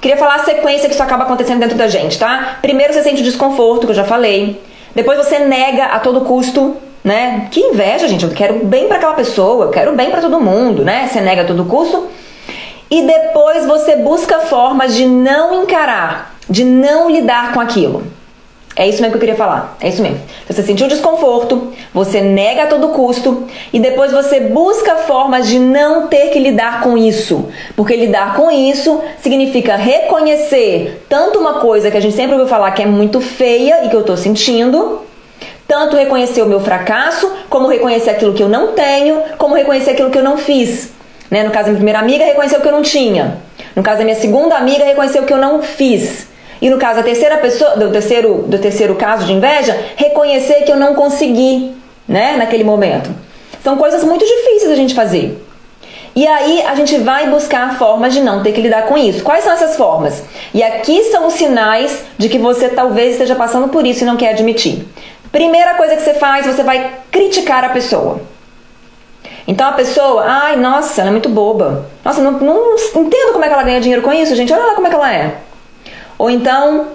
Queria 0.00 0.16
falar 0.16 0.36
a 0.36 0.44
sequência 0.44 0.88
que 0.88 0.94
isso 0.94 1.02
acaba 1.02 1.24
acontecendo 1.24 1.58
dentro 1.58 1.76
da 1.76 1.88
gente, 1.88 2.16
tá? 2.16 2.58
Primeiro 2.62 2.92
você 2.92 3.02
sente 3.02 3.20
o 3.20 3.24
desconforto, 3.24 3.84
que 3.84 3.90
eu 3.90 3.96
já 3.96 4.04
falei. 4.04 4.62
Depois 4.94 5.18
você 5.18 5.40
nega 5.40 5.86
a 5.86 5.98
todo 5.98 6.20
custo, 6.20 6.76
né? 7.02 7.48
Que 7.50 7.58
inveja, 7.58 8.06
gente. 8.06 8.24
Eu 8.24 8.30
quero 8.30 8.64
bem 8.64 8.86
para 8.86 8.96
aquela 8.96 9.14
pessoa, 9.14 9.64
eu 9.64 9.70
quero 9.70 9.96
bem 9.96 10.08
para 10.08 10.20
todo 10.20 10.40
mundo, 10.40 10.84
né? 10.84 11.08
Você 11.08 11.20
nega 11.20 11.42
a 11.42 11.44
todo 11.44 11.64
custo. 11.64 12.06
E 12.88 13.02
depois 13.02 13.66
você 13.66 13.96
busca 13.96 14.38
formas 14.38 14.94
de 14.94 15.04
não 15.04 15.62
encarar, 15.62 16.36
de 16.48 16.64
não 16.64 17.10
lidar 17.10 17.52
com 17.52 17.60
aquilo. 17.60 18.04
É 18.78 18.86
isso 18.86 19.02
mesmo 19.02 19.10
que 19.10 19.16
eu 19.16 19.20
queria 19.20 19.34
falar. 19.34 19.76
É 19.80 19.88
isso 19.88 20.00
mesmo. 20.00 20.20
Você 20.48 20.62
sentiu 20.62 20.86
desconforto, 20.86 21.72
você 21.92 22.20
nega 22.20 22.62
a 22.62 22.66
todo 22.68 22.90
custo 22.90 23.48
e 23.72 23.80
depois 23.80 24.12
você 24.12 24.38
busca 24.38 24.94
formas 24.94 25.48
de 25.48 25.58
não 25.58 26.06
ter 26.06 26.30
que 26.30 26.38
lidar 26.38 26.80
com 26.80 26.96
isso. 26.96 27.48
Porque 27.74 27.96
lidar 27.96 28.36
com 28.36 28.48
isso 28.48 29.02
significa 29.20 29.74
reconhecer 29.74 31.04
tanto 31.08 31.40
uma 31.40 31.54
coisa 31.54 31.90
que 31.90 31.96
a 31.96 32.00
gente 32.00 32.14
sempre 32.14 32.34
ouviu 32.34 32.46
falar 32.46 32.70
que 32.70 32.80
é 32.80 32.86
muito 32.86 33.20
feia 33.20 33.84
e 33.84 33.88
que 33.88 33.96
eu 33.96 34.04
tô 34.04 34.16
sentindo, 34.16 35.02
tanto 35.66 35.96
reconhecer 35.96 36.42
o 36.42 36.46
meu 36.46 36.60
fracasso, 36.60 37.28
como 37.50 37.66
reconhecer 37.66 38.10
aquilo 38.10 38.32
que 38.32 38.42
eu 38.44 38.48
não 38.48 38.74
tenho, 38.74 39.22
como 39.38 39.56
reconhecer 39.56 39.90
aquilo 39.90 40.10
que 40.10 40.18
eu 40.18 40.24
não 40.24 40.38
fiz. 40.38 40.92
Né? 41.28 41.42
No 41.42 41.50
caso 41.50 41.64
da 41.64 41.72
minha 41.72 41.78
primeira 41.78 41.98
amiga, 41.98 42.24
reconhecer 42.24 42.56
o 42.56 42.60
que 42.60 42.68
eu 42.68 42.72
não 42.72 42.82
tinha. 42.82 43.38
No 43.74 43.82
caso 43.82 43.98
da 43.98 44.04
minha 44.04 44.16
segunda 44.16 44.54
amiga, 44.54 44.84
reconhecer 44.84 45.18
o 45.18 45.26
que 45.26 45.32
eu 45.32 45.38
não 45.38 45.62
fiz. 45.62 46.28
E 46.60 46.68
no 46.70 46.78
caso, 46.78 47.00
a 47.00 47.02
terceira 47.02 47.36
pessoa, 47.38 47.76
do 47.76 47.90
terceiro, 47.90 48.44
do 48.46 48.58
terceiro 48.58 48.94
caso 48.96 49.24
de 49.24 49.32
inveja, 49.32 49.78
reconhecer 49.96 50.62
que 50.62 50.72
eu 50.72 50.76
não 50.76 50.94
consegui, 50.94 51.76
né, 52.06 52.36
naquele 52.36 52.64
momento. 52.64 53.10
São 53.62 53.76
coisas 53.76 54.02
muito 54.02 54.24
difíceis 54.24 54.70
a 54.70 54.76
gente 54.76 54.94
fazer. 54.94 55.44
E 56.16 56.26
aí 56.26 56.62
a 56.62 56.74
gente 56.74 56.98
vai 56.98 57.28
buscar 57.28 57.78
formas 57.78 58.12
de 58.12 58.20
não 58.20 58.42
ter 58.42 58.52
que 58.52 58.60
lidar 58.60 58.86
com 58.86 58.98
isso. 58.98 59.22
Quais 59.22 59.44
são 59.44 59.52
essas 59.52 59.76
formas? 59.76 60.24
E 60.52 60.62
aqui 60.62 61.04
são 61.04 61.28
os 61.28 61.34
sinais 61.34 62.04
de 62.16 62.28
que 62.28 62.38
você 62.38 62.68
talvez 62.68 63.12
esteja 63.12 63.36
passando 63.36 63.68
por 63.68 63.86
isso 63.86 64.02
e 64.02 64.06
não 64.06 64.16
quer 64.16 64.30
admitir. 64.30 64.84
Primeira 65.30 65.74
coisa 65.74 65.94
que 65.94 66.02
você 66.02 66.14
faz, 66.14 66.46
você 66.46 66.62
vai 66.62 66.92
criticar 67.10 67.62
a 67.62 67.68
pessoa. 67.68 68.20
Então 69.46 69.68
a 69.68 69.72
pessoa, 69.72 70.24
ai, 70.26 70.56
nossa, 70.56 71.00
ela 71.00 71.10
é 71.10 71.12
muito 71.12 71.28
boba. 71.28 71.86
Nossa, 72.04 72.20
não, 72.20 72.32
não 72.32 72.74
entendo 72.74 73.32
como 73.32 73.44
é 73.44 73.48
que 73.48 73.54
ela 73.54 73.62
ganha 73.62 73.80
dinheiro 73.80 74.02
com 74.02 74.12
isso, 74.12 74.34
gente. 74.34 74.52
Olha 74.52 74.66
lá 74.66 74.74
como 74.74 74.86
é 74.86 74.90
que 74.90 74.96
ela 74.96 75.14
é. 75.14 75.36
Ou 76.18 76.28
então, 76.28 76.88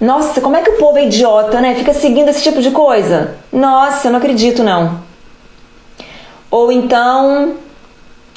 nossa, 0.00 0.40
como 0.40 0.56
é 0.56 0.62
que 0.62 0.70
o 0.70 0.78
povo 0.78 0.98
é 0.98 1.06
idiota, 1.06 1.60
né? 1.60 1.74
Fica 1.74 1.92
seguindo 1.92 2.28
esse 2.28 2.42
tipo 2.42 2.60
de 2.60 2.70
coisa. 2.70 3.36
Nossa, 3.52 4.08
eu 4.08 4.12
não 4.12 4.18
acredito 4.18 4.64
não. 4.64 5.00
Ou 6.50 6.72
então, 6.72 7.54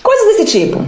coisas 0.04 0.28
desse 0.28 0.46
tipo. 0.46 0.84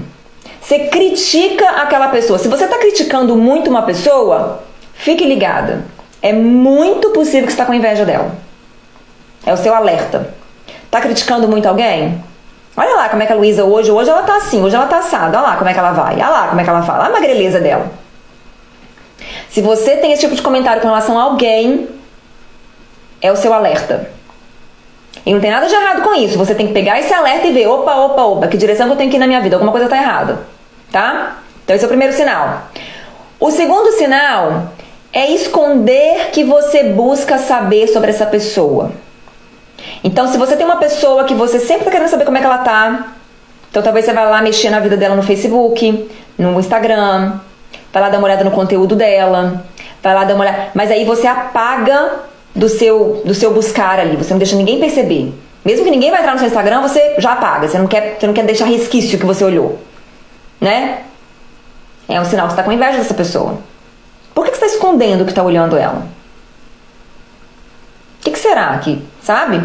Você 0.61 0.79
critica 0.87 1.67
aquela 1.81 2.09
pessoa. 2.09 2.37
Se 2.37 2.47
você 2.47 2.65
está 2.65 2.77
criticando 2.77 3.35
muito 3.35 3.69
uma 3.69 3.81
pessoa, 3.83 4.63
fique 4.93 5.25
ligada. 5.25 5.85
É 6.21 6.31
muito 6.31 7.09
possível 7.09 7.47
que 7.47 7.53
você 7.53 7.59
está 7.61 7.65
com 7.65 7.73
inveja 7.73 8.05
dela. 8.05 8.35
É 9.45 9.53
o 9.53 9.57
seu 9.57 9.73
alerta. 9.73 10.33
Tá 10.89 11.01
criticando 11.01 11.47
muito 11.47 11.67
alguém? 11.67 12.23
Olha 12.77 12.95
lá 12.95 13.09
como 13.09 13.23
é 13.23 13.25
que 13.25 13.33
a 13.33 13.35
Luísa 13.35 13.65
hoje, 13.65 13.91
hoje 13.91 14.09
ela 14.09 14.23
tá 14.23 14.37
assim, 14.37 14.61
hoje 14.61 14.75
ela 14.75 14.87
tá 14.87 14.99
assada. 14.99 15.37
Olha 15.37 15.47
lá 15.47 15.55
como 15.57 15.69
é 15.69 15.73
que 15.73 15.79
ela 15.79 15.91
vai. 15.91 16.15
Olha 16.15 16.29
lá 16.29 16.47
como 16.47 16.61
é 16.61 16.63
que 16.63 16.69
ela 16.69 16.83
fala. 16.83 16.99
Olha 17.05 17.09
a 17.09 17.13
magreleza 17.13 17.59
dela. 17.59 18.00
Se 19.51 19.61
você 19.61 19.97
tem 19.97 20.13
esse 20.13 20.21
tipo 20.21 20.33
de 20.33 20.41
comentário 20.41 20.81
com 20.81 20.87
relação 20.87 21.19
a 21.19 21.23
alguém, 21.23 21.89
é 23.21 23.29
o 23.31 23.35
seu 23.35 23.53
alerta. 23.53 24.09
E 25.25 25.33
não 25.33 25.41
tem 25.41 25.51
nada 25.51 25.67
de 25.67 25.75
errado 25.75 26.01
com 26.03 26.15
isso. 26.15 26.37
Você 26.37 26.55
tem 26.55 26.67
que 26.67 26.73
pegar 26.73 26.97
esse 26.99 27.13
alerta 27.13 27.45
e 27.47 27.51
ver, 27.51 27.67
opa, 27.67 27.93
opa, 27.93 28.23
opa, 28.23 28.47
que 28.47 28.55
direção 28.55 28.87
que 28.87 28.93
eu 28.93 28.97
tenho 28.97 29.09
que 29.11 29.17
ir 29.17 29.19
na 29.19 29.27
minha 29.27 29.41
vida? 29.41 29.57
Alguma 29.57 29.73
coisa 29.73 29.87
está 29.87 29.97
errada. 29.97 30.39
Tá? 30.89 31.41
Então 31.63 31.75
esse 31.75 31.83
é 31.83 31.85
o 31.85 31.89
primeiro 31.89 32.13
sinal. 32.13 32.69
O 33.41 33.51
segundo 33.51 33.91
sinal 33.91 34.71
é 35.11 35.29
esconder 35.31 36.29
que 36.31 36.45
você 36.45 36.85
busca 36.85 37.37
saber 37.37 37.87
sobre 37.87 38.09
essa 38.09 38.25
pessoa. 38.25 38.93
Então, 40.01 40.27
se 40.27 40.37
você 40.37 40.55
tem 40.55 40.65
uma 40.65 40.77
pessoa 40.77 41.25
que 41.25 41.33
você 41.33 41.59
sempre 41.59 41.79
está 41.79 41.91
querendo 41.91 42.07
saber 42.07 42.23
como 42.23 42.37
é 42.37 42.39
que 42.39 42.45
ela 42.45 42.59
tá, 42.59 43.15
então 43.69 43.83
talvez 43.83 44.05
você 44.05 44.13
vá 44.13 44.23
lá 44.23 44.41
mexer 44.41 44.69
na 44.69 44.79
vida 44.79 44.95
dela 44.95 45.15
no 45.15 45.23
Facebook, 45.23 46.09
no 46.37 46.57
Instagram, 46.59 47.39
vai 47.91 48.01
lá 48.01 48.09
dar 48.09 48.17
uma 48.17 48.25
olhada 48.27 48.43
no 48.43 48.51
conteúdo 48.51 48.95
dela, 48.95 49.63
vai 50.01 50.13
lá 50.13 50.23
dar 50.23 50.35
uma 50.35 50.43
olhada. 50.43 50.69
Mas 50.73 50.91
aí 50.91 51.05
você 51.05 51.27
apaga 51.27 52.21
do 52.55 52.67
seu, 52.67 53.21
do 53.25 53.33
seu 53.33 53.53
buscar 53.53 53.99
ali, 53.99 54.15
você 54.15 54.31
não 54.31 54.37
deixa 54.37 54.55
ninguém 54.55 54.79
perceber. 54.79 55.33
Mesmo 55.63 55.85
que 55.85 55.91
ninguém 55.91 56.09
vai 56.09 56.19
entrar 56.19 56.33
no 56.33 56.39
seu 56.39 56.47
Instagram, 56.47 56.81
você 56.81 57.15
já 57.19 57.33
apaga, 57.33 57.67
você 57.67 57.77
não 57.77 57.87
quer, 57.87 58.17
você 58.19 58.25
não 58.25 58.33
quer 58.33 58.45
deixar 58.45 58.65
resquício 58.65 59.19
que 59.19 59.25
você 59.25 59.43
olhou. 59.43 59.79
Né? 60.59 61.03
É 62.09 62.19
um 62.19 62.25
sinal 62.25 62.47
que 62.47 62.53
você 62.53 62.59
está 62.59 62.63
com 62.63 62.71
inveja 62.71 62.97
dessa 62.97 63.13
pessoa. 63.13 63.57
Por 64.33 64.45
que, 64.45 64.51
você 64.51 64.65
está 64.65 64.75
escondendo 64.75 65.23
que 65.23 65.31
está 65.31 65.43
olhando 65.43 65.77
ela? 65.77 66.07
O 68.19 68.23
que, 68.23 68.31
que, 68.31 68.39
será 68.39 68.77
que, 68.79 69.03
sabe? 69.21 69.61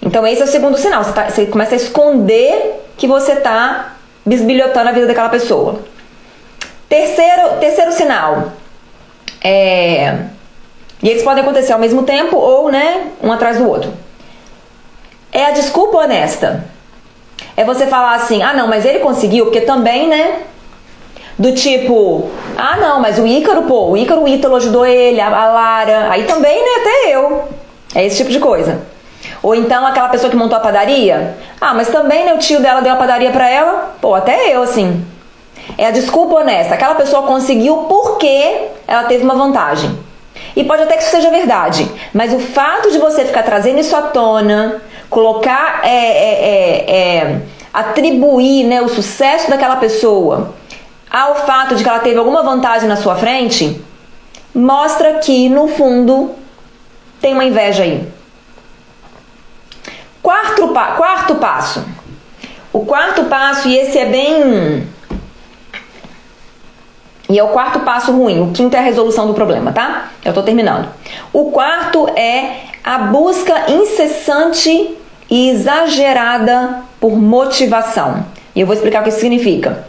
Então 0.00 0.26
esse 0.26 0.40
é 0.40 0.44
o 0.44 0.48
segundo 0.48 0.78
sinal. 0.78 1.04
Você, 1.04 1.12
tá, 1.12 1.28
você 1.28 1.46
começa 1.46 1.74
a 1.74 1.76
esconder 1.76 2.84
que 2.96 3.06
você 3.06 3.32
está 3.32 3.96
bisbilhotando 4.24 4.88
a 4.88 4.92
vida 4.92 5.06
daquela 5.06 5.28
pessoa. 5.28 5.80
Terceiro, 6.88 7.58
terceiro 7.60 7.92
sinal. 7.92 8.52
É, 9.42 10.16
e 11.02 11.08
eles 11.08 11.22
podem 11.22 11.42
acontecer 11.42 11.72
ao 11.72 11.78
mesmo 11.78 12.02
tempo 12.02 12.36
ou, 12.36 12.70
né, 12.70 13.08
um 13.22 13.30
atrás 13.30 13.58
do 13.58 13.68
outro. 13.68 13.92
É 15.32 15.44
a 15.44 15.50
desculpa 15.50 15.98
honesta. 15.98 16.64
É 17.56 17.64
você 17.64 17.86
falar 17.86 18.14
assim: 18.14 18.42
"Ah, 18.42 18.54
não, 18.54 18.66
mas 18.66 18.84
ele 18.84 19.00
conseguiu 19.00 19.44
porque 19.46 19.60
também, 19.60 20.08
né, 20.08 20.42
do 21.38 21.52
tipo, 21.52 22.28
ah 22.56 22.76
não, 22.76 23.00
mas 23.00 23.18
o 23.18 23.26
Ícaro, 23.26 23.62
pô, 23.62 23.90
o 23.90 23.96
Ícaro, 23.96 24.22
o 24.22 24.28
Ítalo 24.28 24.56
ajudou 24.56 24.84
ele, 24.84 25.20
a, 25.20 25.28
Lara, 25.28 26.10
aí 26.10 26.24
também, 26.24 26.58
né, 26.60 26.70
até 26.80 27.14
eu. 27.14 27.48
É 27.94 28.04
esse 28.04 28.16
tipo 28.16 28.30
de 28.30 28.40
coisa. 28.40 28.82
Ou 29.42 29.54
então 29.54 29.86
aquela 29.86 30.08
pessoa 30.08 30.30
que 30.30 30.36
montou 30.36 30.56
a 30.58 30.60
padaria, 30.60 31.36
ah, 31.60 31.74
mas 31.74 31.88
também, 31.88 32.24
né, 32.24 32.34
o 32.34 32.38
tio 32.38 32.60
dela 32.60 32.80
deu 32.80 32.92
a 32.92 32.96
padaria 32.96 33.30
pra 33.30 33.48
ela, 33.48 33.94
pô, 34.00 34.14
até 34.16 34.52
eu, 34.54 34.62
assim. 34.62 35.04
É 35.76 35.86
a 35.86 35.90
desculpa 35.90 36.36
honesta. 36.36 36.74
Aquela 36.74 36.94
pessoa 36.94 37.22
conseguiu 37.22 37.78
porque 37.88 38.68
ela 38.86 39.04
teve 39.04 39.24
uma 39.24 39.34
vantagem. 39.34 39.98
E 40.54 40.64
pode 40.64 40.82
até 40.82 40.96
que 40.96 41.02
isso 41.02 41.10
seja 41.10 41.30
verdade, 41.30 41.90
mas 42.12 42.32
o 42.32 42.38
fato 42.38 42.90
de 42.90 42.98
você 42.98 43.24
ficar 43.24 43.42
trazendo 43.42 43.80
isso 43.80 43.94
à 43.94 44.02
tona, 44.02 44.80
colocar, 45.10 45.80
é, 45.84 45.88
é, 45.88 46.44
é, 46.44 46.96
é, 46.96 47.40
atribuir 47.72 48.64
né, 48.64 48.80
o 48.80 48.88
sucesso 48.88 49.50
daquela 49.50 49.76
pessoa 49.76 50.54
ao 51.10 51.34
fato 51.46 51.74
de 51.74 51.82
que 51.82 51.88
ela 51.88 52.00
teve 52.00 52.18
alguma 52.18 52.42
vantagem 52.42 52.88
na 52.88 52.96
sua 52.96 53.16
frente, 53.16 53.80
mostra 54.54 55.14
que 55.14 55.48
no 55.48 55.68
fundo 55.68 56.34
tem 57.20 57.32
uma 57.32 57.44
inveja 57.44 57.82
aí. 57.82 58.06
Quarto, 60.22 60.68
pa 60.68 60.92
quarto 60.92 61.36
passo. 61.36 61.84
O 62.72 62.84
quarto 62.84 63.24
passo, 63.24 63.68
e 63.68 63.76
esse 63.76 63.98
é 63.98 64.06
bem. 64.06 64.86
E 67.28 67.38
é 67.38 67.44
o 67.44 67.48
quarto 67.48 67.80
passo 67.80 68.10
ruim. 68.12 68.40
O 68.40 68.52
quinto 68.52 68.74
é 68.74 68.78
a 68.78 68.82
resolução 68.82 69.26
do 69.26 69.34
problema, 69.34 69.70
tá? 69.70 70.10
Eu 70.24 70.32
tô 70.32 70.42
terminando. 70.42 70.88
O 71.32 71.50
quarto 71.50 72.08
é 72.16 72.62
a 72.82 72.98
busca 72.98 73.70
incessante 73.70 74.96
e 75.30 75.50
exagerada 75.50 76.80
por 76.98 77.16
motivação. 77.16 78.24
E 78.56 78.60
eu 78.60 78.66
vou 78.66 78.74
explicar 78.74 79.00
o 79.00 79.02
que 79.02 79.10
isso 79.10 79.20
significa. 79.20 79.86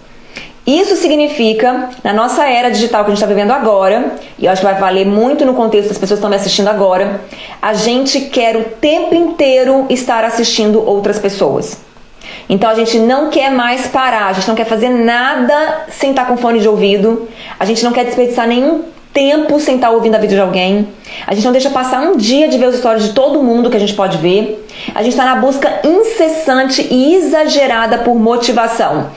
Isso 0.68 0.96
significa, 0.98 1.90
na 2.04 2.14
nossa 2.14 2.46
era 2.46 2.70
digital 2.70 3.04
que 3.04 3.10
a 3.10 3.16
gente 3.16 3.24
está 3.24 3.34
vivendo 3.34 3.52
agora, 3.52 4.14
e 4.38 4.46
eu 4.46 4.52
acho 4.52 4.62
que 4.62 4.68
vai 4.68 4.80
valer 4.80 5.06
muito 5.06 5.44
no 5.44 5.56
contexto 5.56 5.88
das 5.88 5.98
pessoas 5.98 6.20
que 6.20 6.26
estão 6.26 6.30
me 6.30 6.36
assistindo 6.36 6.68
agora, 6.68 7.22
a 7.60 7.74
gente 7.74 8.22
quer 8.22 8.56
o 8.56 8.66
tempo 8.66 9.16
inteiro 9.16 9.88
estar 9.90 10.24
assistindo 10.24 10.86
outras 10.86 11.18
pessoas. 11.18 11.80
Então 12.50 12.68
a 12.68 12.74
gente 12.74 12.98
não 12.98 13.30
quer 13.30 13.52
mais 13.52 13.86
parar, 13.88 14.28
a 14.28 14.34
gente 14.34 14.48
não 14.48 14.56
quer 14.56 14.66
fazer 14.66 14.90
nada 14.90 15.86
sem 15.90 16.10
estar 16.10 16.26
com 16.26 16.36
fone 16.36 16.60
de 16.60 16.68
ouvido, 16.68 17.30
a 17.60 17.64
gente 17.64 17.84
não 17.84 17.92
quer 17.92 18.06
desperdiçar 18.06 18.48
nenhum 18.48 18.86
tempo 19.14 19.60
sem 19.60 19.76
estar 19.76 19.92
ouvindo 19.92 20.16
a 20.16 20.18
vida 20.18 20.34
de 20.34 20.42
alguém, 20.42 20.88
a 21.28 21.34
gente 21.34 21.46
não 21.46 21.52
deixa 21.52 21.70
passar 21.70 22.02
um 22.02 22.18
dia 22.18 22.48
de 22.48 22.58
ver 22.58 22.68
os 22.68 22.78
stories 22.78 23.04
de 23.04 23.14
todo 23.14 23.44
mundo 23.44 23.70
que 23.70 23.78
a 23.78 23.80
gente 23.80 23.94
pode 23.94 24.18
ver, 24.18 24.66
a 24.96 25.04
gente 25.04 25.12
está 25.12 25.26
na 25.26 25.36
busca 25.36 25.82
incessante 25.84 26.88
e 26.90 27.16
exagerada 27.16 28.00
por 28.00 28.16
motivação. 28.16 29.12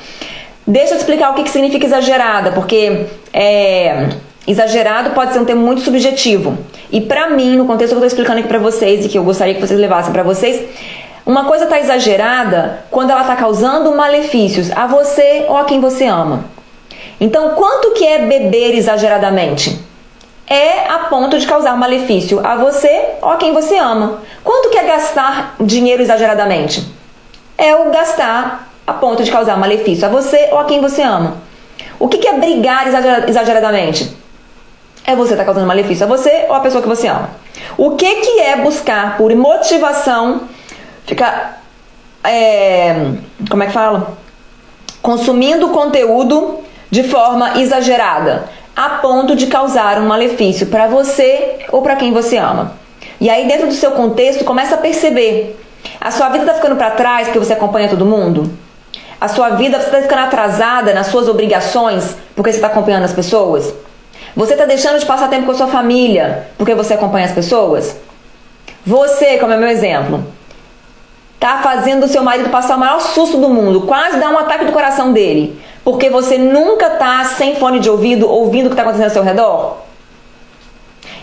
Deixa 0.67 0.95
eu 0.95 0.99
explicar 0.99 1.31
o 1.31 1.35
que, 1.35 1.43
que 1.43 1.51
significa 1.51 1.87
exagerada, 1.87 2.53
porque 2.53 3.07
é, 3.33 4.09
exagerado 4.47 5.11
pode 5.11 5.33
ser 5.33 5.41
um 5.41 5.45
termo 5.45 5.65
muito 5.65 5.81
subjetivo. 5.81 6.57
E 6.91 7.01
para 7.01 7.31
mim, 7.31 7.57
no 7.57 7.67
contexto 7.67 7.95
que 7.95 7.95
eu 7.95 8.07
estou 8.07 8.07
explicando 8.07 8.41
aqui 8.41 8.49
para 8.49 8.59
vocês 8.59 9.05
e 9.05 9.09
que 9.09 9.19
eu 9.19 9.25
gostaria 9.25 9.55
que 9.55 9.61
vocês 9.61 9.79
levassem 9.79 10.13
para 10.13 10.23
vocês, 10.23 10.63
uma 11.25 11.45
coisa 11.45 11.65
está 11.65 11.79
exagerada 11.79 12.85
quando 12.91 13.11
ela 13.11 13.21
está 13.23 13.37
causando 13.37 13.95
malefícios 13.95 14.71
a 14.73 14.87
você 14.87 15.47
ou 15.49 15.57
a 15.57 15.65
quem 15.65 15.81
você 15.81 16.07
ama. 16.07 16.45
Então, 17.21 17.51
quanto 17.51 17.93
que 17.93 18.05
é 18.05 18.27
beber 18.27 18.75
exageradamente? 18.75 19.81
É 20.49 20.89
a 20.89 21.07
ponto 21.09 21.39
de 21.39 21.47
causar 21.47 21.77
malefício 21.77 22.45
a 22.45 22.57
você 22.57 23.11
ou 23.23 23.31
a 23.31 23.37
quem 23.37 23.53
você 23.53 23.79
ama. 23.79 24.21
Quanto 24.43 24.71
que 24.71 24.79
é 24.79 24.85
gastar 24.85 25.55
dinheiro 25.61 26.03
exageradamente? 26.03 26.85
É 27.57 27.77
o 27.77 27.91
gastar 27.91 28.69
a 28.85 28.93
ponto 28.93 29.23
de 29.23 29.31
causar 29.31 29.57
malefício 29.57 30.07
a 30.07 30.11
você 30.11 30.49
ou 30.51 30.59
a 30.59 30.65
quem 30.65 30.81
você 30.81 31.03
ama. 31.03 31.37
O 31.99 32.09
que, 32.09 32.27
é 32.27 32.33
brigar 32.33 32.89
exageradamente? 33.29 34.17
É 35.07 35.15
você 35.15 35.35
estar 35.35 35.43
tá 35.43 35.45
causando 35.45 35.67
malefício 35.67 36.05
a 36.05 36.09
você 36.09 36.47
ou 36.49 36.55
a 36.55 36.61
pessoa 36.61 36.83
que 36.83 36.89
você 36.89 37.07
ama. 37.07 37.31
O 37.79 37.93
que, 37.93 38.17
que 38.17 38.41
é 38.41 38.57
buscar 38.57 39.17
por 39.17 39.33
motivação, 39.37 40.43
ficar. 41.07 41.63
É, 42.25 42.95
como 43.51 43.63
é 43.63 43.67
que 43.67 43.73
fala? 43.73 44.17
Consumindo 45.01 45.69
conteúdo 45.71 46.61
de 46.91 47.03
forma 47.03 47.59
exagerada, 47.59 48.45
a 48.77 48.91
ponto 48.91 49.35
de 49.35 49.47
causar 49.47 49.99
um 49.99 50.07
malefício 50.07 50.67
para 50.67 50.87
você 50.87 51.61
ou 51.71 51.83
para 51.83 51.97
quem 51.97 52.13
você 52.13 52.37
ama. 52.37 52.75
E 53.21 53.29
aí, 53.29 53.47
dentro 53.47 53.67
do 53.67 53.75
seu 53.75 53.93
contexto, 53.93 54.45
começa 54.45 54.75
a 54.77 54.79
perceber: 54.79 55.61
a 56.01 56.11
sua 56.11 56.29
vida 56.29 56.45
está 56.45 56.55
ficando 56.55 56.77
para 56.77 56.93
trás 56.93 57.27
porque 57.27 57.39
você 57.39 57.53
acompanha 57.53 57.89
todo 57.89 58.07
mundo? 58.07 58.51
a 59.23 59.29
sua 59.29 59.51
vida, 59.51 59.77
está 59.77 60.03
ficando 60.03 60.23
atrasada 60.23 60.93
nas 60.93 61.07
suas 61.07 61.29
obrigações 61.29 62.17
porque 62.35 62.51
você 62.51 62.59
está 62.59 62.67
acompanhando 62.67 63.05
as 63.05 63.13
pessoas? 63.13 63.73
Você 64.35 64.55
está 64.55 64.65
deixando 64.65 64.99
de 64.99 65.07
passar 65.07 65.31
tempo 65.31 65.47
com 65.47 65.53
a 65.53 65.55
sua 65.55 65.69
família 65.69 66.49
porque 66.59 66.75
você 66.75 66.95
acompanha 66.95 67.27
as 67.27 67.31
pessoas? 67.31 67.95
Você, 68.85 69.39
como 69.39 69.53
é 69.53 69.57
meu 69.57 69.69
exemplo, 69.69 70.27
está 71.43 71.59
fazendo 71.59 72.05
o 72.05 72.09
seu 72.09 72.23
marido 72.23 72.51
passar 72.51 72.77
o 72.77 72.79
maior 72.79 73.01
susto 73.01 73.37
do 73.37 73.49
mundo, 73.49 73.81
quase 73.81 74.17
dar 74.19 74.31
um 74.31 74.39
ataque 74.39 74.65
do 74.65 74.71
coração 74.71 75.13
dele, 75.13 75.61
porque 75.83 76.09
você 76.09 76.39
nunca 76.39 76.87
está 76.87 77.25
sem 77.25 77.57
fone 77.57 77.81
de 77.81 77.91
ouvido 77.91 78.31
ouvindo 78.31 78.67
o 78.67 78.69
que 78.69 78.75
está 78.75 78.83
acontecendo 78.83 79.09
ao 79.09 79.13
seu 79.13 79.25
redor? 79.25 79.79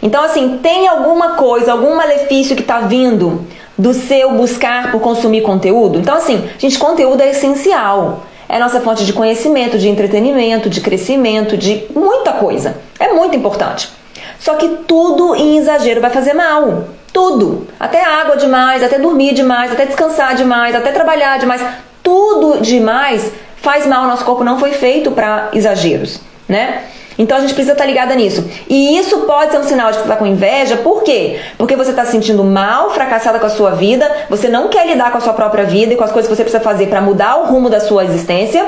Então, 0.04 0.22
assim, 0.22 0.60
tem 0.62 0.90
alguma 0.90 1.36
coisa, 1.36 1.72
algum 1.72 1.96
malefício 1.96 2.54
que 2.54 2.62
está 2.62 2.82
vindo 2.82 3.48
do 3.78 3.94
seu 3.94 4.32
buscar 4.34 4.92
por 4.92 5.00
consumir 5.00 5.42
conteúdo? 5.42 5.98
Então, 5.98 6.16
assim, 6.16 6.50
gente, 6.58 6.78
conteúdo 6.78 7.22
é 7.22 7.30
essencial. 7.30 8.24
É 8.50 8.60
nossa 8.60 8.82
fonte 8.82 9.06
de 9.06 9.14
conhecimento, 9.14 9.78
de 9.78 9.88
entretenimento, 9.88 10.70
de 10.70 10.82
crescimento, 10.82 11.56
de 11.56 11.86
muita 11.96 12.34
coisa. 12.34 12.78
É 13.00 13.14
muito 13.14 13.38
importante. 13.38 13.90
Só 14.38 14.56
que 14.56 14.68
tudo 14.88 15.36
em 15.36 15.58
exagero 15.58 16.02
vai 16.02 16.10
fazer 16.10 16.34
mal. 16.34 16.86
Tudo. 17.20 17.68
Até 17.78 18.02
água 18.02 18.38
demais, 18.38 18.82
até 18.82 18.98
dormir 18.98 19.34
demais, 19.34 19.74
até 19.74 19.86
descansar 19.86 20.36
demais, 20.36 20.74
até 20.74 20.94
trabalhar 20.94 21.38
demais. 21.38 21.62
Tudo 22.02 22.62
demais 22.62 23.30
faz 23.58 23.86
mal. 23.86 24.08
Nosso 24.08 24.24
corpo 24.24 24.42
não 24.42 24.58
foi 24.58 24.72
feito 24.72 25.12
para 25.12 25.50
exageros, 25.52 26.22
né? 26.48 26.84
Então 27.18 27.38
a 27.38 27.42
gente 27.42 27.54
precisa 27.54 27.74
estar 27.74 27.86
ligada 27.86 28.16
nisso. 28.16 28.50
E 28.70 28.98
isso 28.98 29.18
pode 29.26 29.52
ser 29.52 29.58
um 29.58 29.64
sinal 29.64 29.92
de 29.92 29.98
que 29.98 30.04
você 30.04 30.08
está 30.08 30.16
com 30.16 30.26
inveja, 30.26 30.78
por 30.78 31.04
quê? 31.04 31.42
Porque 31.58 31.76
você 31.76 31.90
está 31.90 32.06
se 32.06 32.12
sentindo 32.12 32.42
mal, 32.42 32.92
fracassada 32.92 33.38
com 33.38 33.46
a 33.46 33.50
sua 33.50 33.72
vida, 33.72 34.10
você 34.30 34.48
não 34.48 34.70
quer 34.70 34.88
lidar 34.88 35.12
com 35.12 35.18
a 35.18 35.22
sua 35.22 35.34
própria 35.34 35.66
vida 35.66 35.94
e 35.94 35.98
com 35.98 36.06
as 36.06 36.14
coisas 36.14 36.30
que 36.30 36.34
você 36.38 36.44
precisa 36.44 36.64
fazer 36.64 36.88
para 36.88 37.02
mudar 37.02 37.36
o 37.42 37.48
rumo 37.48 37.70
da 37.70 37.82
sua 37.82 38.06
existência. 38.06 38.66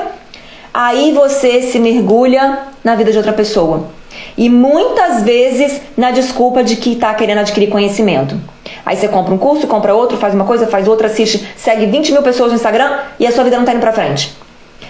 Aí 0.74 1.10
você 1.12 1.62
se 1.62 1.78
mergulha 1.78 2.58
na 2.84 2.94
vida 2.96 3.10
de 3.10 3.16
outra 3.16 3.32
pessoa. 3.32 4.01
E 4.36 4.48
muitas 4.48 5.22
vezes 5.22 5.80
na 5.96 6.10
desculpa 6.10 6.64
de 6.64 6.76
que 6.76 6.92
está 6.92 7.12
querendo 7.14 7.38
adquirir 7.38 7.68
conhecimento. 7.68 8.36
Aí 8.84 8.96
você 8.96 9.08
compra 9.08 9.34
um 9.34 9.38
curso, 9.38 9.66
compra 9.66 9.94
outro, 9.94 10.16
faz 10.16 10.34
uma 10.34 10.44
coisa, 10.44 10.66
faz 10.66 10.88
outra, 10.88 11.06
assiste, 11.06 11.46
segue 11.56 11.86
20 11.86 12.12
mil 12.12 12.22
pessoas 12.22 12.50
no 12.50 12.56
Instagram 12.56 12.98
e 13.20 13.26
a 13.26 13.32
sua 13.32 13.44
vida 13.44 13.56
não 13.56 13.64
está 13.64 13.72
indo 13.72 13.80
para 13.80 13.92
frente. 13.92 14.34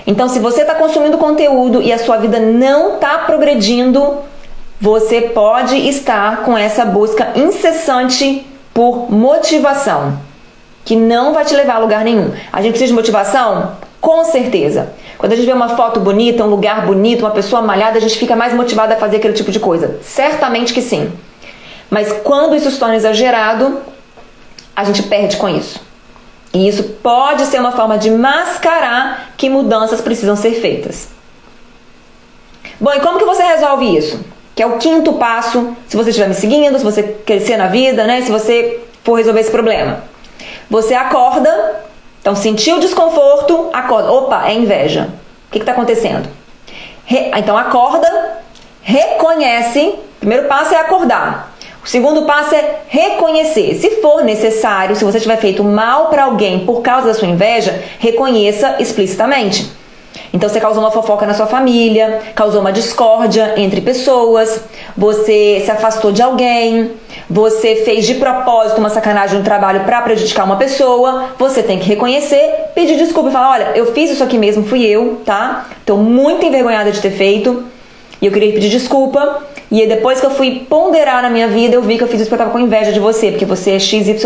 Então, 0.06 0.28
se 0.28 0.38
você 0.38 0.62
está 0.62 0.74
consumindo 0.74 1.18
conteúdo 1.18 1.80
e 1.82 1.92
a 1.92 1.98
sua 1.98 2.16
vida 2.16 2.40
não 2.40 2.94
está 2.94 3.18
progredindo, 3.18 4.18
você 4.80 5.20
pode 5.20 5.76
estar 5.76 6.42
com 6.42 6.58
essa 6.58 6.84
busca 6.84 7.32
incessante 7.36 8.44
por 8.74 9.12
motivação, 9.12 10.18
que 10.84 10.96
não 10.96 11.32
vai 11.32 11.44
te 11.44 11.54
levar 11.54 11.76
a 11.76 11.78
lugar 11.78 12.04
nenhum. 12.04 12.32
A 12.52 12.60
gente 12.60 12.72
precisa 12.72 12.88
de 12.88 12.94
motivação? 12.94 13.76
Com 14.00 14.24
certeza. 14.24 14.92
Quando 15.22 15.34
a 15.34 15.36
gente 15.36 15.46
vê 15.46 15.52
uma 15.52 15.68
foto 15.68 16.00
bonita, 16.00 16.42
um 16.42 16.48
lugar 16.48 16.84
bonito, 16.84 17.20
uma 17.20 17.30
pessoa 17.30 17.62
malhada, 17.62 17.96
a 17.96 18.00
gente 18.00 18.18
fica 18.18 18.34
mais 18.34 18.52
motivada 18.52 18.94
a 18.94 18.96
fazer 18.96 19.18
aquele 19.18 19.34
tipo 19.34 19.52
de 19.52 19.60
coisa. 19.60 20.00
Certamente 20.02 20.74
que 20.74 20.82
sim. 20.82 21.12
Mas 21.88 22.12
quando 22.24 22.56
isso 22.56 22.68
se 22.68 22.76
torna 22.76 22.96
exagerado, 22.96 23.78
a 24.74 24.82
gente 24.82 25.04
perde 25.04 25.36
com 25.36 25.48
isso. 25.48 25.80
E 26.52 26.66
isso 26.66 26.82
pode 27.00 27.46
ser 27.46 27.60
uma 27.60 27.70
forma 27.70 27.96
de 27.96 28.10
mascarar 28.10 29.30
que 29.36 29.48
mudanças 29.48 30.00
precisam 30.00 30.34
ser 30.34 30.54
feitas. 30.60 31.10
Bom, 32.80 32.92
e 32.92 32.98
como 32.98 33.16
que 33.16 33.24
você 33.24 33.44
resolve 33.44 33.96
isso? 33.96 34.18
Que 34.56 34.62
é 34.64 34.66
o 34.66 34.76
quinto 34.78 35.12
passo, 35.12 35.76
se 35.86 35.96
você 35.96 36.10
estiver 36.10 36.26
me 36.26 36.34
seguindo, 36.34 36.78
se 36.78 36.84
você 36.84 37.04
crescer 37.24 37.56
na 37.56 37.68
vida, 37.68 38.08
né? 38.08 38.22
Se 38.22 38.32
você 38.32 38.80
for 39.04 39.14
resolver 39.14 39.38
esse 39.38 39.52
problema. 39.52 40.02
Você 40.68 40.94
acorda, 40.94 41.84
então 42.22 42.36
sentiu 42.36 42.78
desconforto, 42.78 43.68
acorda. 43.72 44.12
Opa, 44.12 44.48
é 44.48 44.54
inveja. 44.54 45.10
O 45.48 45.50
que 45.50 45.58
está 45.58 45.72
acontecendo? 45.72 46.28
Re, 47.04 47.32
então 47.36 47.58
acorda, 47.58 48.38
reconhece. 48.80 49.96
Primeiro 50.20 50.46
passo 50.46 50.72
é 50.72 50.78
acordar. 50.78 51.52
O 51.84 51.88
segundo 51.88 52.24
passo 52.24 52.54
é 52.54 52.82
reconhecer. 52.88 53.74
Se 53.74 54.00
for 54.00 54.22
necessário, 54.22 54.94
se 54.94 55.04
você 55.04 55.18
tiver 55.18 55.36
feito 55.38 55.64
mal 55.64 56.06
para 56.06 56.24
alguém 56.24 56.64
por 56.64 56.80
causa 56.80 57.08
da 57.08 57.14
sua 57.14 57.26
inveja, 57.26 57.82
reconheça 57.98 58.76
explicitamente. 58.78 59.68
Então 60.32 60.48
você 60.48 60.60
causou 60.60 60.82
uma 60.82 60.90
fofoca 60.90 61.26
na 61.26 61.34
sua 61.34 61.46
família, 61.46 62.20
causou 62.34 62.60
uma 62.60 62.72
discórdia 62.72 63.54
entre 63.56 63.80
pessoas, 63.80 64.62
você 64.96 65.62
se 65.64 65.70
afastou 65.70 66.12
de 66.12 66.22
alguém, 66.22 66.92
você 67.28 67.76
fez 67.76 68.06
de 68.06 68.14
propósito 68.14 68.78
uma 68.78 68.90
sacanagem 68.90 69.38
no 69.38 69.44
trabalho 69.44 69.80
para 69.84 70.02
prejudicar 70.02 70.44
uma 70.44 70.56
pessoa, 70.56 71.30
você 71.38 71.62
tem 71.62 71.78
que 71.78 71.86
reconhecer, 71.86 72.70
pedir 72.74 72.96
desculpa 72.96 73.28
e 73.28 73.32
falar: 73.32 73.50
"Olha, 73.50 73.72
eu 73.74 73.92
fiz 73.92 74.10
isso 74.10 74.24
aqui 74.24 74.38
mesmo, 74.38 74.64
fui 74.64 74.84
eu, 74.84 75.20
tá? 75.24 75.66
Tô 75.84 75.96
muito 75.96 76.44
envergonhada 76.44 76.90
de 76.90 77.00
ter 77.00 77.10
feito 77.10 77.64
e 78.20 78.26
eu 78.26 78.32
queria 78.32 78.52
pedir 78.52 78.68
desculpa 78.68 79.42
e 79.72 79.80
aí 79.80 79.88
depois 79.88 80.20
que 80.20 80.26
eu 80.26 80.30
fui 80.30 80.66
ponderar 80.68 81.22
na 81.22 81.30
minha 81.30 81.48
vida, 81.48 81.74
eu 81.74 81.80
vi 81.80 81.96
que 81.96 82.04
eu 82.04 82.06
fiz 82.06 82.20
isso 82.20 82.28
porque 82.28 82.42
eu 82.42 82.46
tava 82.46 82.50
com 82.50 82.62
inveja 82.62 82.92
de 82.92 83.00
você, 83.00 83.30
porque 83.30 83.46
você 83.46 83.70
é 83.70 83.78
XYZ 83.78 84.20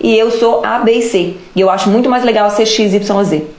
e 0.00 0.16
eu 0.16 0.30
sou 0.30 0.64
A, 0.64 0.78
B 0.78 0.92
e 0.92 1.02
C. 1.02 1.34
E 1.54 1.60
eu 1.60 1.68
acho 1.68 1.90
muito 1.90 2.08
mais 2.08 2.24
legal 2.24 2.50
ser 2.50 2.64
XYZ. 2.64 3.57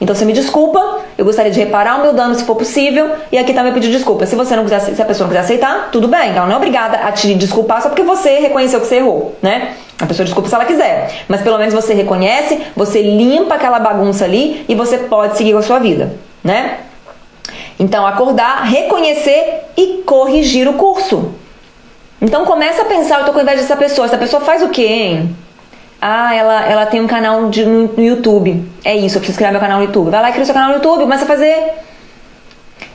Então 0.00 0.14
você 0.14 0.24
me 0.24 0.32
desculpa, 0.32 0.98
eu 1.16 1.24
gostaria 1.24 1.50
de 1.50 1.58
reparar 1.58 1.98
o 1.98 2.02
meu 2.02 2.12
dano 2.12 2.34
se 2.34 2.44
for 2.44 2.54
possível, 2.54 3.10
e 3.32 3.38
aqui 3.38 3.54
tá 3.54 3.62
meu 3.62 3.72
pedido 3.72 3.90
de 3.90 3.96
desculpa. 3.96 4.26
Se 4.26 4.36
você 4.36 4.54
não 4.54 4.64
quiser, 4.64 4.80
se 4.80 5.00
a 5.00 5.04
pessoa 5.04 5.26
não 5.26 5.28
quiser 5.28 5.44
aceitar, 5.44 5.88
tudo 5.90 6.06
bem, 6.06 6.30
ela 6.30 6.46
não 6.46 6.54
é 6.54 6.56
obrigada 6.56 6.98
a 6.98 7.12
te 7.12 7.34
desculpar 7.34 7.82
só 7.82 7.88
porque 7.88 8.02
você 8.02 8.38
reconheceu 8.40 8.80
que 8.80 8.86
você 8.86 8.96
errou, 8.96 9.34
né? 9.40 9.74
A 9.98 10.04
pessoa 10.04 10.24
desculpa 10.24 10.48
se 10.48 10.54
ela 10.54 10.66
quiser, 10.66 11.24
mas 11.26 11.40
pelo 11.40 11.56
menos 11.56 11.72
você 11.72 11.94
reconhece, 11.94 12.60
você 12.76 13.00
limpa 13.00 13.54
aquela 13.54 13.78
bagunça 13.78 14.24
ali 14.24 14.64
e 14.68 14.74
você 14.74 14.98
pode 14.98 15.38
seguir 15.38 15.52
com 15.52 15.58
a 15.58 15.62
sua 15.62 15.78
vida, 15.78 16.14
né? 16.44 16.80
Então, 17.78 18.06
acordar, 18.06 18.64
reconhecer 18.64 19.64
e 19.76 20.02
corrigir 20.04 20.68
o 20.68 20.74
curso. 20.74 21.34
Então 22.20 22.44
começa 22.44 22.82
a 22.82 22.84
pensar, 22.86 23.20
eu 23.20 23.26
tô 23.26 23.32
com 23.32 23.40
inveja 23.40 23.58
dessa 23.58 23.76
pessoa. 23.76 24.06
Essa 24.06 24.16
pessoa 24.16 24.40
faz 24.40 24.62
o 24.62 24.68
quê, 24.70 24.86
hein? 24.86 25.36
Ah, 26.00 26.34
ela, 26.34 26.64
ela 26.66 26.86
tem 26.86 27.00
um 27.00 27.06
canal 27.06 27.48
de, 27.48 27.64
no, 27.64 27.88
no, 27.88 28.02
YouTube. 28.02 28.64
É 28.84 28.94
isso, 28.94 29.16
eu 29.16 29.20
preciso 29.20 29.38
criar 29.38 29.50
meu 29.50 29.60
canal 29.60 29.78
no 29.78 29.84
YouTube. 29.84 30.10
Vai 30.10 30.22
lá 30.22 30.30
e 30.30 30.32
cria 30.32 30.44
seu 30.44 30.54
canal 30.54 30.70
no 30.70 30.76
YouTube, 30.76 31.00
começa 31.00 31.24
a 31.24 31.26
fazer. 31.26 31.74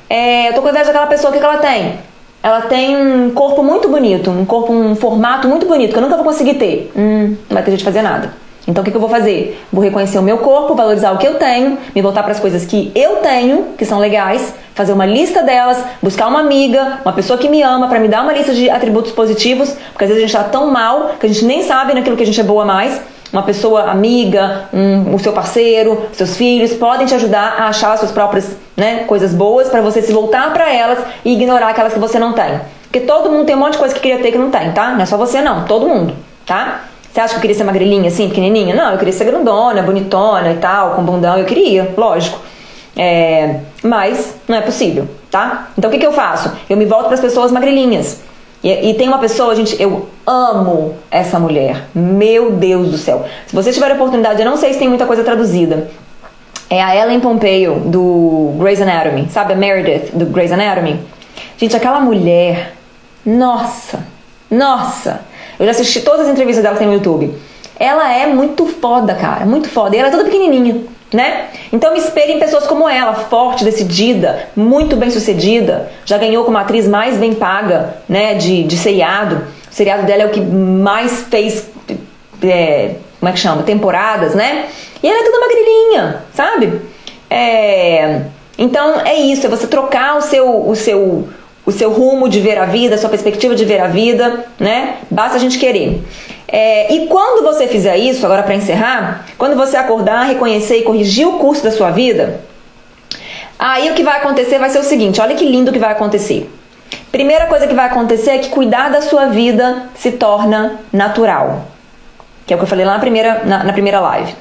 É, 0.10 0.50
eu 0.50 0.54
tô 0.54 0.62
com 0.62 0.70
inveja 0.70 0.86
daquela 0.86 1.08
pessoa, 1.08 1.30
o 1.30 1.34
que, 1.34 1.40
que 1.40 1.46
ela 1.46 1.58
tem? 1.58 2.00
Ela 2.44 2.62
tem 2.62 2.98
um 2.98 3.32
corpo 3.32 3.64
muito 3.64 3.88
bonito, 3.88 4.32
um 4.32 4.46
corpo, 4.46 4.74
um 4.74 4.96
formato 4.96 5.48
muito 5.48 5.66
bonito, 5.66 5.92
que 5.92 5.98
eu 5.98 6.02
nunca 6.02 6.16
vou 6.16 6.26
conseguir 6.26 6.56
ter. 6.56 6.92
Hum, 6.96 7.36
não 7.50 7.56
vai 7.56 7.64
ter 7.64 7.72
jeito 7.72 7.80
de 7.80 7.86
fazer 7.86 8.02
nada. 8.02 8.34
Então 8.68 8.82
o 8.82 8.86
que, 8.86 8.92
que 8.92 8.98
eu 8.98 9.02
vou 9.02 9.10
fazer? 9.10 9.60
Vou 9.72 9.84
reconhecer 9.84 10.20
o 10.20 10.22
meu 10.22 10.38
corpo, 10.38 10.76
valorizar 10.76 11.12
o 11.12 11.18
que 11.18 11.28
eu 11.28 11.36
tenho, 11.36 11.78
me 11.96 12.02
voltar 12.02 12.22
para 12.22 12.32
as 12.32 12.40
coisas 12.40 12.66
que 12.66 12.92
eu 12.94 13.18
tenho, 13.18 13.70
que 13.78 13.86
são 13.86 13.98
legais, 13.98 14.54
fazer 14.76 14.94
uma 14.94 15.06
lista 15.06 15.42
delas, 15.42 15.84
buscar 16.02 16.28
uma 16.28 16.40
amiga, 16.40 17.00
uma 17.04 17.14
pessoa 17.14 17.40
que 17.40 17.50
me 17.50 17.62
ama 17.62 17.88
para 17.88 18.00
me 18.00 18.08
dar 18.08 18.22
uma 18.22 18.34
lista 18.34 18.54
de 18.54 18.70
atributos 18.70 19.12
positivos, 19.12 19.76
porque 19.92 20.06
às 20.06 20.10
vezes 20.10 20.24
a 20.24 20.28
gente 20.28 20.36
está 20.36 20.44
tão 20.50 20.70
mal 20.70 21.16
que 21.20 21.26
a 21.26 21.30
gente 21.30 21.44
nem 21.46 21.64
sabe 21.64 21.94
naquilo 21.94 22.16
que 22.16 22.24
a 22.24 22.26
gente 22.26 22.40
é 22.40 22.44
boa 22.44 22.64
mais. 22.64 23.02
Uma 23.34 23.44
pessoa 23.44 23.90
amiga, 23.90 24.66
um, 24.74 25.16
o 25.16 25.20
seu 25.20 25.32
parceiro, 25.32 26.06
seus 26.12 26.36
filhos 26.36 26.74
podem 26.74 27.08
te 27.08 27.16
ajudar 27.16 27.56
a 27.60 27.68
achar 27.70 27.94
as 27.94 28.02
suas 28.02 28.12
próprias 28.12 28.58
né, 28.76 29.06
coisas 29.06 29.34
boas 29.34 29.70
para 29.70 29.82
você 29.82 30.02
se 30.02 30.12
voltar 30.12 30.52
para 30.52 30.72
elas 30.72 31.00
e 31.24 31.34
ignorar 31.34 31.70
aquelas 31.70 31.94
que 31.94 32.00
você 32.00 32.20
não 32.20 32.34
tem. 32.34 32.60
Porque 32.84 33.00
todo 33.00 33.32
mundo 33.32 33.46
tem 33.46 33.56
um 33.56 33.60
monte 33.60 33.74
de 33.74 33.80
coisa 33.80 33.96
que 33.96 34.02
queria 34.02 34.22
ter 34.22 34.34
que 34.34 34.38
não 34.38 34.52
tem, 34.52 34.74
tá? 34.74 34.92
Não 34.92 35.02
é 35.02 35.06
só 35.06 35.16
você 35.16 35.42
não, 35.42 35.64
todo 35.64 35.88
mundo, 35.88 36.14
tá? 36.46 36.91
Você 37.12 37.20
acha 37.20 37.34
que 37.34 37.38
eu 37.38 37.42
queria 37.42 37.56
ser 37.56 37.64
magrelinha 37.66 38.08
assim, 38.08 38.30
pequenininha? 38.30 38.74
Não, 38.74 38.92
eu 38.92 38.98
queria 38.98 39.14
ser 39.14 39.26
grandona, 39.26 39.82
bonitona 39.82 40.54
e 40.54 40.58
tal, 40.58 40.92
com 40.92 41.04
bundão. 41.04 41.38
Eu 41.38 41.46
queria, 41.46 41.94
lógico. 41.98 42.40
É, 42.96 43.60
mas 43.84 44.36
não 44.48 44.58
é 44.58 44.62
possível, 44.62 45.08
tá? 45.30 45.70
Então 45.78 45.90
o 45.90 45.94
que, 45.94 46.00
que 46.00 46.06
eu 46.06 46.14
faço? 46.14 46.52
Eu 46.70 46.78
me 46.78 46.86
volto 46.86 47.06
para 47.06 47.16
as 47.16 47.20
pessoas 47.20 47.52
magrelinhas. 47.52 48.22
E, 48.64 48.92
e, 48.92 48.94
tem 48.94 49.08
uma 49.08 49.18
pessoa, 49.18 49.56
gente, 49.56 49.82
eu 49.82 50.08
amo 50.26 50.96
essa 51.10 51.40
mulher. 51.40 51.88
Meu 51.96 52.52
Deus 52.52 52.92
do 52.92 52.98
céu. 52.98 53.26
Se 53.48 53.56
você 53.56 53.74
tiver 53.74 53.92
a 53.92 53.96
oportunidade, 53.96 54.40
eu 54.40 54.46
não 54.46 54.56
sei 54.56 54.72
se 54.72 54.80
tem 54.80 54.88
muita 54.88 55.06
coisa 55.06 55.24
traduzida. 55.24 55.90
É 56.70 56.82
a 56.82 56.96
Ellen 56.96 57.20
Pompeo, 57.20 57.82
do 57.86 58.54
Grey's 58.58 58.80
Anatomy. 58.80 59.28
Sabe 59.30 59.54
a 59.54 59.56
Meredith, 59.56 60.12
do 60.14 60.26
Grey's 60.28 60.52
Anatomy? 60.52 61.00
Gente, 61.58 61.76
aquela 61.76 62.00
mulher. 62.00 62.76
Nossa! 63.26 64.06
Nossa! 64.50 65.31
Eu 65.62 65.66
já 65.66 65.72
assisti 65.74 66.02
todas 66.02 66.22
as 66.22 66.30
entrevistas 66.30 66.64
dela 66.64 66.74
que 66.74 66.80
tem 66.80 66.88
no 66.88 66.96
YouTube. 66.96 67.32
Ela 67.78 68.12
é 68.12 68.26
muito 68.26 68.66
foda, 68.66 69.14
cara, 69.14 69.46
muito 69.46 69.70
foda. 69.70 69.96
E 69.96 70.00
ela 70.00 70.08
é 70.08 70.12
toda 70.12 70.24
pequenininha, 70.24 70.82
né? 71.14 71.50
Então 71.72 71.94
me 71.94 72.00
espelhe 72.00 72.34
em 72.34 72.40
pessoas 72.40 72.66
como 72.66 72.90
ela, 72.90 73.14
forte, 73.14 73.64
decidida, 73.64 74.48
muito 74.56 74.96
bem 74.96 75.12
sucedida. 75.12 75.92
Já 76.04 76.18
ganhou 76.18 76.44
como 76.46 76.58
atriz 76.58 76.88
mais 76.88 77.16
bem 77.16 77.36
paga, 77.36 77.98
né, 78.10 78.34
de, 78.34 78.64
de 78.64 78.76
seriado. 78.76 79.36
O 79.72 79.74
seriado 79.74 80.02
dela 80.02 80.24
é 80.24 80.26
o 80.26 80.30
que 80.30 80.42
mais 80.42 81.28
fez, 81.30 81.70
é, 82.42 82.96
como 83.20 83.30
é 83.30 83.32
que 83.32 83.40
chama? 83.40 83.62
Temporadas, 83.62 84.34
né? 84.34 84.66
E 85.04 85.08
ela 85.08 85.20
é 85.20 85.24
toda 85.24 85.40
magrelinha, 85.42 86.24
sabe? 86.34 86.82
É, 87.30 88.22
então 88.58 89.00
é 89.02 89.14
isso, 89.14 89.46
é 89.46 89.50
você 89.50 89.68
trocar 89.68 90.18
o 90.18 90.22
seu, 90.22 90.68
o 90.68 90.76
seu 90.76 91.30
o 91.66 91.72
seu 91.72 91.92
rumo 91.92 92.28
de 92.28 92.40
ver 92.40 92.58
a 92.58 92.66
vida, 92.66 92.96
a 92.96 92.98
sua 92.98 93.10
perspectiva 93.10 93.56
de 93.56 93.66
ver 93.66 93.82
a 93.82 93.88
vida, 93.88 94.46
né? 94.60 94.98
Basta 95.10 95.38
a 95.38 95.40
gente 95.40 95.60
querer. 95.60 96.04
É, 96.48 96.94
e 96.94 97.08
quando 97.08 97.44
você 97.44 97.68
fizer 97.68 97.98
isso, 97.98 98.26
agora 98.26 98.44
para 98.44 98.56
encerrar, 98.56 99.26
quando 99.38 99.56
você 99.56 99.78
acordar, 99.78 100.24
reconhecer 100.24 100.78
e 100.78 100.82
corrigir 100.84 101.28
o 101.28 101.34
curso 101.34 101.64
da 101.64 101.72
sua 101.72 101.92
vida, 101.92 102.42
aí 103.58 103.90
o 103.90 103.94
que 103.94 104.04
vai 104.04 104.18
acontecer 104.18 104.60
vai 104.60 104.70
ser 104.70 104.80
o 104.80 104.84
seguinte: 104.84 105.22
olha 105.22 105.36
que 105.36 105.46
lindo 105.46 105.72
que 105.72 105.80
vai 105.80 105.92
acontecer. 105.92 106.50
Primeira 107.12 107.46
coisa 107.46 107.68
que 107.68 107.74
vai 107.74 107.86
acontecer 107.86 108.32
é 108.32 108.38
que 108.40 108.50
cuidar 108.50 108.90
da 108.90 109.02
sua 109.02 109.28
vida 109.28 109.90
se 109.96 110.12
torna 110.12 110.80
natural, 110.92 111.66
que 112.46 112.54
é 112.54 112.56
o 112.56 112.60
que 112.60 112.64
eu 112.64 112.70
falei 112.70 112.86
lá 112.86 112.94
na 112.94 113.00
primeira, 113.00 113.44
na, 113.46 113.64
na 113.64 113.74
primeira 113.74 114.00
live. 114.00 114.36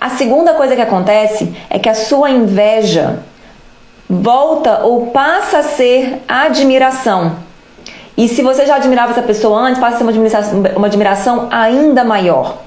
A 0.00 0.08
segunda 0.10 0.54
coisa 0.54 0.74
que 0.74 0.80
acontece 0.80 1.52
é 1.68 1.78
que 1.78 1.88
a 1.88 1.94
sua 1.94 2.30
inveja 2.30 3.18
volta 4.10 4.80
ou 4.82 5.06
passa 5.06 5.58
a 5.58 5.62
ser 5.62 6.20
admiração. 6.26 7.36
E 8.16 8.28
se 8.28 8.42
você 8.42 8.66
já 8.66 8.74
admirava 8.74 9.12
essa 9.12 9.22
pessoa 9.22 9.60
antes, 9.60 9.80
passa 9.80 9.94
a 9.94 9.98
ser 9.98 10.04
uma 10.04 10.10
admiração, 10.10 10.62
uma 10.76 10.86
admiração 10.88 11.48
ainda 11.50 12.02
maior. 12.02 12.58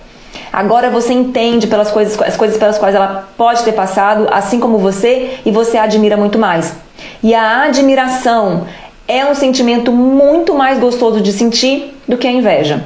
Agora 0.51 0.89
você 0.89 1.11
entende 1.13 1.67
pelas 1.67 1.91
coisas, 1.91 2.19
as 2.21 2.37
coisas 2.37 2.57
pelas 2.57 2.77
quais 2.77 2.95
ela 2.95 3.27
pode 3.37 3.63
ter 3.63 3.73
passado, 3.73 4.27
assim 4.31 4.59
como 4.59 4.77
você, 4.77 5.39
e 5.45 5.51
você 5.51 5.77
a 5.77 5.83
admira 5.83 6.15
muito 6.15 6.39
mais. 6.39 6.75
E 7.21 7.35
a 7.35 7.63
admiração 7.63 8.65
é 9.07 9.25
um 9.25 9.35
sentimento 9.35 9.91
muito 9.91 10.53
mais 10.53 10.79
gostoso 10.79 11.19
de 11.21 11.33
sentir 11.33 11.99
do 12.07 12.17
que 12.17 12.25
a 12.25 12.31
inveja. 12.31 12.83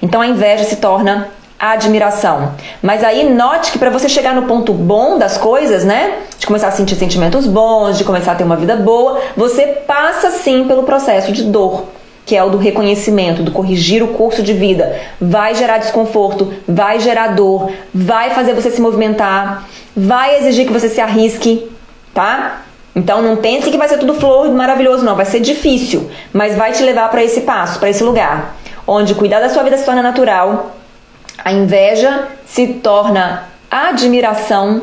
Então 0.00 0.20
a 0.20 0.26
inveja 0.26 0.64
se 0.64 0.76
torna 0.76 1.28
admiração. 1.58 2.52
Mas 2.82 3.02
aí 3.02 3.28
note 3.28 3.72
que 3.72 3.78
para 3.78 3.90
você 3.90 4.08
chegar 4.08 4.34
no 4.34 4.42
ponto 4.42 4.72
bom 4.72 5.18
das 5.18 5.38
coisas, 5.38 5.84
né? 5.84 6.18
De 6.38 6.46
começar 6.46 6.68
a 6.68 6.72
sentir 6.72 6.96
sentimentos 6.96 7.46
bons, 7.46 7.96
de 7.96 8.04
começar 8.04 8.32
a 8.32 8.34
ter 8.34 8.44
uma 8.44 8.56
vida 8.56 8.76
boa, 8.76 9.20
você 9.36 9.66
passa 9.86 10.30
sim 10.30 10.64
pelo 10.64 10.82
processo 10.82 11.32
de 11.32 11.44
dor, 11.44 11.84
que 12.26 12.36
é 12.36 12.44
o 12.44 12.50
do 12.50 12.58
reconhecimento, 12.58 13.42
do 13.42 13.50
corrigir 13.50 14.02
o 14.02 14.08
curso 14.08 14.42
de 14.42 14.52
vida. 14.52 15.00
Vai 15.20 15.54
gerar 15.54 15.78
desconforto, 15.78 16.52
vai 16.68 17.00
gerar 17.00 17.28
dor, 17.28 17.70
vai 17.94 18.30
fazer 18.30 18.52
você 18.52 18.70
se 18.70 18.80
movimentar, 18.80 19.66
vai 19.96 20.38
exigir 20.38 20.66
que 20.66 20.72
você 20.72 20.88
se 20.88 21.00
arrisque, 21.00 21.70
tá? 22.12 22.62
Então 22.94 23.20
não 23.20 23.36
pense 23.36 23.70
que 23.70 23.78
vai 23.78 23.88
ser 23.88 23.98
tudo 23.98 24.14
flor 24.14 24.50
maravilhoso, 24.50 25.04
não. 25.04 25.16
Vai 25.16 25.26
ser 25.26 25.40
difícil, 25.40 26.10
mas 26.32 26.54
vai 26.54 26.72
te 26.72 26.82
levar 26.82 27.10
para 27.10 27.22
esse 27.22 27.42
passo, 27.42 27.78
para 27.78 27.90
esse 27.90 28.02
lugar, 28.02 28.56
onde 28.86 29.14
cuidar 29.14 29.40
da 29.40 29.48
sua 29.48 29.62
vida 29.62 29.76
se 29.76 29.84
torna 29.84 30.02
natural 30.02 30.75
a 31.46 31.52
inveja 31.52 32.26
se 32.44 32.66
torna 32.66 33.44
admiração, 33.70 34.82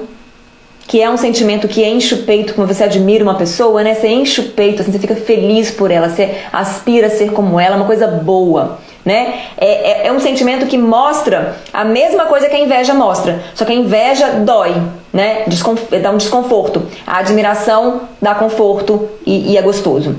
que 0.88 1.01
é 1.01 1.09
um 1.09 1.18
sentimento 1.18 1.68
que 1.68 1.84
enche 1.84 2.16
o 2.16 2.24
peito 2.24 2.53
quando 2.53 2.74
você 2.74 2.86
admira 2.86 3.22
uma 3.22 3.36
pessoa, 3.36 3.84
né? 3.84 3.93
Você 3.93 4.07
enche 4.07 4.39
o 4.39 4.49
peito, 4.51 4.82
assim, 4.82 4.89
você 4.89 4.97
fica 4.97 5.14
feliz 5.14 5.72
por 5.72 5.91
ela, 5.91 6.07
você 6.07 6.38
aspira 6.53 7.07
a 7.07 7.09
ser 7.09 7.34
como 7.34 7.59
ela, 7.59 7.76
uma 7.76 7.86
coisa 7.86 8.07
boa. 8.07 8.80
Né? 9.03 9.41
É, 9.57 10.05
é, 10.05 10.07
é 10.07 10.11
um 10.14 10.22
sentimento 10.22 10.66
que 10.66 10.78
mostra 10.78 11.57
a 11.74 11.84
mesma 11.84 12.28
coisa 12.28 12.47
que 12.47 12.55
a 12.55 12.59
inveja 12.59 12.93
mostra, 12.93 13.43
só 13.53 13.66
que 13.66 13.74
a 13.74 13.76
inveja 13.76 14.30
dói, 14.45 14.74
né? 15.11 15.43
Desconf 15.45 15.91
dá 16.01 16.11
um 16.11 16.18
desconforto. 16.18 16.88
A 17.05 17.18
admiração 17.18 18.03
dá 18.22 18.34
conforto 18.34 19.09
e, 19.26 19.51
e 19.51 19.57
é 19.57 19.61
gostoso. 19.61 20.16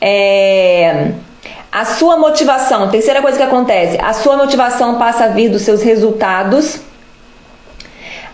É... 0.00 1.12
A 1.74 1.84
sua 1.84 2.16
motivação, 2.16 2.88
terceira 2.88 3.20
coisa 3.20 3.36
que 3.36 3.42
acontece, 3.42 3.98
a 4.00 4.12
sua 4.12 4.36
motivação 4.36 4.94
passa 4.94 5.24
a 5.24 5.26
vir 5.26 5.48
dos 5.48 5.62
seus 5.62 5.82
resultados. 5.82 6.78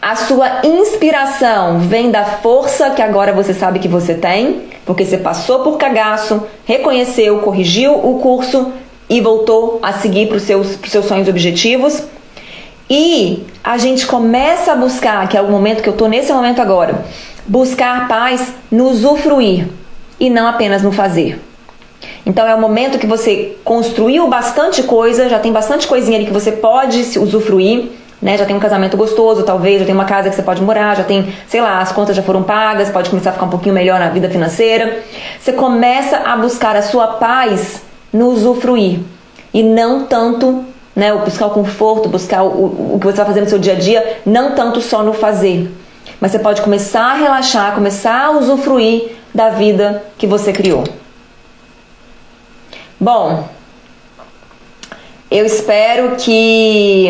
A 0.03 0.14
sua 0.14 0.61
inspiração 0.62 1.78
vem 1.78 2.11
da 2.11 2.22
força 2.22 2.91
que 2.91 3.01
agora 3.01 3.32
você 3.32 3.55
sabe 3.55 3.78
que 3.78 3.88
você 3.88 4.12
tem, 4.12 4.64
porque 4.84 5.07
você 5.07 5.16
passou 5.16 5.61
por 5.61 5.78
cagaço, 5.78 6.47
reconheceu, 6.66 7.38
corrigiu 7.38 7.95
o 7.95 8.18
curso 8.18 8.72
e 9.09 9.22
voltou 9.22 9.78
a 9.82 9.95
seguir 9.95 10.28
para 10.28 10.36
os 10.36 10.43
seus, 10.43 10.78
seus 10.86 11.07
sonhos 11.07 11.26
e 11.26 11.30
objetivos. 11.30 12.03
E 12.91 13.47
a 13.64 13.78
gente 13.78 14.07
começa 14.07 14.72
a 14.72 14.76
buscar, 14.76 15.26
que 15.30 15.38
é 15.38 15.41
o 15.41 15.51
momento 15.51 15.82
que 15.82 15.88
eu 15.88 15.95
estou 15.95 16.11
nesse 16.11 16.30
momento 16.30 16.61
agora, 16.61 17.07
buscar 17.47 18.07
paz 18.07 18.53
no 18.70 18.91
usufruir 18.91 19.66
e 20.20 20.28
não 20.28 20.47
apenas 20.47 20.82
no 20.82 20.93
fazer. 20.93 21.41
Então 22.24 22.46
é 22.46 22.54
o 22.54 22.60
momento 22.60 22.98
que 22.98 23.06
você 23.06 23.56
construiu 23.64 24.28
bastante 24.28 24.82
coisa, 24.82 25.28
já 25.28 25.38
tem 25.38 25.52
bastante 25.52 25.86
coisinha 25.86 26.18
ali 26.18 26.26
que 26.26 26.32
você 26.32 26.52
pode 26.52 27.18
usufruir, 27.18 27.90
né? 28.20 28.36
Já 28.36 28.44
tem 28.44 28.54
um 28.54 28.60
casamento 28.60 28.96
gostoso, 28.96 29.42
talvez, 29.42 29.80
já 29.80 29.86
tem 29.86 29.94
uma 29.94 30.04
casa 30.04 30.28
que 30.28 30.36
você 30.36 30.42
pode 30.42 30.62
morar, 30.62 30.96
já 30.96 31.04
tem, 31.04 31.32
sei 31.48 31.60
lá, 31.60 31.80
as 31.80 31.90
contas 31.90 32.14
já 32.14 32.22
foram 32.22 32.42
pagas, 32.42 32.90
pode 32.90 33.08
começar 33.08 33.30
a 33.30 33.32
ficar 33.32 33.46
um 33.46 33.50
pouquinho 33.50 33.74
melhor 33.74 33.98
na 33.98 34.10
vida 34.10 34.28
financeira. 34.28 35.02
Você 35.38 35.52
começa 35.52 36.18
a 36.18 36.36
buscar 36.36 36.76
a 36.76 36.82
sua 36.82 37.06
paz 37.06 37.82
no 38.12 38.28
usufruir 38.28 39.00
e 39.54 39.62
não 39.62 40.04
tanto, 40.04 40.64
né, 40.94 41.12
buscar 41.14 41.46
o 41.46 41.50
conforto, 41.50 42.08
buscar 42.08 42.42
o, 42.42 42.94
o 42.94 42.98
que 43.00 43.06
você 43.06 43.16
vai 43.16 43.26
fazer 43.26 43.40
no 43.40 43.48
seu 43.48 43.58
dia 43.58 43.72
a 43.72 43.76
dia, 43.76 44.18
não 44.26 44.54
tanto 44.54 44.80
só 44.80 45.02
no 45.02 45.14
fazer. 45.14 45.70
Mas 46.20 46.32
você 46.32 46.38
pode 46.38 46.60
começar 46.60 47.12
a 47.12 47.14
relaxar, 47.14 47.74
começar 47.74 48.26
a 48.26 48.30
usufruir 48.32 49.12
da 49.34 49.48
vida 49.48 50.02
que 50.18 50.26
você 50.26 50.52
criou. 50.52 50.84
Bom, 53.01 53.48
eu 55.30 55.46
espero 55.46 56.16
que, 56.16 57.09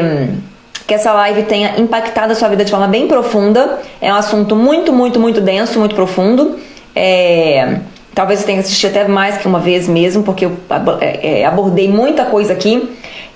que 0.87 0.95
essa 0.95 1.13
live 1.13 1.43
tenha 1.43 1.81
impactado 1.81 2.33
a 2.33 2.37
sua 2.37 2.49
vida 2.49 2.65
de 2.65 2.71
forma 2.71 2.87
bem 2.87 3.09
profunda. 3.09 3.81
É 4.01 4.13
um 4.13 4.17
assunto 4.17 4.55
muito, 4.55 4.93
muito, 4.93 5.19
muito 5.19 5.41
denso, 5.41 5.81
muito 5.81 5.97
profundo. 5.97 6.61
É, 6.95 7.79
talvez 8.15 8.39
você 8.39 8.47
tenha 8.47 8.61
assistido 8.61 8.91
até 8.91 9.09
mais 9.09 9.39
que 9.39 9.49
uma 9.49 9.59
vez 9.59 9.89
mesmo, 9.89 10.23
porque 10.23 10.47
eu 10.47 10.53
é, 11.01 11.41
é, 11.41 11.45
abordei 11.45 11.89
muita 11.89 12.25
coisa 12.25 12.53
aqui. 12.53 12.89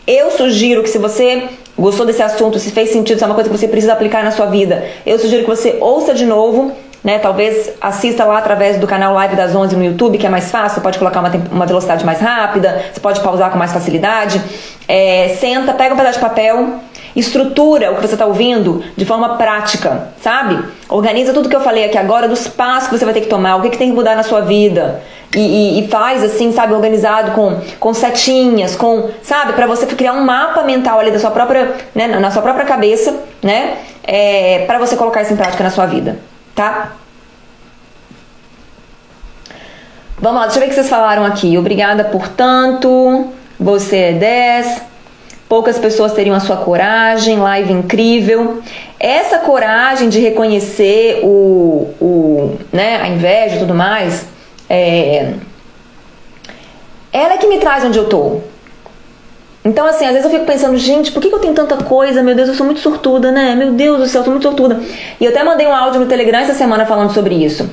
Eu 0.07 0.30
sugiro 0.30 0.84
que 0.84 0.88
se 0.88 0.98
você 0.98 1.48
gostou 1.76 2.07
desse 2.07 2.22
assunto, 2.22 2.61
se 2.61 2.70
fez 2.70 2.90
sentido, 2.90 3.18
se 3.18 3.24
é 3.24 3.26
uma 3.26 3.34
coisa 3.34 3.50
que 3.50 3.57
você 3.57 3.66
precisa 3.66 3.94
aplicar 3.94 4.22
na 4.22 4.30
sua 4.30 4.46
vida, 4.46 4.84
eu 5.05 5.18
sugiro 5.18 5.42
que 5.42 5.50
você 5.50 5.78
ouça 5.80 6.14
de 6.14 6.24
novo 6.24 6.70
né? 7.05 7.18
Talvez 7.18 7.70
assista 7.80 8.24
lá 8.24 8.38
através 8.38 8.78
do 8.78 8.86
canal 8.86 9.12
Live 9.12 9.36
das 9.36 9.55
11 9.55 9.76
no 9.76 9.84
YouTube, 9.84 10.16
que 10.16 10.26
é 10.26 10.30
mais 10.30 10.50
fácil, 10.50 10.80
pode 10.80 10.98
colocar 10.98 11.20
uma, 11.20 11.30
uma 11.52 11.66
velocidade 11.66 12.05
mais 12.05 12.18
rápida, 12.18 12.86
você 12.92 12.98
pode 12.98 13.20
pausar 13.20 13.50
com 13.50 13.59
mais 13.59 13.72
facilidade. 13.72 14.40
É, 14.88 15.36
senta, 15.38 15.74
pega 15.74 15.92
um 15.92 15.96
pedaço 15.98 16.18
de 16.18 16.24
papel, 16.24 16.80
estrutura 17.14 17.92
o 17.92 17.96
que 17.96 18.00
você 18.00 18.14
está 18.14 18.24
ouvindo 18.24 18.82
de 18.96 19.05
forma 19.05 19.36
prática, 19.36 20.09
sabe? 20.22 20.64
Organiza 20.88 21.34
tudo 21.34 21.48
que 21.48 21.55
eu 21.55 21.61
falei 21.61 21.84
aqui 21.84 21.98
agora, 21.98 22.26
dos 22.26 22.48
passos 22.48 22.88
que 22.88 22.98
você 22.98 23.05
vai 23.05 23.12
ter 23.12 23.20
que 23.20 23.28
tomar, 23.28 23.57
o 23.57 23.62
que, 23.62 23.70
que 23.70 23.78
tem 23.78 23.90
que 23.90 23.94
mudar 23.94 24.16
na 24.16 24.22
sua 24.22 24.40
vida. 24.40 25.02
E, 25.34 25.40
e, 25.40 25.84
e 25.84 25.88
faz 25.88 26.22
assim, 26.22 26.52
sabe, 26.52 26.72
organizado 26.72 27.32
com, 27.32 27.61
com 27.80 27.92
setinhas, 27.92 28.76
com, 28.76 29.11
sabe, 29.20 29.52
para 29.52 29.66
você 29.66 29.84
criar 29.86 30.12
um 30.12 30.24
mapa 30.24 30.62
mental 30.62 31.00
ali 31.00 31.11
da 31.11 31.18
sua 31.18 31.30
própria, 31.30 31.74
né, 31.94 32.07
na 32.07 32.30
sua 32.30 32.40
própria 32.40 32.64
cabeça, 32.64 33.14
né? 33.42 33.78
É, 34.07 34.64
para 34.66 34.78
você 34.78 34.96
colocar 34.96 35.22
isso 35.22 35.32
em 35.32 35.36
prática 35.36 35.64
na 35.64 35.70
sua 35.70 35.86
vida, 35.86 36.18
tá? 36.55 36.92
Vamos 40.18 40.40
lá, 40.40 40.46
deixa 40.46 40.59
eu 40.59 40.61
ver 40.61 40.66
o 40.66 40.68
que 40.70 40.74
vocês 40.74 40.88
falaram 40.88 41.24
aqui. 41.24 41.59
Obrigada 41.59 42.05
por 42.05 42.28
tanto. 42.28 43.32
Você 43.59 43.96
é 43.96 44.12
10. 44.12 44.82
Poucas 45.48 45.78
pessoas 45.78 46.12
teriam 46.12 46.34
a 46.34 46.40
sua 46.40 46.57
coragem, 46.57 47.36
live 47.36 47.72
incrível. 47.72 48.62
Essa 48.98 49.38
coragem 49.38 50.09
de 50.09 50.18
reconhecer 50.20 51.20
o, 51.22 51.94
o 52.00 52.59
né, 52.72 52.96
a 53.02 53.09
inveja 53.09 53.57
e 53.57 53.59
tudo 53.59 53.74
mais, 53.74 54.26
é, 54.68 55.34
ela 57.12 57.34
é 57.34 57.36
que 57.36 57.46
me 57.46 57.59
traz 57.59 57.84
onde 57.84 57.98
eu 57.98 58.09
tô. 58.09 58.40
Então, 59.64 59.86
assim, 59.86 60.04
às 60.04 60.12
vezes 60.12 60.24
eu 60.24 60.30
fico 60.30 60.44
pensando, 60.44 60.76
gente, 60.76 61.10
por 61.10 61.22
que, 61.22 61.32
eu 61.32 61.38
tenho 61.38 61.54
tanta 61.54 61.76
coisa? 61.78 62.22
Meu 62.22 62.34
Deus, 62.34 62.48
eu 62.48 62.54
sou 62.54 62.66
muito 62.66 62.80
sortuda, 62.80 63.32
né? 63.32 63.54
Meu 63.54 63.72
Deus 63.72 63.98
do 63.98 64.06
céu, 64.06 64.20
eu 64.20 64.24
sou 64.24 64.32
muito 64.32 64.42
sortuda. 64.42 64.78
E 65.18 65.24
eu 65.24 65.30
até 65.30 65.42
mandei 65.42 65.66
um 65.66 65.74
áudio 65.74 66.00
no 66.00 66.06
Telegram 66.06 66.40
essa 66.40 66.52
semana 66.52 66.84
falando 66.84 67.14
sobre 67.14 67.34
isso. 67.34 67.70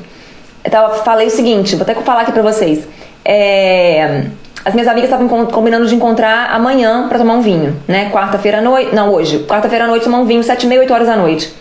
Tava, 0.70 0.96
falei 1.04 1.28
o 1.28 1.30
seguinte, 1.30 1.76
vou 1.76 1.84
até 1.84 1.94
falar 1.96 2.22
aqui 2.22 2.32
pra 2.32 2.44
vocês. 2.44 2.88
É, 3.26 4.24
as 4.64 4.74
minhas 4.74 4.88
amigas 4.88 5.10
estavam 5.10 5.28
combinando 5.48 5.86
de 5.86 5.94
encontrar 5.94 6.52
amanhã 6.52 7.08
para 7.10 7.20
tomar 7.20 7.34
um 7.34 7.42
vinho, 7.42 7.76
né? 7.88 8.10
Quarta-feira 8.10 8.60
à 8.60 8.62
noite. 8.62 8.96
Não, 8.96 9.12
hoje. 9.12 9.40
Quarta-feira 9.40 9.84
à 9.84 9.88
noite 9.88 10.04
tomar 10.06 10.20
um 10.20 10.26
vinho, 10.26 10.44
sete 10.44 10.64
e 10.64 10.70
meia, 10.70 10.80
oito 10.80 10.94
horas 10.94 11.08
da 11.08 11.18
noite. 11.18 11.54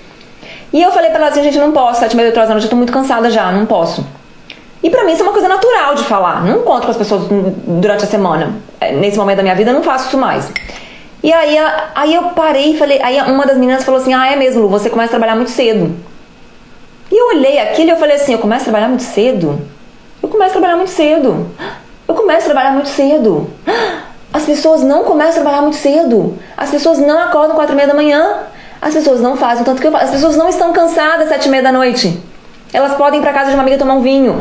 E 0.73 0.81
eu 0.81 0.93
falei 0.93 1.11
pra 1.11 1.19
elas 1.19 1.33
assim, 1.33 1.43
gente, 1.43 1.59
não 1.59 1.73
posso, 1.73 1.99
sete 1.99 2.13
e 2.13 2.17
meia, 2.17 2.29
oito 2.29 2.37
horas 2.37 2.49
da 2.49 2.55
noite, 2.55 2.67
eu 2.67 2.71
tô 2.71 2.77
muito 2.77 2.93
cansada 2.93 3.29
já, 3.31 3.51
não 3.51 3.67
posso. 3.67 4.07
E 4.83 4.89
para 4.89 5.05
mim 5.05 5.13
isso 5.13 5.23
é 5.23 5.25
uma 5.25 5.33
coisa 5.33 5.49
natural 5.49 5.95
de 5.95 6.05
falar. 6.05 6.45
Não 6.45 6.61
encontro 6.61 6.85
com 6.85 6.91
as 6.91 6.97
pessoas 6.97 7.25
durante 7.67 8.05
a 8.05 8.07
semana. 8.07 8.55
É, 8.81 8.93
nesse 8.93 9.19
momento 9.19 9.37
da 9.37 9.43
minha 9.43 9.55
vida 9.55 9.71
eu 9.71 9.75
não 9.75 9.83
faço 9.83 10.09
isso 10.09 10.19
mais. 10.19 10.51
E 11.23 11.33
aí, 11.33 11.57
aí 11.95 12.15
eu 12.15 12.23
parei 12.31 12.73
e 12.73 12.79
falei. 12.79 13.01
Aí 13.03 13.21
uma 13.31 13.47
das 13.47 13.59
meninas 13.59 13.85
falou 13.85 14.01
assim: 14.01 14.15
Ah, 14.15 14.33
é 14.33 14.37
mesmo, 14.37 14.63
Lu, 14.63 14.69
você 14.69 14.89
começa 14.89 15.09
a 15.09 15.11
trabalhar 15.11 15.37
muito 15.37 15.51
cedo. 15.51 15.95
E 17.13 17.17
eu 17.17 17.37
olhei 17.37 17.59
aquilo 17.59 17.91
e 17.91 17.93
eu 17.93 17.97
falei 17.97 18.17
assim: 18.17 18.33
Eu 18.33 18.39
começo 18.39 18.63
a 18.63 18.65
trabalhar 18.65 18.89
muito 18.89 19.03
cedo? 19.03 19.61
Eu 20.23 20.29
começo 20.29 20.51
a 20.51 20.53
trabalhar 20.53 20.77
muito 20.77 20.91
cedo. 20.91 21.47
Eu 22.09 22.15
começo 22.15 22.43
a 22.43 22.45
trabalhar 22.47 22.73
muito 22.73 22.89
cedo. 22.89 23.51
As 24.33 24.45
pessoas 24.45 24.83
não 24.83 25.05
começam 25.05 25.33
a 25.41 25.43
trabalhar 25.43 25.63
muito 25.63 25.77
cedo. 25.77 26.39
As 26.57 26.71
pessoas 26.71 26.99
não 26.99 27.21
acordam 27.21 27.55
quatro 27.55 27.75
e 27.75 27.77
meia 27.77 27.89
da 27.89 27.95
manhã. 27.95 28.39
As 28.81 28.95
pessoas 28.95 29.21
não 29.21 29.37
fazem 29.37 29.63
tanto 29.63 29.81
que 29.81 29.87
eu 29.87 29.93
faço. 29.93 30.05
As 30.05 30.11
pessoas 30.11 30.37
não 30.37 30.49
estão 30.49 30.73
cansadas 30.73 31.29
sete 31.29 31.49
e 31.49 31.51
meia 31.51 31.63
da 31.63 31.73
noite. 31.73 32.30
Elas 32.73 32.95
podem 32.95 33.21
ir 33.21 33.23
pra 33.23 33.33
casa 33.33 33.51
de 33.51 33.55
uma 33.55 33.63
amiga 33.63 33.79
tomar 33.79 33.95
um 33.95 34.01
vinho. 34.01 34.37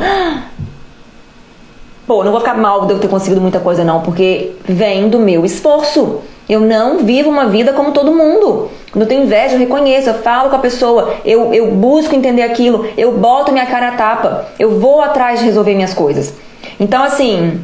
Pô, 2.05 2.23
não 2.23 2.31
vou 2.31 2.39
ficar 2.39 2.55
mal 2.55 2.85
de 2.85 2.93
eu 2.93 2.99
ter 2.99 3.07
conseguido 3.07 3.39
muita 3.39 3.59
coisa, 3.59 3.83
não, 3.83 4.01
porque 4.01 4.53
vem 4.65 5.09
do 5.09 5.19
meu 5.19 5.45
esforço. 5.45 6.21
Eu 6.49 6.59
não 6.59 6.97
vivo 6.99 7.29
uma 7.29 7.45
vida 7.45 7.73
como 7.73 7.91
todo 7.91 8.11
mundo. 8.11 8.71
Quando 8.91 9.03
eu 9.03 9.07
tenho 9.07 9.23
inveja, 9.23 9.53
eu 9.53 9.59
reconheço, 9.59 10.09
eu 10.09 10.15
falo 10.15 10.49
com 10.49 10.55
a 10.55 10.59
pessoa, 10.59 11.17
eu, 11.23 11.53
eu 11.53 11.69
busco 11.69 12.15
entender 12.15 12.41
aquilo, 12.41 12.87
eu 12.97 13.11
boto 13.11 13.51
minha 13.51 13.67
cara 13.67 13.89
a 13.89 13.91
tapa, 13.91 14.47
eu 14.57 14.79
vou 14.79 15.01
atrás 15.01 15.39
de 15.39 15.45
resolver 15.45 15.75
minhas 15.75 15.93
coisas. 15.93 16.33
Então, 16.79 17.03
assim. 17.03 17.61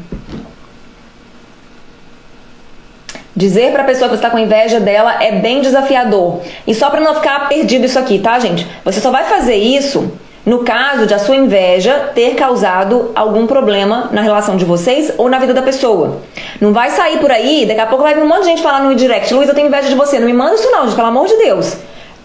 Dizer 3.35 3.71
pra 3.73 3.83
pessoa 3.83 4.07
que 4.07 4.15
você 4.15 4.21
tá 4.21 4.29
com 4.29 4.37
inveja 4.37 4.79
dela 4.79 5.21
é 5.21 5.39
bem 5.39 5.59
desafiador. 5.61 6.41
E 6.67 6.73
só 6.73 6.89
pra 6.89 7.01
não 7.01 7.15
ficar 7.15 7.49
perdido 7.49 7.85
isso 7.85 7.97
aqui, 7.99 8.19
tá, 8.19 8.37
gente? 8.39 8.65
Você 8.85 9.01
só 9.01 9.09
vai 9.11 9.25
fazer 9.25 9.55
isso 9.55 10.13
no 10.45 10.59
caso 10.59 11.07
de 11.07 11.13
a 11.13 11.19
sua 11.19 11.35
inveja 11.35 12.11
ter 12.13 12.35
causado 12.35 13.11
algum 13.15 13.47
problema 13.47 14.09
na 14.11 14.21
relação 14.21 14.55
de 14.55 14.63
vocês 14.63 15.11
ou 15.17 15.27
na 15.27 15.39
vida 15.39 15.53
da 15.53 15.61
pessoa. 15.61 16.21
Não 16.61 16.71
vai 16.71 16.91
sair 16.91 17.17
por 17.17 17.31
aí, 17.31 17.65
daqui 17.65 17.81
a 17.81 17.87
pouco 17.87 18.03
vai 18.03 18.13
vir 18.13 18.23
um 18.23 18.27
monte 18.27 18.41
de 18.41 18.49
gente 18.49 18.61
falar 18.61 18.81
no 18.81 18.93
direct, 18.93 19.33
Luiz, 19.33 19.49
eu 19.49 19.55
tenho 19.55 19.67
inveja 19.67 19.89
de 19.89 19.95
você. 19.95 20.19
Não 20.19 20.27
me 20.27 20.33
manda 20.33 20.55
isso 20.55 20.69
não, 20.69 20.85
gente, 20.85 20.95
pelo 20.95 21.07
amor 21.07 21.27
de 21.27 21.35
Deus. 21.37 21.75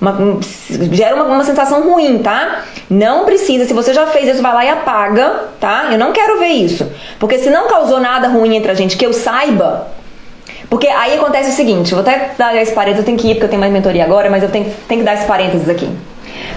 Uma, 0.01 0.17
gera 0.93 1.15
uma, 1.15 1.25
uma, 1.25 1.45
sensação 1.45 1.83
ruim, 1.83 2.19
tá? 2.19 2.65
Não 2.89 3.27
precisa, 3.27 3.67
se 3.67 3.75
você 3.75 3.93
já 3.93 4.07
fez 4.07 4.29
isso, 4.29 4.43
vai 4.43 4.55
lá 4.55 4.65
e 4.65 4.69
apaga, 4.71 5.45
tá? 5.61 5.89
Eu 5.93 5.99
não 5.99 6.13
quero 6.13 6.39
ver 6.39 6.49
isso. 6.49 6.91
Porque 7.19 7.39
se 7.39 7.51
não 7.51 7.69
causou 7.69 8.01
nada 8.01 8.29
ruim 8.29 8.57
entre 8.57 8.71
a 8.71 8.75
gente, 8.75 8.97
que 8.97 9.05
eu 9.05 9.13
saiba. 9.13 9.89
Porque 10.71 10.89
aí 10.89 11.15
acontece 11.15 11.51
o 11.51 11.53
seguinte, 11.53 11.93
vou 11.93 12.01
até 12.01 12.33
dar 12.39 12.57
esse 12.57 12.73
parênteses, 12.73 13.01
eu 13.01 13.05
tenho 13.05 13.19
que 13.19 13.29
ir 13.29 13.35
porque 13.35 13.45
eu 13.45 13.51
tenho 13.51 13.61
mais 13.61 13.73
mentoria 13.73 14.05
agora, 14.05 14.31
mas 14.31 14.43
eu 14.43 14.49
tenho, 14.49 14.73
tenho 14.89 15.01
que 15.01 15.05
dar 15.05 15.15
esse 15.15 15.27
parênteses 15.27 15.69
aqui. 15.69 15.89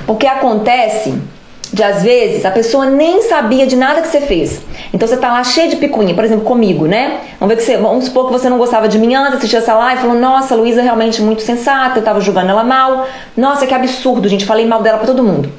Porque 0.05 0.28
acontece 0.28 1.14
de 1.74 1.84
às 1.84 2.03
vezes 2.03 2.45
a 2.45 2.51
pessoa 2.51 2.86
nem 2.86 3.24
sabia 3.24 3.65
de 3.65 3.76
nada 3.76 3.99
que 3.99 4.07
você 4.07 4.21
fez. 4.21 4.61
Então 4.93 5.07
você 5.07 5.17
tá 5.17 5.32
lá 5.32 5.43
cheio 5.43 5.71
de 5.71 5.78
picuinha, 5.78 6.13
por 6.13 6.24
exemplo, 6.24 6.45
comigo, 6.45 6.86
né? 6.86 7.21
Vamos 7.39 7.55
ver 7.55 7.59
que 7.59 7.65
você, 7.65 7.78
vamos 7.78 8.05
supor 8.05 8.28
que 8.28 8.32
você 8.32 8.47
não 8.47 8.59
gostava 8.59 8.88
de 8.88 8.99
mim 8.99 9.15
antes, 9.15 9.38
assistiu 9.38 9.57
essa 9.57 9.74
live, 9.74 10.01
falou: 10.01 10.15
"Nossa, 10.15 10.55
Luísa 10.55 10.82
é 10.82 10.84
realmente 10.84 11.19
muito 11.21 11.41
sensata, 11.41 11.97
eu 11.97 12.03
tava 12.03 12.21
julgando 12.21 12.51
ela 12.51 12.63
mal. 12.63 13.07
Nossa, 13.36 13.65
que 13.65 13.74
absurdo, 13.74 14.30
gente, 14.30 14.45
falei 14.45 14.67
mal 14.67 14.84
dela 14.84 14.99
para 14.99 15.07
todo 15.07 15.24
mundo". 15.24 15.49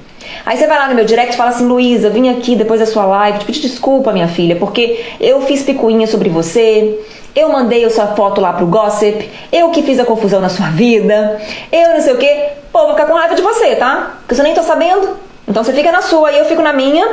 Aí 0.47 0.57
você 0.57 0.67
vai 0.67 0.79
lá 0.79 0.89
no 0.89 0.95
meu 0.95 1.05
direct 1.05 1.35
e 1.35 1.37
fala 1.37 1.51
assim: 1.51 1.67
Luísa, 1.67 2.09
vim 2.11 2.29
aqui 2.29 2.55
depois 2.55 2.79
da 2.79 2.87
sua 2.87 3.05
live 3.05 3.41
te 3.41 3.45
pedir 3.45 3.61
desculpa, 3.63 4.13
minha 4.13 4.29
filha, 4.29 4.55
porque 4.55 5.05
eu 5.21 5.41
fiz 5.43 5.65
picuinha 5.65 6.07
sobre 6.07 6.29
você, 6.29 6.97
eu 7.35 7.49
mandei 7.49 7.85
a 7.85 7.91
sua 7.91 8.09
foto 8.09 8.41
lá 8.41 8.53
pro 8.53 8.67
gossip, 8.67 9.29
eu 9.53 9.71
que 9.71 9.83
fiz 9.83 9.99
a 9.99 10.05
confusão 10.05 10.41
na 10.41 10.49
sua 10.49 10.67
vida, 10.69 11.41
eu 11.73 11.95
não 11.95 12.01
sei 12.01 12.13
o 12.13 12.19
quê. 12.19 12.51
Pô, 12.73 12.81
vou 12.81 12.91
ficar 12.91 13.07
com 13.07 13.15
raiva 13.15 13.35
de 13.35 13.43
você, 13.43 13.75
tá? 13.75 14.19
Porque 14.27 14.41
eu 14.41 14.45
nem 14.45 14.55
tô 14.55 14.63
sabendo. 14.63 15.34
Então 15.47 15.63
você 15.63 15.73
fica 15.73 15.93
na 15.93 16.01
sua 16.01 16.33
e 16.33 16.39
eu 16.39 16.45
fico 16.47 16.63
na 16.63 16.73
minha. 16.73 17.07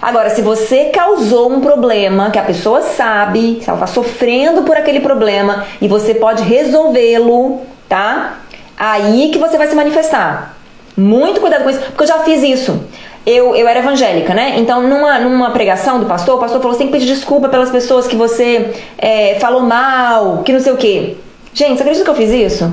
Agora, 0.00 0.30
se 0.30 0.42
você 0.42 0.86
causou 0.86 1.50
um 1.50 1.60
problema 1.60 2.30
que 2.30 2.38
a 2.38 2.42
pessoa 2.42 2.82
sabe, 2.82 3.58
se 3.62 3.68
ela 3.68 3.78
está 3.78 3.86
sofrendo 3.86 4.62
por 4.62 4.76
aquele 4.76 5.00
problema 5.00 5.64
e 5.80 5.88
você 5.88 6.14
pode 6.14 6.42
resolvê-lo, 6.42 7.62
tá? 7.88 8.40
Aí 8.76 9.30
que 9.32 9.38
você 9.38 9.56
vai 9.56 9.66
se 9.66 9.74
manifestar. 9.74 10.56
Muito 10.96 11.40
cuidado 11.40 11.64
com 11.64 11.70
isso, 11.70 11.80
porque 11.80 12.02
eu 12.02 12.06
já 12.06 12.18
fiz 12.20 12.42
isso. 12.42 12.78
Eu, 13.24 13.54
eu 13.54 13.66
era 13.66 13.80
evangélica, 13.80 14.34
né? 14.34 14.54
Então, 14.56 14.82
numa, 14.82 15.18
numa 15.18 15.50
pregação 15.50 15.98
do 15.98 16.06
pastor, 16.06 16.36
o 16.36 16.38
pastor 16.38 16.60
falou: 16.60 16.74
você 16.74 16.78
tem 16.78 16.86
que 16.88 16.92
pedir 16.92 17.06
desculpa 17.06 17.48
pelas 17.48 17.70
pessoas 17.70 18.06
que 18.06 18.16
você 18.16 18.70
é, 18.96 19.36
falou 19.40 19.62
mal, 19.62 20.42
que 20.44 20.52
não 20.52 20.60
sei 20.60 20.72
o 20.72 20.76
quê. 20.76 21.16
Gente, 21.52 21.76
você 21.76 21.82
acredita 21.82 22.04
que 22.04 22.10
eu 22.10 22.14
fiz 22.14 22.30
isso? 22.30 22.72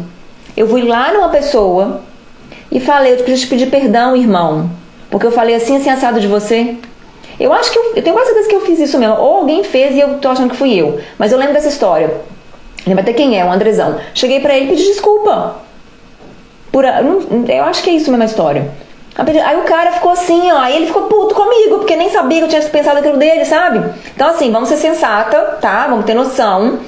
Eu 0.55 0.67
fui 0.67 0.83
lá 0.83 1.11
numa 1.13 1.29
pessoa 1.29 2.01
e 2.71 2.79
falei: 2.79 3.13
eu 3.13 3.17
preciso 3.17 3.43
te 3.43 3.47
pedir 3.47 3.67
perdão, 3.67 4.15
irmão 4.15 4.69
porque 5.09 5.25
eu 5.25 5.31
falei 5.31 5.55
assim, 5.55 5.77
assim, 5.77 5.89
assado 5.89 6.19
de 6.19 6.27
você. 6.27 6.75
Eu 7.39 7.51
acho 7.51 7.71
que 7.71 7.77
eu, 7.77 7.93
eu 7.95 8.03
tenho 8.03 8.15
quase 8.15 8.29
certeza 8.29 8.49
que 8.49 8.55
eu 8.55 8.61
fiz 8.61 8.79
isso 8.79 8.97
mesmo. 8.97 9.15
Ou 9.15 9.37
alguém 9.37 9.63
fez 9.63 9.95
e 9.95 9.99
eu 9.99 10.17
tô 10.19 10.29
achando 10.29 10.49
que 10.49 10.55
fui 10.55 10.73
eu. 10.73 10.99
Mas 11.17 11.31
eu 11.31 11.37
lembro 11.37 11.53
dessa 11.53 11.67
história. 11.67 12.13
Lembra 12.87 13.01
até 13.01 13.13
quem 13.13 13.39
é, 13.39 13.43
o 13.43 13.51
Andrezão. 13.51 13.99
Cheguei 14.13 14.39
para 14.39 14.55
ele 14.55 14.65
e 14.65 14.69
pedi 14.69 14.83
desculpa. 14.83 15.57
Por, 16.71 16.85
eu 16.85 17.63
acho 17.63 17.83
que 17.83 17.89
é 17.89 17.93
isso 17.93 18.09
mesmo 18.09 18.23
a 18.23 18.25
história. 18.25 18.71
Aí 19.17 19.57
o 19.57 19.63
cara 19.63 19.93
ficou 19.93 20.11
assim, 20.11 20.51
ó, 20.51 20.57
aí 20.57 20.75
ele 20.75 20.87
ficou 20.87 21.03
puto 21.03 21.33
comigo, 21.33 21.77
porque 21.77 21.95
nem 21.95 22.09
sabia 22.09 22.39
que 22.39 22.43
eu 22.43 22.49
tinha 22.49 22.61
pensado 22.63 22.99
aquilo 22.99 23.17
dele, 23.17 23.45
sabe? 23.45 23.81
Então, 24.13 24.27
assim, 24.27 24.51
vamos 24.51 24.67
ser 24.67 24.75
sensata, 24.75 25.57
tá? 25.61 25.87
Vamos 25.87 26.03
ter 26.03 26.13
noção. 26.13 26.79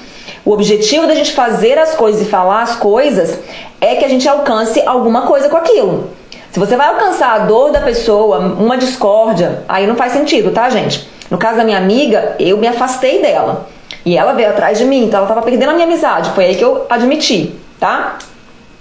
O 0.43 0.51
objetivo 0.51 1.07
da 1.07 1.15
gente 1.15 1.31
fazer 1.31 1.77
as 1.77 1.95
coisas 1.95 2.21
e 2.21 2.25
falar 2.25 2.63
as 2.63 2.75
coisas 2.75 3.39
é 3.79 3.95
que 3.95 4.03
a 4.03 4.09
gente 4.09 4.27
alcance 4.27 4.81
alguma 4.85 5.21
coisa 5.21 5.47
com 5.47 5.55
aquilo. 5.55 6.09
Se 6.57 6.59
você 6.59 6.75
vai 6.75 6.87
alcançar 6.87 7.33
a 7.33 7.45
dor 7.45 7.71
da 7.71 7.81
pessoa, 7.81 8.39
uma 8.39 8.79
discórdia, 8.79 9.63
aí 9.69 9.85
não 9.85 9.95
faz 9.95 10.11
sentido, 10.11 10.49
tá, 10.49 10.67
gente? 10.71 11.07
No 11.29 11.37
caso 11.37 11.57
da 11.57 11.63
minha 11.63 11.77
amiga, 11.77 12.35
eu 12.39 12.57
me 12.57 12.67
afastei 12.67 13.21
dela. 13.21 13.69
E 14.03 14.17
ela 14.17 14.33
veio 14.33 14.49
atrás 14.49 14.75
de 14.75 14.83
mim, 14.83 15.03
então 15.03 15.19
ela 15.19 15.27
tava 15.27 15.43
perdendo 15.43 15.69
a 15.69 15.73
minha 15.73 15.85
amizade. 15.85 16.31
Foi 16.31 16.45
aí 16.45 16.55
que 16.55 16.65
eu 16.65 16.87
admiti, 16.89 17.55
tá? 17.79 18.17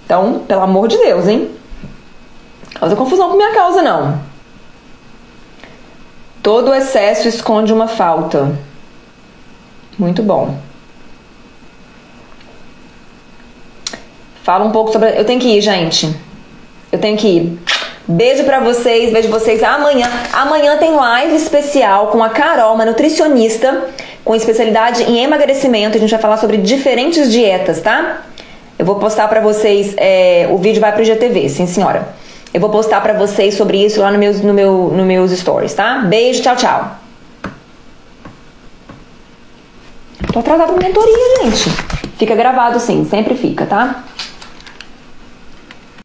Então, 0.03 0.39
pelo 0.47 0.63
amor 0.63 0.87
de 0.87 0.97
Deus, 0.97 1.27
hein? 1.27 1.51
Causa 2.73 2.95
confusão 2.95 3.29
com 3.29 3.37
minha 3.37 3.53
causa, 3.53 3.83
não. 3.83 4.21
Todo 6.41 6.73
excesso 6.73 7.27
esconde 7.27 7.71
uma 7.71 7.87
falta. 7.87 8.57
Muito 9.99 10.23
bom. 10.23 10.57
Fala 14.41 14.65
um 14.65 14.71
pouco 14.71 14.91
sobre. 14.91 15.09
Eu 15.15 15.25
tenho 15.25 15.39
que 15.39 15.49
ir, 15.49 15.61
gente. 15.61 16.25
Eu 16.91 16.99
tenho 16.99 17.17
que 17.17 17.27
ir. 17.27 17.59
Beijo 18.07 18.45
para 18.45 18.61
vocês, 18.61 19.11
vejo 19.11 19.27
vocês 19.29 19.61
amanhã. 19.61 20.09
Amanhã 20.31 20.77
tem 20.77 20.95
live 20.95 21.35
especial 21.35 22.07
com 22.07 22.23
a 22.23 22.29
Carol, 22.29 22.73
uma 22.73 22.85
nutricionista 22.85 23.85
com 24.23 24.33
especialidade 24.33 25.03
em 25.03 25.23
emagrecimento. 25.23 25.97
A 25.97 25.99
gente 25.99 26.11
vai 26.11 26.19
falar 26.19 26.37
sobre 26.37 26.57
diferentes 26.57 27.29
dietas, 27.29 27.81
tá? 27.81 28.21
Eu 28.79 28.85
vou 28.85 28.95
postar 28.95 29.27
para 29.27 29.41
vocês, 29.41 29.93
é, 29.97 30.47
o 30.49 30.57
vídeo 30.57 30.79
vai 30.79 30.93
pro 30.93 31.03
GTV, 31.03 31.49
sim 31.49 31.67
senhora. 31.67 32.07
Eu 32.53 32.61
vou 32.61 32.69
postar 32.69 33.01
para 33.01 33.13
vocês 33.13 33.55
sobre 33.55 33.83
isso 33.83 33.99
lá 33.99 34.09
no 34.09 34.17
meus, 34.17 34.39
no 34.41 34.53
meu, 34.53 34.91
no 34.95 35.03
meus 35.03 35.31
stories, 35.31 35.73
tá? 35.73 35.99
Beijo, 35.99 36.41
tchau, 36.41 36.55
tchau. 36.55 36.91
Tô 40.31 40.39
atrasada 40.39 40.71
pra 40.71 40.87
mentoria, 40.87 41.43
gente. 41.43 41.69
Fica 42.17 42.35
gravado 42.35 42.79
sim, 42.79 43.05
sempre 43.09 43.35
fica, 43.35 43.65
tá? 43.65 44.03